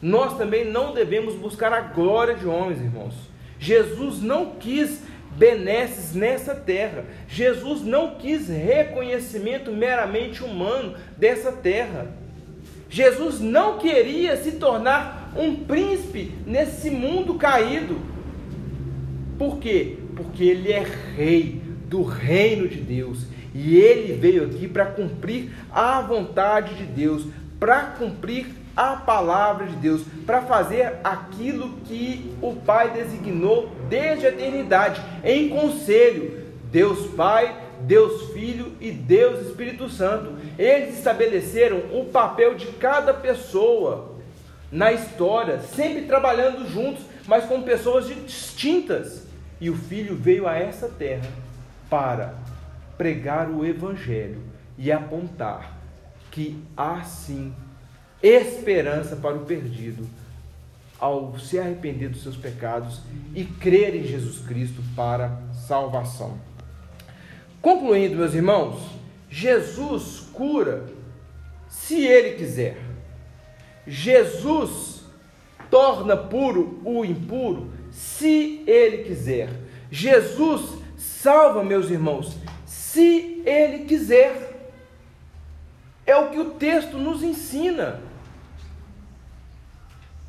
Nós 0.02 0.38
também 0.38 0.64
não 0.64 0.94
devemos 0.94 1.36
buscar 1.36 1.74
a 1.74 1.82
glória 1.82 2.36
de 2.36 2.48
homens, 2.48 2.80
irmãos. 2.80 3.16
Jesus 3.60 4.22
não 4.22 4.52
quis 4.52 5.02
benesses 5.36 6.14
nessa 6.16 6.56
terra. 6.56 7.06
Jesus 7.28 7.82
não 7.82 8.16
quis 8.16 8.48
reconhecimento 8.48 9.72
meramente 9.72 10.44
humano 10.44 10.96
dessa 11.18 11.52
terra. 11.52 12.08
Jesus 12.90 13.40
não 13.40 13.78
queria 13.78 14.38
se 14.38 14.54
tornar 14.54 15.34
um 15.36 15.56
príncipe 15.56 16.32
nesse 16.46 16.90
mundo 16.90 17.36
caído. 17.36 18.00
Por 19.38 19.60
quê? 19.60 19.98
Porque 20.16 20.44
ele 20.44 20.72
é 20.72 20.86
rei 21.16 21.62
do 21.90 22.04
reino 22.04 22.68
de 22.68 22.80
Deus 22.80 23.26
e 23.54 23.78
ele 23.78 24.14
veio 24.14 24.46
aqui 24.46 24.68
para 24.68 24.86
cumprir 24.86 25.50
a 25.72 26.02
vontade 26.02 26.76
de 26.76 26.84
Deus, 26.84 27.26
para 27.60 27.82
cumprir 27.82 28.48
a 28.76 28.96
palavra 28.98 29.68
de 29.68 29.76
Deus, 29.78 30.04
para 30.26 30.42
fazer 30.42 31.00
aquilo 31.04 31.78
que 31.86 32.36
o 32.42 32.56
Pai 32.56 32.92
designou 32.92 33.72
desde 33.88 34.26
a 34.26 34.30
eternidade, 34.30 35.02
em 35.24 35.50
conselho. 35.50 36.44
Deus 36.72 37.08
Pai, 37.16 37.56
Deus 37.82 38.34
Filho 38.34 38.74
e 38.82 38.92
Deus 38.92 39.48
Espírito 39.48 39.90
Santo. 39.90 40.34
Eles 40.58 40.98
estabeleceram 40.98 41.78
o 41.94 42.06
papel 42.06 42.56
de 42.56 42.68
cada 42.74 43.14
pessoa 43.14 44.16
na 44.72 44.92
história, 44.92 45.60
sempre 45.62 46.02
trabalhando 46.02 46.70
juntos, 46.70 47.06
mas 47.28 47.46
com 47.46 47.62
pessoas 47.62 48.08
distintas. 48.08 49.26
E 49.62 49.70
o 49.70 49.76
Filho 49.76 50.16
veio 50.16 50.48
a 50.48 50.58
essa 50.58 50.90
terra 50.90 51.30
para 51.90 52.34
pregar 52.98 53.50
o 53.50 53.66
Evangelho 53.66 54.42
e 54.78 54.92
apontar 54.92 55.78
que 56.30 56.62
assim 56.76 57.54
esperança 58.26 59.16
para 59.16 59.36
o 59.36 59.46
perdido 59.46 60.08
ao 61.00 61.38
se 61.38 61.60
arrepender 61.60 62.10
dos 62.10 62.24
seus 62.24 62.38
pecados 62.38 63.02
e 63.34 63.44
crer 63.44 63.96
em 63.96 64.04
Jesus 64.04 64.40
Cristo 64.40 64.82
para 64.96 65.40
salvação. 65.68 66.38
Concluindo, 67.62 68.16
meus 68.16 68.34
irmãos, 68.34 68.80
Jesus 69.30 70.28
cura 70.34 70.86
se 71.68 72.06
ele 72.06 72.38
quiser. 72.38 72.78
Jesus 73.86 75.04
torna 75.70 76.16
puro 76.16 76.80
o 76.86 77.04
impuro, 77.04 77.72
se 77.92 78.64
ele 78.66 79.04
quiser. 79.04 79.50
Jesus 79.92 80.80
salva, 80.98 81.64
meus 81.64 81.90
irmãos, 81.90 82.38
se 82.66 83.42
ele 83.46 83.86
quiser. 83.86 84.72
É 86.06 86.16
o 86.16 86.30
que 86.30 86.40
o 86.40 86.52
texto 86.52 86.98
nos 86.98 87.24
ensina. 87.24 88.00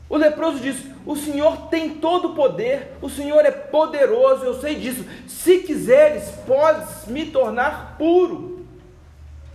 O 0.08 0.16
leproso 0.16 0.60
diz: 0.60 0.76
O 1.04 1.16
Senhor 1.16 1.68
tem 1.68 1.96
todo 1.96 2.28
o 2.28 2.34
poder, 2.34 2.92
o 3.02 3.10
Senhor 3.10 3.44
é 3.44 3.50
poderoso, 3.50 4.44
eu 4.44 4.60
sei 4.60 4.76
disso. 4.76 5.04
Se 5.26 5.58
quiseres, 5.58 6.30
podes 6.46 7.06
me 7.06 7.26
tornar 7.26 7.96
puro. 7.98 8.64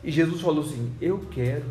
E 0.04 0.12
Jesus 0.12 0.42
falou 0.42 0.64
assim: 0.64 0.92
Eu 1.02 1.26
quero. 1.32 1.66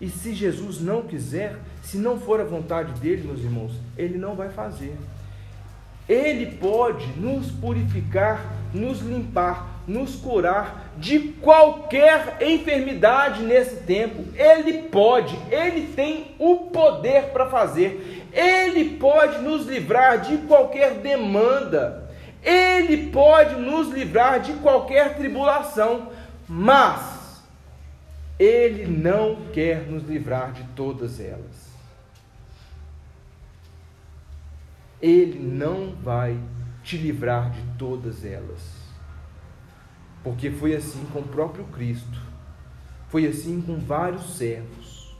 E 0.00 0.08
se 0.08 0.32
Jesus 0.32 0.80
não 0.80 1.02
quiser, 1.02 1.56
se 1.82 1.98
não 1.98 2.20
for 2.20 2.40
a 2.40 2.44
vontade 2.44 2.92
dele, 3.00 3.26
meus 3.26 3.40
irmãos, 3.40 3.72
ele 3.96 4.16
não 4.16 4.34
vai 4.34 4.48
fazer. 4.48 4.96
Ele 6.08 6.46
pode 6.56 7.06
nos 7.18 7.50
purificar, 7.50 8.44
nos 8.72 9.00
limpar, 9.00 9.82
nos 9.86 10.16
curar 10.16 10.92
de 10.98 11.18
qualquer 11.40 12.36
enfermidade 12.40 13.42
nesse 13.42 13.76
tempo. 13.84 14.24
Ele 14.34 14.82
pode, 14.82 15.38
ele 15.50 15.92
tem 15.94 16.34
o 16.38 16.56
poder 16.70 17.30
para 17.30 17.46
fazer. 17.46 18.28
Ele 18.32 18.96
pode 18.96 19.38
nos 19.38 19.66
livrar 19.66 20.20
de 20.20 20.38
qualquer 20.38 20.94
demanda. 20.94 22.08
Ele 22.42 23.10
pode 23.10 23.56
nos 23.56 23.88
livrar 23.88 24.40
de 24.40 24.52
qualquer 24.54 25.16
tribulação. 25.16 26.10
Mas 26.48 27.42
ele 28.38 28.86
não 28.86 29.36
quer 29.52 29.82
nos 29.86 30.04
livrar 30.04 30.52
de 30.52 30.62
todas 30.74 31.18
elas. 31.18 31.68
Ele 35.00 35.38
não 35.38 35.94
vai 36.02 36.36
te 36.88 36.96
livrar 36.96 37.50
de 37.50 37.60
todas 37.76 38.24
elas. 38.24 38.78
Porque 40.24 40.50
foi 40.50 40.74
assim 40.74 41.04
com 41.12 41.18
o 41.18 41.28
próprio 41.28 41.64
Cristo, 41.66 42.18
foi 43.10 43.26
assim 43.26 43.60
com 43.60 43.76
vários 43.76 44.38
servos. 44.38 45.14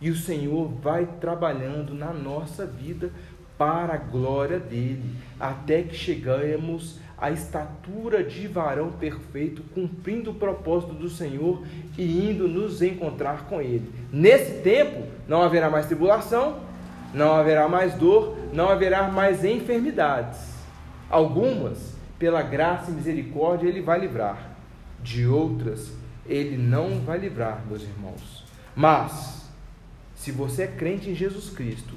E 0.00 0.08
o 0.08 0.16
Senhor 0.16 0.68
vai 0.80 1.04
trabalhando 1.20 1.94
na 1.94 2.12
nossa 2.12 2.64
vida 2.64 3.10
para 3.58 3.94
a 3.94 3.96
glória 3.96 4.60
dele, 4.60 5.16
até 5.38 5.82
que 5.82 5.96
chegamos 5.96 7.00
à 7.18 7.32
estatura 7.32 8.22
de 8.22 8.46
varão 8.46 8.92
perfeito, 8.92 9.64
cumprindo 9.74 10.30
o 10.30 10.34
propósito 10.34 10.94
do 10.94 11.10
Senhor 11.10 11.66
e 11.98 12.30
indo 12.30 12.46
nos 12.46 12.80
encontrar 12.82 13.46
com 13.46 13.60
ele. 13.60 13.92
Nesse 14.12 14.62
tempo 14.62 15.02
não 15.26 15.42
haverá 15.42 15.68
mais 15.68 15.86
tribulação, 15.86 16.60
não 17.12 17.32
haverá 17.32 17.68
mais 17.68 17.94
dor, 17.94 18.38
não 18.52 18.68
haverá 18.68 19.08
mais 19.08 19.44
enfermidades. 19.44 20.49
Algumas, 21.10 21.96
pela 22.18 22.40
graça 22.40 22.90
e 22.90 22.94
misericórdia, 22.94 23.68
Ele 23.68 23.82
vai 23.82 23.98
livrar. 23.98 24.56
De 25.02 25.26
outras, 25.26 25.92
Ele 26.26 26.56
não 26.56 27.00
vai 27.00 27.18
livrar, 27.18 27.64
meus 27.68 27.82
irmãos. 27.82 28.44
Mas, 28.76 29.50
se 30.14 30.30
você 30.30 30.62
é 30.62 30.66
crente 30.68 31.10
em 31.10 31.14
Jesus 31.14 31.50
Cristo, 31.50 31.94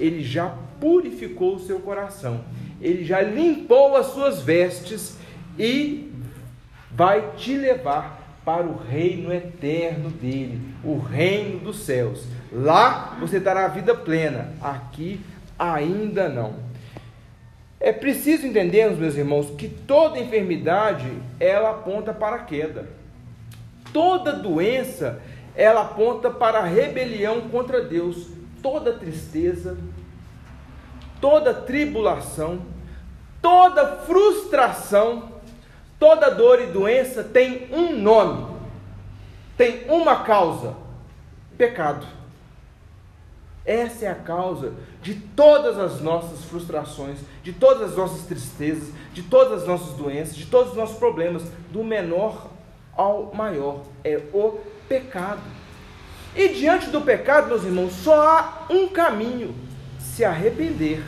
Ele 0.00 0.22
já 0.24 0.56
purificou 0.80 1.56
o 1.56 1.60
seu 1.60 1.80
coração, 1.80 2.44
Ele 2.80 3.04
já 3.04 3.20
limpou 3.20 3.96
as 3.96 4.06
suas 4.06 4.40
vestes 4.40 5.18
e 5.58 6.10
vai 6.90 7.32
te 7.36 7.56
levar 7.56 8.24
para 8.44 8.66
o 8.66 8.76
reino 8.76 9.32
eterno 9.32 10.10
dele, 10.10 10.60
o 10.84 10.98
reino 10.98 11.60
dos 11.60 11.80
céus. 11.80 12.24
Lá 12.52 13.16
você 13.18 13.40
terá 13.40 13.64
a 13.64 13.68
vida 13.68 13.94
plena, 13.94 14.52
aqui 14.60 15.20
ainda 15.58 16.28
não. 16.28 16.63
É 17.80 17.92
preciso 17.92 18.46
entendermos, 18.46 18.98
meus 18.98 19.16
irmãos, 19.16 19.50
que 19.50 19.68
toda 19.68 20.18
enfermidade 20.18 21.10
ela 21.38 21.70
aponta 21.70 22.14
para 22.14 22.36
a 22.36 22.44
queda. 22.44 22.88
Toda 23.92 24.32
doença 24.32 25.20
ela 25.54 25.82
aponta 25.82 26.30
para 26.30 26.60
a 26.60 26.64
rebelião 26.64 27.42
contra 27.42 27.82
Deus. 27.82 28.28
Toda 28.62 28.94
tristeza, 28.94 29.76
toda 31.20 31.52
tribulação, 31.52 32.62
toda 33.40 33.98
frustração, 33.98 35.32
toda 35.98 36.30
dor 36.30 36.60
e 36.62 36.66
doença 36.66 37.22
tem 37.22 37.68
um 37.72 37.96
nome, 37.98 38.56
tem 39.56 39.84
uma 39.88 40.24
causa: 40.24 40.74
pecado. 41.56 42.06
Essa 43.64 44.06
é 44.06 44.08
a 44.08 44.14
causa 44.14 44.74
de 45.02 45.14
todas 45.14 45.78
as 45.78 46.00
nossas 46.00 46.44
frustrações, 46.44 47.18
de 47.44 47.52
todas 47.52 47.90
as 47.90 47.96
nossas 47.96 48.22
tristezas, 48.22 48.88
de 49.12 49.22
todas 49.22 49.62
as 49.62 49.68
nossas 49.68 49.94
doenças, 49.96 50.34
de 50.34 50.46
todos 50.46 50.70
os 50.70 50.76
nossos 50.76 50.96
problemas, 50.96 51.42
do 51.70 51.84
menor 51.84 52.50
ao 52.96 53.32
maior. 53.34 53.82
É 54.02 54.18
o 54.32 54.58
pecado. 54.88 55.42
E 56.34 56.48
diante 56.48 56.86
do 56.86 57.02
pecado, 57.02 57.48
meus 57.48 57.62
irmãos, 57.62 57.92
só 57.92 58.14
há 58.14 58.66
um 58.70 58.88
caminho: 58.88 59.54
se 60.00 60.24
arrepender, 60.24 61.04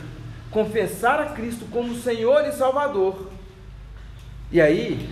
confessar 0.51 1.19
a 1.19 1.25
Cristo 1.25 1.65
como 1.71 1.95
Senhor 1.95 2.45
e 2.45 2.51
Salvador. 2.51 3.31
E 4.51 4.61
aí, 4.61 5.09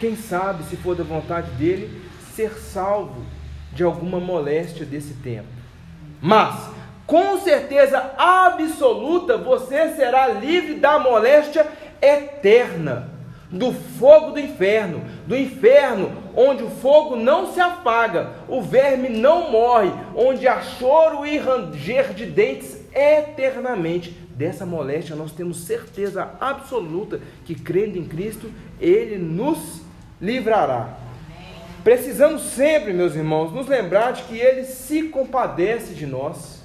quem 0.00 0.16
sabe, 0.16 0.64
se 0.64 0.76
for 0.76 0.96
da 0.96 1.04
vontade 1.04 1.50
dele, 1.52 2.02
ser 2.34 2.54
salvo 2.54 3.26
de 3.74 3.84
alguma 3.84 4.18
moléstia 4.18 4.86
desse 4.86 5.12
tempo. 5.14 5.48
Mas, 6.20 6.69
com 7.10 7.40
certeza 7.40 8.12
absoluta, 8.16 9.36
você 9.36 9.96
será 9.96 10.28
livre 10.28 10.74
da 10.74 10.96
moléstia 10.96 11.66
eterna, 12.00 13.10
do 13.50 13.72
fogo 13.72 14.30
do 14.30 14.38
inferno, 14.38 15.02
do 15.26 15.36
inferno 15.36 16.12
onde 16.36 16.62
o 16.62 16.70
fogo 16.70 17.16
não 17.16 17.52
se 17.52 17.60
apaga, 17.60 18.30
o 18.46 18.62
verme 18.62 19.08
não 19.08 19.50
morre, 19.50 19.90
onde 20.14 20.46
há 20.46 20.62
choro 20.62 21.26
e 21.26 21.36
ranger 21.36 22.14
de 22.14 22.26
dentes 22.26 22.78
eternamente. 22.94 24.10
Dessa 24.36 24.64
moléstia 24.64 25.16
nós 25.16 25.32
temos 25.32 25.64
certeza 25.64 26.30
absoluta 26.40 27.20
que 27.44 27.56
crendo 27.56 27.98
em 27.98 28.04
Cristo, 28.04 28.48
ele 28.80 29.18
nos 29.18 29.82
livrará. 30.22 30.96
Precisamos 31.82 32.42
sempre, 32.42 32.92
meus 32.92 33.16
irmãos, 33.16 33.52
nos 33.52 33.66
lembrar 33.66 34.12
de 34.12 34.22
que 34.24 34.38
Ele 34.38 34.64
se 34.64 35.04
compadece 35.04 35.92
de 35.94 36.06
nós. 36.06 36.59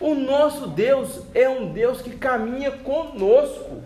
O 0.00 0.14
nosso 0.14 0.66
Deus 0.66 1.20
é 1.34 1.46
um 1.46 1.72
Deus 1.72 2.00
que 2.00 2.16
caminha 2.16 2.70
conosco. 2.70 3.82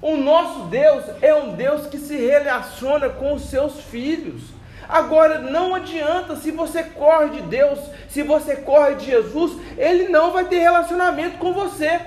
O 0.00 0.16
nosso 0.16 0.64
Deus 0.64 1.04
é 1.20 1.34
um 1.34 1.54
Deus 1.54 1.86
que 1.86 1.98
se 1.98 2.16
relaciona 2.16 3.10
com 3.10 3.34
os 3.34 3.42
seus 3.50 3.78
filhos. 3.80 4.42
Agora, 4.88 5.38
não 5.38 5.74
adianta 5.74 6.36
se 6.36 6.50
você 6.50 6.82
corre 6.82 7.30
de 7.30 7.42
Deus, 7.42 7.78
se 8.08 8.22
você 8.22 8.56
corre 8.56 8.96
de 8.96 9.06
Jesus, 9.06 9.58
Ele 9.76 10.08
não 10.08 10.30
vai 10.30 10.44
ter 10.44 10.58
relacionamento 10.58 11.38
com 11.38 11.52
você. 11.52 12.00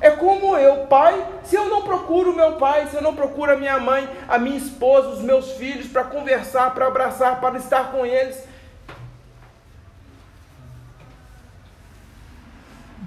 É 0.00 0.10
como 0.10 0.56
eu, 0.56 0.86
pai, 0.86 1.26
se 1.44 1.56
eu 1.56 1.66
não 1.66 1.82
procuro 1.82 2.34
meu 2.34 2.52
pai, 2.52 2.86
se 2.86 2.96
eu 2.96 3.02
não 3.02 3.14
procuro 3.14 3.52
a 3.52 3.56
minha 3.56 3.78
mãe, 3.78 4.08
a 4.26 4.38
minha 4.38 4.56
esposa, 4.56 5.08
os 5.08 5.20
meus 5.20 5.52
filhos 5.52 5.88
para 5.88 6.04
conversar, 6.04 6.72
para 6.72 6.86
abraçar, 6.86 7.38
para 7.38 7.58
estar 7.58 7.92
com 7.92 8.06
eles. 8.06 8.49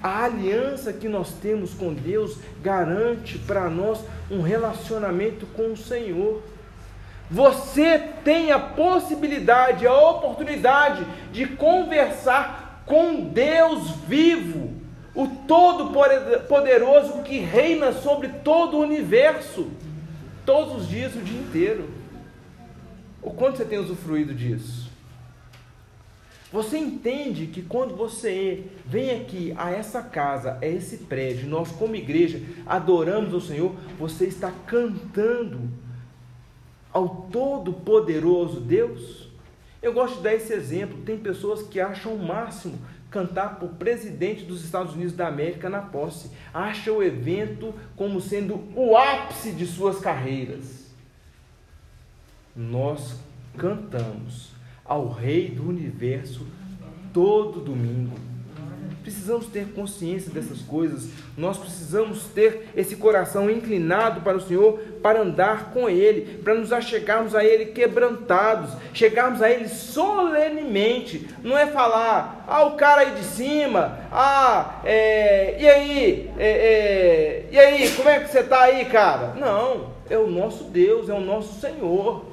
A 0.03 0.25
aliança 0.25 0.91
que 0.91 1.07
nós 1.07 1.31
temos 1.41 1.73
com 1.73 1.93
Deus 1.93 2.37
garante 2.61 3.39
para 3.39 3.69
nós 3.69 4.01
um 4.29 4.41
relacionamento 4.41 5.45
com 5.55 5.71
o 5.71 5.77
Senhor. 5.77 6.43
Você 7.31 7.97
tem 8.23 8.51
a 8.51 8.59
possibilidade, 8.59 9.87
a 9.87 9.97
oportunidade 9.97 11.07
de 11.31 11.47
conversar 11.47 12.83
com 12.85 13.29
Deus 13.29 13.91
vivo 14.05 14.73
o 15.15 15.27
Todo-Poderoso 15.47 17.21
que 17.23 17.39
reina 17.39 17.93
sobre 17.93 18.27
todo 18.27 18.77
o 18.77 18.81
universo, 18.81 19.71
todos 20.45 20.81
os 20.81 20.89
dias, 20.89 21.15
o 21.15 21.19
dia 21.19 21.39
inteiro. 21.39 21.89
O 23.21 23.31
quanto 23.31 23.57
você 23.57 23.65
tem 23.65 23.79
usufruído 23.79 24.33
disso? 24.33 24.92
Você 26.53 26.77
entende 26.77 27.47
que 27.47 27.63
quando 27.63 27.95
você 27.95 28.65
vem 28.85 29.09
aqui 29.09 29.55
a 29.57 29.71
essa 29.71 30.03
casa, 30.03 30.59
a 30.61 30.67
esse 30.67 30.97
prédio, 30.97 31.49
nós 31.49 31.71
como 31.71 31.95
igreja 31.95 32.39
adoramos 32.63 33.33
o 33.33 33.41
Senhor, 33.41 33.75
você 33.97 34.27
está 34.27 34.51
cantando 34.67 35.67
ao 36.91 37.27
Todo-Poderoso 37.31 38.59
Deus? 38.59 39.29
Eu 39.81 39.93
gosto 39.93 40.17
de 40.17 40.21
dar 40.21 40.35
esse 40.35 40.53
exemplo. 40.53 41.01
Tem 41.01 41.17
pessoas 41.17 41.63
que 41.63 41.79
acham 41.79 42.13
o 42.13 42.23
máximo 42.23 42.77
cantar 43.09 43.57
o 43.63 43.69
presidente 43.69 44.45
dos 44.45 44.63
Estados 44.63 44.93
Unidos 44.93 45.13
da 45.15 45.27
América 45.27 45.71
na 45.71 45.81
posse. 45.81 46.29
Acha 46.53 46.91
o 46.91 47.01
evento 47.01 47.73
como 47.95 48.21
sendo 48.21 48.63
o 48.75 48.95
ápice 48.95 49.53
de 49.53 49.65
suas 49.65 49.99
carreiras. 49.99 50.93
Nós 52.55 53.19
cantamos 53.57 54.52
ao 54.85 55.09
Rei 55.09 55.49
do 55.49 55.67
universo 55.67 56.45
todo 57.13 57.59
domingo. 57.59 58.17
Precisamos 59.03 59.47
ter 59.47 59.73
consciência 59.73 60.31
dessas 60.31 60.61
coisas. 60.61 61.09
Nós 61.37 61.57
precisamos 61.57 62.23
ter 62.27 62.69
esse 62.73 62.95
coração 62.95 63.49
inclinado 63.49 64.21
para 64.21 64.37
o 64.37 64.41
Senhor, 64.41 64.79
para 65.01 65.21
andar 65.21 65.73
com 65.73 65.89
Ele, 65.89 66.39
para 66.41 66.55
nos 66.55 66.71
achegarmos 66.71 67.35
a 67.35 67.43
Ele 67.43 67.65
quebrantados, 67.65 68.71
chegarmos 68.93 69.41
a 69.41 69.49
Ele 69.49 69.67
solenemente. 69.67 71.27
Não 71.43 71.57
é 71.57 71.67
falar, 71.67 72.45
ah, 72.47 72.63
o 72.63 72.77
cara 72.77 73.01
aí 73.01 73.11
de 73.11 73.25
cima, 73.25 73.99
ah, 74.09 74.79
é, 74.85 75.61
e 75.61 75.67
aí, 75.67 76.31
é, 76.37 76.47
é, 76.47 77.49
e 77.51 77.59
aí, 77.59 77.91
como 77.91 78.07
é 78.07 78.21
que 78.21 78.31
você 78.31 78.39
está 78.39 78.61
aí, 78.61 78.85
cara? 78.85 79.33
Não, 79.35 79.89
é 80.09 80.17
o 80.17 80.29
nosso 80.29 80.63
Deus, 80.63 81.09
é 81.09 81.13
o 81.13 81.19
nosso 81.19 81.59
Senhor. 81.59 82.32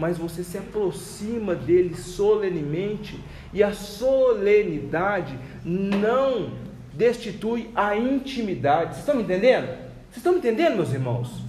Mas 0.00 0.16
você 0.16 0.42
se 0.42 0.56
aproxima 0.56 1.54
dele 1.54 1.94
solenemente 1.94 3.20
e 3.52 3.62
a 3.62 3.72
solenidade 3.72 5.38
não 5.62 6.52
destitui 6.94 7.70
a 7.74 7.94
intimidade. 7.94 8.94
Vocês 8.94 8.98
estão 9.00 9.16
me 9.16 9.22
entendendo? 9.22 9.66
Vocês 9.66 10.16
estão 10.16 10.32
me 10.32 10.38
entendendo, 10.38 10.76
meus 10.76 10.92
irmãos? 10.92 11.42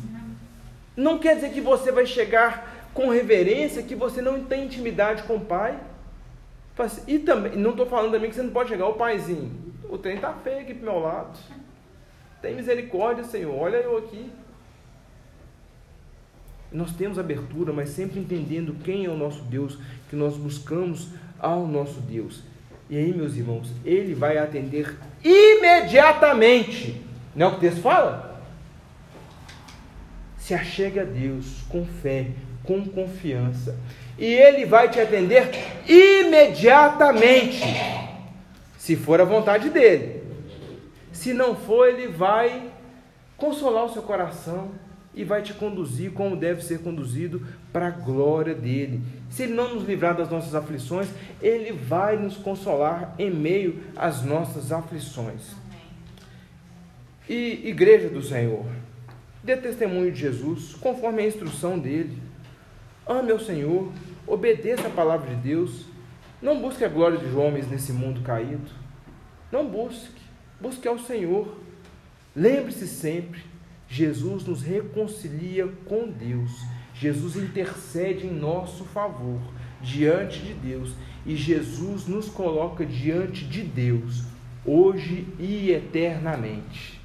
Não 0.98 1.18
quer 1.18 1.36
dizer 1.36 1.52
que 1.52 1.62
você 1.62 1.94
vai 1.94 2.06
chegar 2.06 2.90
com 2.94 3.10
reverência 3.10 3.82
que 3.82 3.96
você 3.96 4.22
não 4.22 4.44
tem 4.44 4.66
intimidade 4.66 5.24
com 5.24 5.38
o 5.38 5.46
pai. 5.46 5.80
E 7.08 7.20
também, 7.20 7.56
não 7.56 7.72
estou 7.72 7.86
falando 7.86 8.12
também 8.12 8.30
que 8.30 8.36
você 8.36 8.44
não 8.44 8.52
pode 8.52 8.70
chegar, 8.70 8.88
o 8.88 8.94
paizinho, 8.94 9.52
o 9.88 9.98
trem 9.98 10.16
está 10.16 10.34
feio 10.34 10.60
aqui 10.60 10.74
para 10.74 10.92
meu 10.92 11.00
lado. 11.00 11.40
Tem 12.42 12.56
misericórdia, 12.56 13.24
Senhor, 13.24 13.56
olha 13.56 13.78
eu 13.78 13.98
aqui. 13.98 14.30
Nós 16.72 16.92
temos 16.94 17.20
abertura, 17.20 17.74
mas 17.74 17.90
sempre 17.90 18.20
entendendo 18.20 18.76
quem 18.84 19.06
é 19.06 19.10
o 19.10 19.18
nosso 19.18 19.42
Deus, 19.44 19.78
que 20.10 20.16
nós 20.16 20.38
buscamos 20.38 21.10
ao 21.38 21.68
nosso 21.68 22.00
Deus. 22.00 22.44
E 22.90 22.98
aí, 22.98 23.14
meus 23.14 23.36
irmãos, 23.36 23.72
ele 23.84 24.14
vai 24.14 24.38
atender 24.38 24.98
imediatamente. 25.24 27.02
Não 27.36 27.46
é 27.46 27.50
o 27.50 27.52
que 27.52 27.58
o 27.58 27.60
texto 27.70 27.82
fala? 27.82 28.42
Se 30.38 30.54
achegue 30.54 31.00
a 31.00 31.04
Deus 31.04 31.64
com 31.70 31.86
fé, 31.86 32.28
com 32.64 32.86
confiança. 32.86 33.78
E 34.18 34.26
ele 34.26 34.66
vai 34.66 34.90
te 34.90 35.00
atender 35.00 35.50
imediatamente. 35.88 37.64
Se 38.78 38.96
for 38.96 39.20
a 39.20 39.26
vontade 39.26 39.70
dele. 39.70 40.24
Se 41.12 41.34
não 41.34 41.56
for, 41.56 41.88
ele 41.88 42.08
vai 42.08 42.72
consolar 43.38 43.86
o 43.86 43.94
seu 43.94 44.02
coração 44.02 44.72
e 45.14 45.24
vai 45.24 45.42
te 45.42 45.54
conduzir 45.54 46.12
como 46.12 46.36
deve 46.36 46.64
ser 46.64 46.80
conduzido 46.80 47.46
para 47.72 47.88
a 47.88 47.92
glória 47.92 48.56
dele. 48.56 49.02
Se 49.30 49.44
ele 49.44 49.54
não 49.54 49.76
nos 49.76 49.86
livrar 49.86 50.16
das 50.16 50.30
nossas 50.30 50.56
aflições, 50.56 51.10
ele 51.42 51.72
vai 51.74 52.18
nos 52.18 52.38
consolar 52.38 53.14
em 53.20 53.30
meio 53.30 53.84
às 53.96 54.24
nossas 54.24 54.72
aflições. 54.72 55.56
E 57.28 57.68
igreja 57.68 58.10
do 58.10 58.22
Senhor, 58.22 58.66
dê 59.44 59.58
testemunho 59.58 60.12
de 60.12 60.20
Jesus 60.20 60.74
conforme 60.76 61.24
a 61.24 61.28
instrução 61.28 61.78
dele. 61.78 62.18
Ame 63.06 63.32
ao 63.32 63.40
Senhor, 63.40 63.92
obedeça 64.26 64.88
a 64.88 64.92
palavra 64.92 65.36
de 65.36 65.42
Deus. 65.42 65.86
Não 66.42 66.62
busque 66.62 66.84
a 66.84 66.90
glória 66.90 67.18
de 67.18 67.36
homens 67.36 67.70
nesse 67.70 67.92
mundo 67.92 68.22
caído. 68.22 68.70
Não 69.52 69.68
busque, 69.68 70.22
busque 70.60 70.88
ao 70.88 70.98
Senhor. 70.98 71.58
Lembre-se 72.36 72.88
sempre 72.88 73.51
Jesus 73.92 74.46
nos 74.46 74.62
reconcilia 74.62 75.68
com 75.86 76.10
Deus. 76.10 76.64
Jesus 76.96 77.36
intercede 77.36 78.26
em 78.26 78.34
nosso 78.34 78.86
favor 78.86 79.42
diante 79.82 80.40
de 80.40 80.54
Deus 80.54 80.94
e 81.26 81.36
Jesus 81.36 82.08
nos 82.08 82.30
coloca 82.30 82.86
diante 82.86 83.44
de 83.44 83.62
Deus 83.62 84.24
hoje 84.66 85.28
e 85.38 85.72
eternamente. 85.72 87.02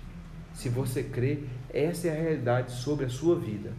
Se 0.54 0.68
você 0.68 1.02
crê, 1.02 1.40
essa 1.74 2.06
é 2.06 2.12
a 2.12 2.22
realidade 2.22 2.70
sobre 2.70 3.06
a 3.06 3.08
sua 3.08 3.36
vida. 3.36 3.72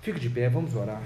Fique 0.00 0.18
de 0.18 0.28
pé, 0.28 0.48
vamos 0.48 0.74
orar. 0.74 1.02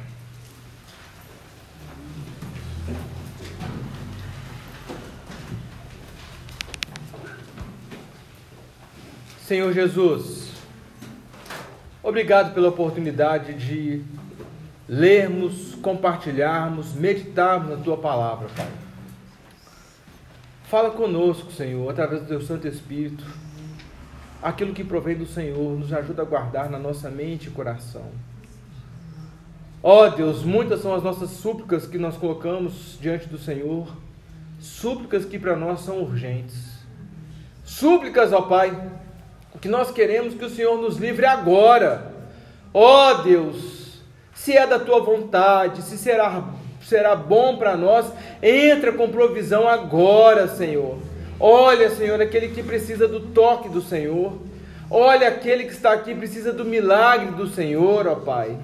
Senhor 9.42 9.72
Jesus, 9.74 10.45
Obrigado 12.06 12.54
pela 12.54 12.68
oportunidade 12.68 13.52
de 13.54 14.00
lermos, 14.88 15.74
compartilharmos, 15.82 16.94
meditarmos 16.94 17.76
na 17.76 17.82
tua 17.82 17.96
palavra, 17.96 18.48
Pai. 18.56 18.68
Fala 20.68 20.90
conosco, 20.92 21.50
Senhor, 21.50 21.90
através 21.90 22.22
do 22.22 22.28
teu 22.28 22.40
Santo 22.40 22.68
Espírito. 22.68 23.24
Aquilo 24.40 24.72
que 24.72 24.84
provém 24.84 25.16
do 25.16 25.26
Senhor 25.26 25.76
nos 25.76 25.92
ajuda 25.92 26.22
a 26.22 26.24
guardar 26.24 26.70
na 26.70 26.78
nossa 26.78 27.10
mente 27.10 27.48
e 27.48 27.50
coração. 27.50 28.06
Ó 29.82 30.06
oh, 30.06 30.08
Deus, 30.08 30.44
muitas 30.44 30.82
são 30.82 30.94
as 30.94 31.02
nossas 31.02 31.30
súplicas 31.30 31.88
que 31.88 31.98
nós 31.98 32.16
colocamos 32.16 32.96
diante 33.00 33.28
do 33.28 33.36
Senhor, 33.36 33.88
súplicas 34.60 35.24
que 35.24 35.40
para 35.40 35.56
nós 35.56 35.80
são 35.80 36.02
urgentes. 36.02 36.76
Súplicas, 37.64 38.32
ó 38.32 38.42
Pai, 38.42 38.70
que 39.60 39.68
nós 39.68 39.90
queremos 39.90 40.34
que 40.34 40.44
o 40.44 40.50
Senhor 40.50 40.80
nos 40.80 40.96
livre 40.96 41.26
agora. 41.26 42.12
Ó 42.72 43.10
oh, 43.10 43.14
Deus, 43.22 44.02
se 44.34 44.56
é 44.56 44.66
da 44.66 44.78
tua 44.78 45.00
vontade, 45.00 45.82
se 45.82 45.96
será, 45.96 46.44
será 46.82 47.16
bom 47.16 47.56
para 47.56 47.76
nós, 47.76 48.06
entra 48.42 48.92
com 48.92 49.08
provisão 49.08 49.68
agora, 49.68 50.46
Senhor. 50.48 50.98
Olha, 51.38 51.90
Senhor, 51.90 52.20
aquele 52.20 52.48
que 52.48 52.62
precisa 52.62 53.06
do 53.06 53.20
toque 53.20 53.68
do 53.68 53.82
Senhor. 53.82 54.38
Olha 54.90 55.28
aquele 55.28 55.64
que 55.64 55.72
está 55.72 55.92
aqui 55.92 56.14
precisa 56.14 56.52
do 56.52 56.64
milagre 56.64 57.32
do 57.32 57.48
Senhor, 57.48 58.06
ó 58.06 58.14
Pai. 58.14 58.56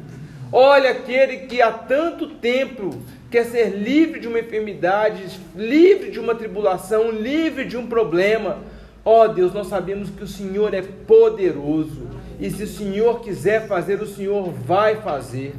Olha 0.53 0.91
aquele 0.91 1.47
que 1.47 1.61
há 1.61 1.73
tanto 1.73 2.29
tempo 2.29 2.91
quer 3.31 3.45
ser 3.47 3.71
livre 3.71 4.21
de 4.21 4.29
uma 4.29 4.39
enfermidade, 4.39 5.41
livre 5.57 6.11
de 6.11 6.21
uma 6.21 6.35
tribulação, 6.35 7.11
livre 7.11 7.65
de 7.65 7.77
um 7.77 7.87
problema. 7.87 8.59
Ó 9.05 9.25
oh, 9.25 9.29
Deus, 9.29 9.53
nós 9.53 9.67
sabemos 9.67 10.11
que 10.11 10.23
o 10.23 10.29
Senhor 10.29 10.73
é 10.75 10.83
poderoso. 10.83 12.09
E 12.39 12.49
se 12.51 12.63
o 12.63 12.69
Senhor 12.69 13.21
quiser 13.21 13.67
fazer, 13.67 14.01
o 14.01 14.07
Senhor 14.07 14.51
vai 14.51 14.97
fazer. 14.97 15.55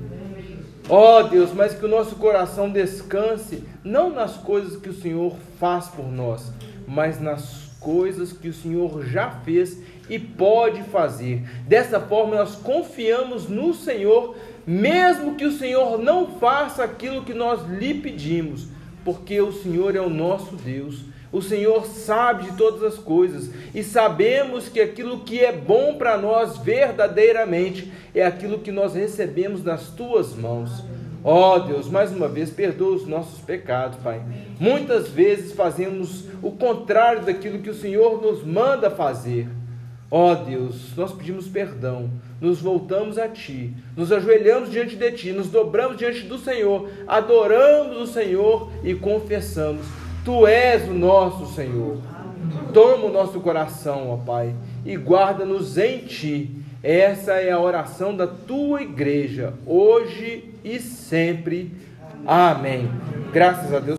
Ó 0.88 1.20
oh, 1.20 1.24
Deus, 1.24 1.52
mas 1.54 1.74
que 1.74 1.86
o 1.86 1.89
nosso 1.89 2.16
coração 2.16 2.70
descanse 2.70 3.64
não 3.84 4.10
nas 4.10 4.38
coisas 4.38 4.78
que 4.78 4.89
o 4.89 4.94
Senhor 4.94 5.36
faz 5.60 5.88
por 5.88 6.10
nós, 6.10 6.52
mas 6.88 7.20
nas 7.20 7.64
coisas 7.80 8.32
que 8.32 8.48
o 8.48 8.54
Senhor 8.54 9.06
já 9.06 9.30
fez 9.30 9.78
e 10.10 10.18
pode 10.18 10.82
fazer. 10.84 11.44
Dessa 11.68 12.00
forma, 12.00 12.36
nós 12.36 12.56
confiamos 12.56 13.50
no 13.50 13.74
Senhor, 13.74 14.36
mesmo 14.66 15.36
que 15.36 15.46
o 15.46 15.52
Senhor 15.52 15.98
não 15.98 16.28
faça 16.39 16.84
aquilo 16.84 17.24
que 17.24 17.34
nós 17.34 17.62
lhe 17.70 17.94
pedimos, 17.94 18.68
porque 19.04 19.41
o 19.41 19.52
Senhor 19.52 19.96
é 19.96 20.02
o 20.02 20.10
nosso 20.10 20.56
Deus 20.56 21.12
o 21.34 21.42
Senhor 21.42 21.84
sabe 21.88 22.44
de 22.44 22.56
todas 22.56 22.84
as 22.84 23.00
coisas 23.00 23.50
e 23.74 23.84
sabemos 23.84 24.70
que 24.70 24.80
aquilo 24.80 25.22
que 25.22 25.40
é 25.40 25.52
bom 25.52 25.96
para 25.96 26.16
nós 26.16 26.60
verdadeiramente 26.60 27.92
é 28.14 28.24
aquilo 28.24 28.60
que 28.60 28.72
nós 28.72 28.94
recebemos 28.94 29.64
nas 29.64 29.88
tuas 29.88 30.36
mãos. 30.36 30.84
Ó 31.24 31.56
oh, 31.56 31.60
Deus, 31.60 31.90
mais 31.90 32.12
uma 32.12 32.28
vez, 32.28 32.52
perdoa 32.52 32.96
os 32.96 33.08
nossos 33.08 33.40
pecados, 33.40 33.98
Pai. 34.04 34.22
Muitas 34.60 35.08
vezes 35.08 35.54
fazemos 35.54 36.26
o 36.44 36.52
contrário 36.52 37.24
daquilo 37.24 37.60
que 37.60 37.70
o 37.70 37.74
Senhor 37.74 38.22
nos 38.22 38.44
manda 38.44 38.92
fazer. 38.92 39.48
Ó 40.12 40.32
oh, 40.32 40.36
Deus, 40.36 40.96
nós 40.96 41.14
pedimos 41.14 41.48
perdão, 41.48 42.12
nos 42.40 42.62
voltamos 42.62 43.18
a 43.18 43.28
Ti, 43.28 43.74
nos 43.98 44.12
ajoelhamos 44.12 44.70
diante 44.70 44.96
de 44.96 45.12
Ti, 45.14 45.32
nos 45.32 45.48
dobramos 45.48 45.98
diante 45.98 46.22
do 46.22 46.38
Senhor, 46.38 46.88
adoramos 47.08 47.98
o 47.98 48.06
Senhor 48.06 48.70
e 48.84 48.94
confessamos 48.94 50.03
Tu 50.24 50.47
és 50.47 50.88
o 50.88 50.93
nosso 50.93 51.53
Senhor. 51.53 51.97
Toma 52.74 53.05
o 53.05 53.11
nosso 53.11 53.39
coração, 53.41 54.09
ó 54.09 54.17
Pai, 54.17 54.53
e 54.86 54.95
guarda-nos 54.95 55.78
em 55.78 55.99
Ti. 55.99 56.49
Essa 56.82 57.34
é 57.34 57.51
a 57.51 57.59
oração 57.59 58.15
da 58.15 58.28
tua 58.28 58.82
igreja, 58.82 59.53
hoje 59.65 60.53
e 60.63 60.80
sempre. 60.80 61.71
Amém. 62.26 62.89
Graças 63.32 63.74
a 63.74 63.80
Deus. 63.80 63.91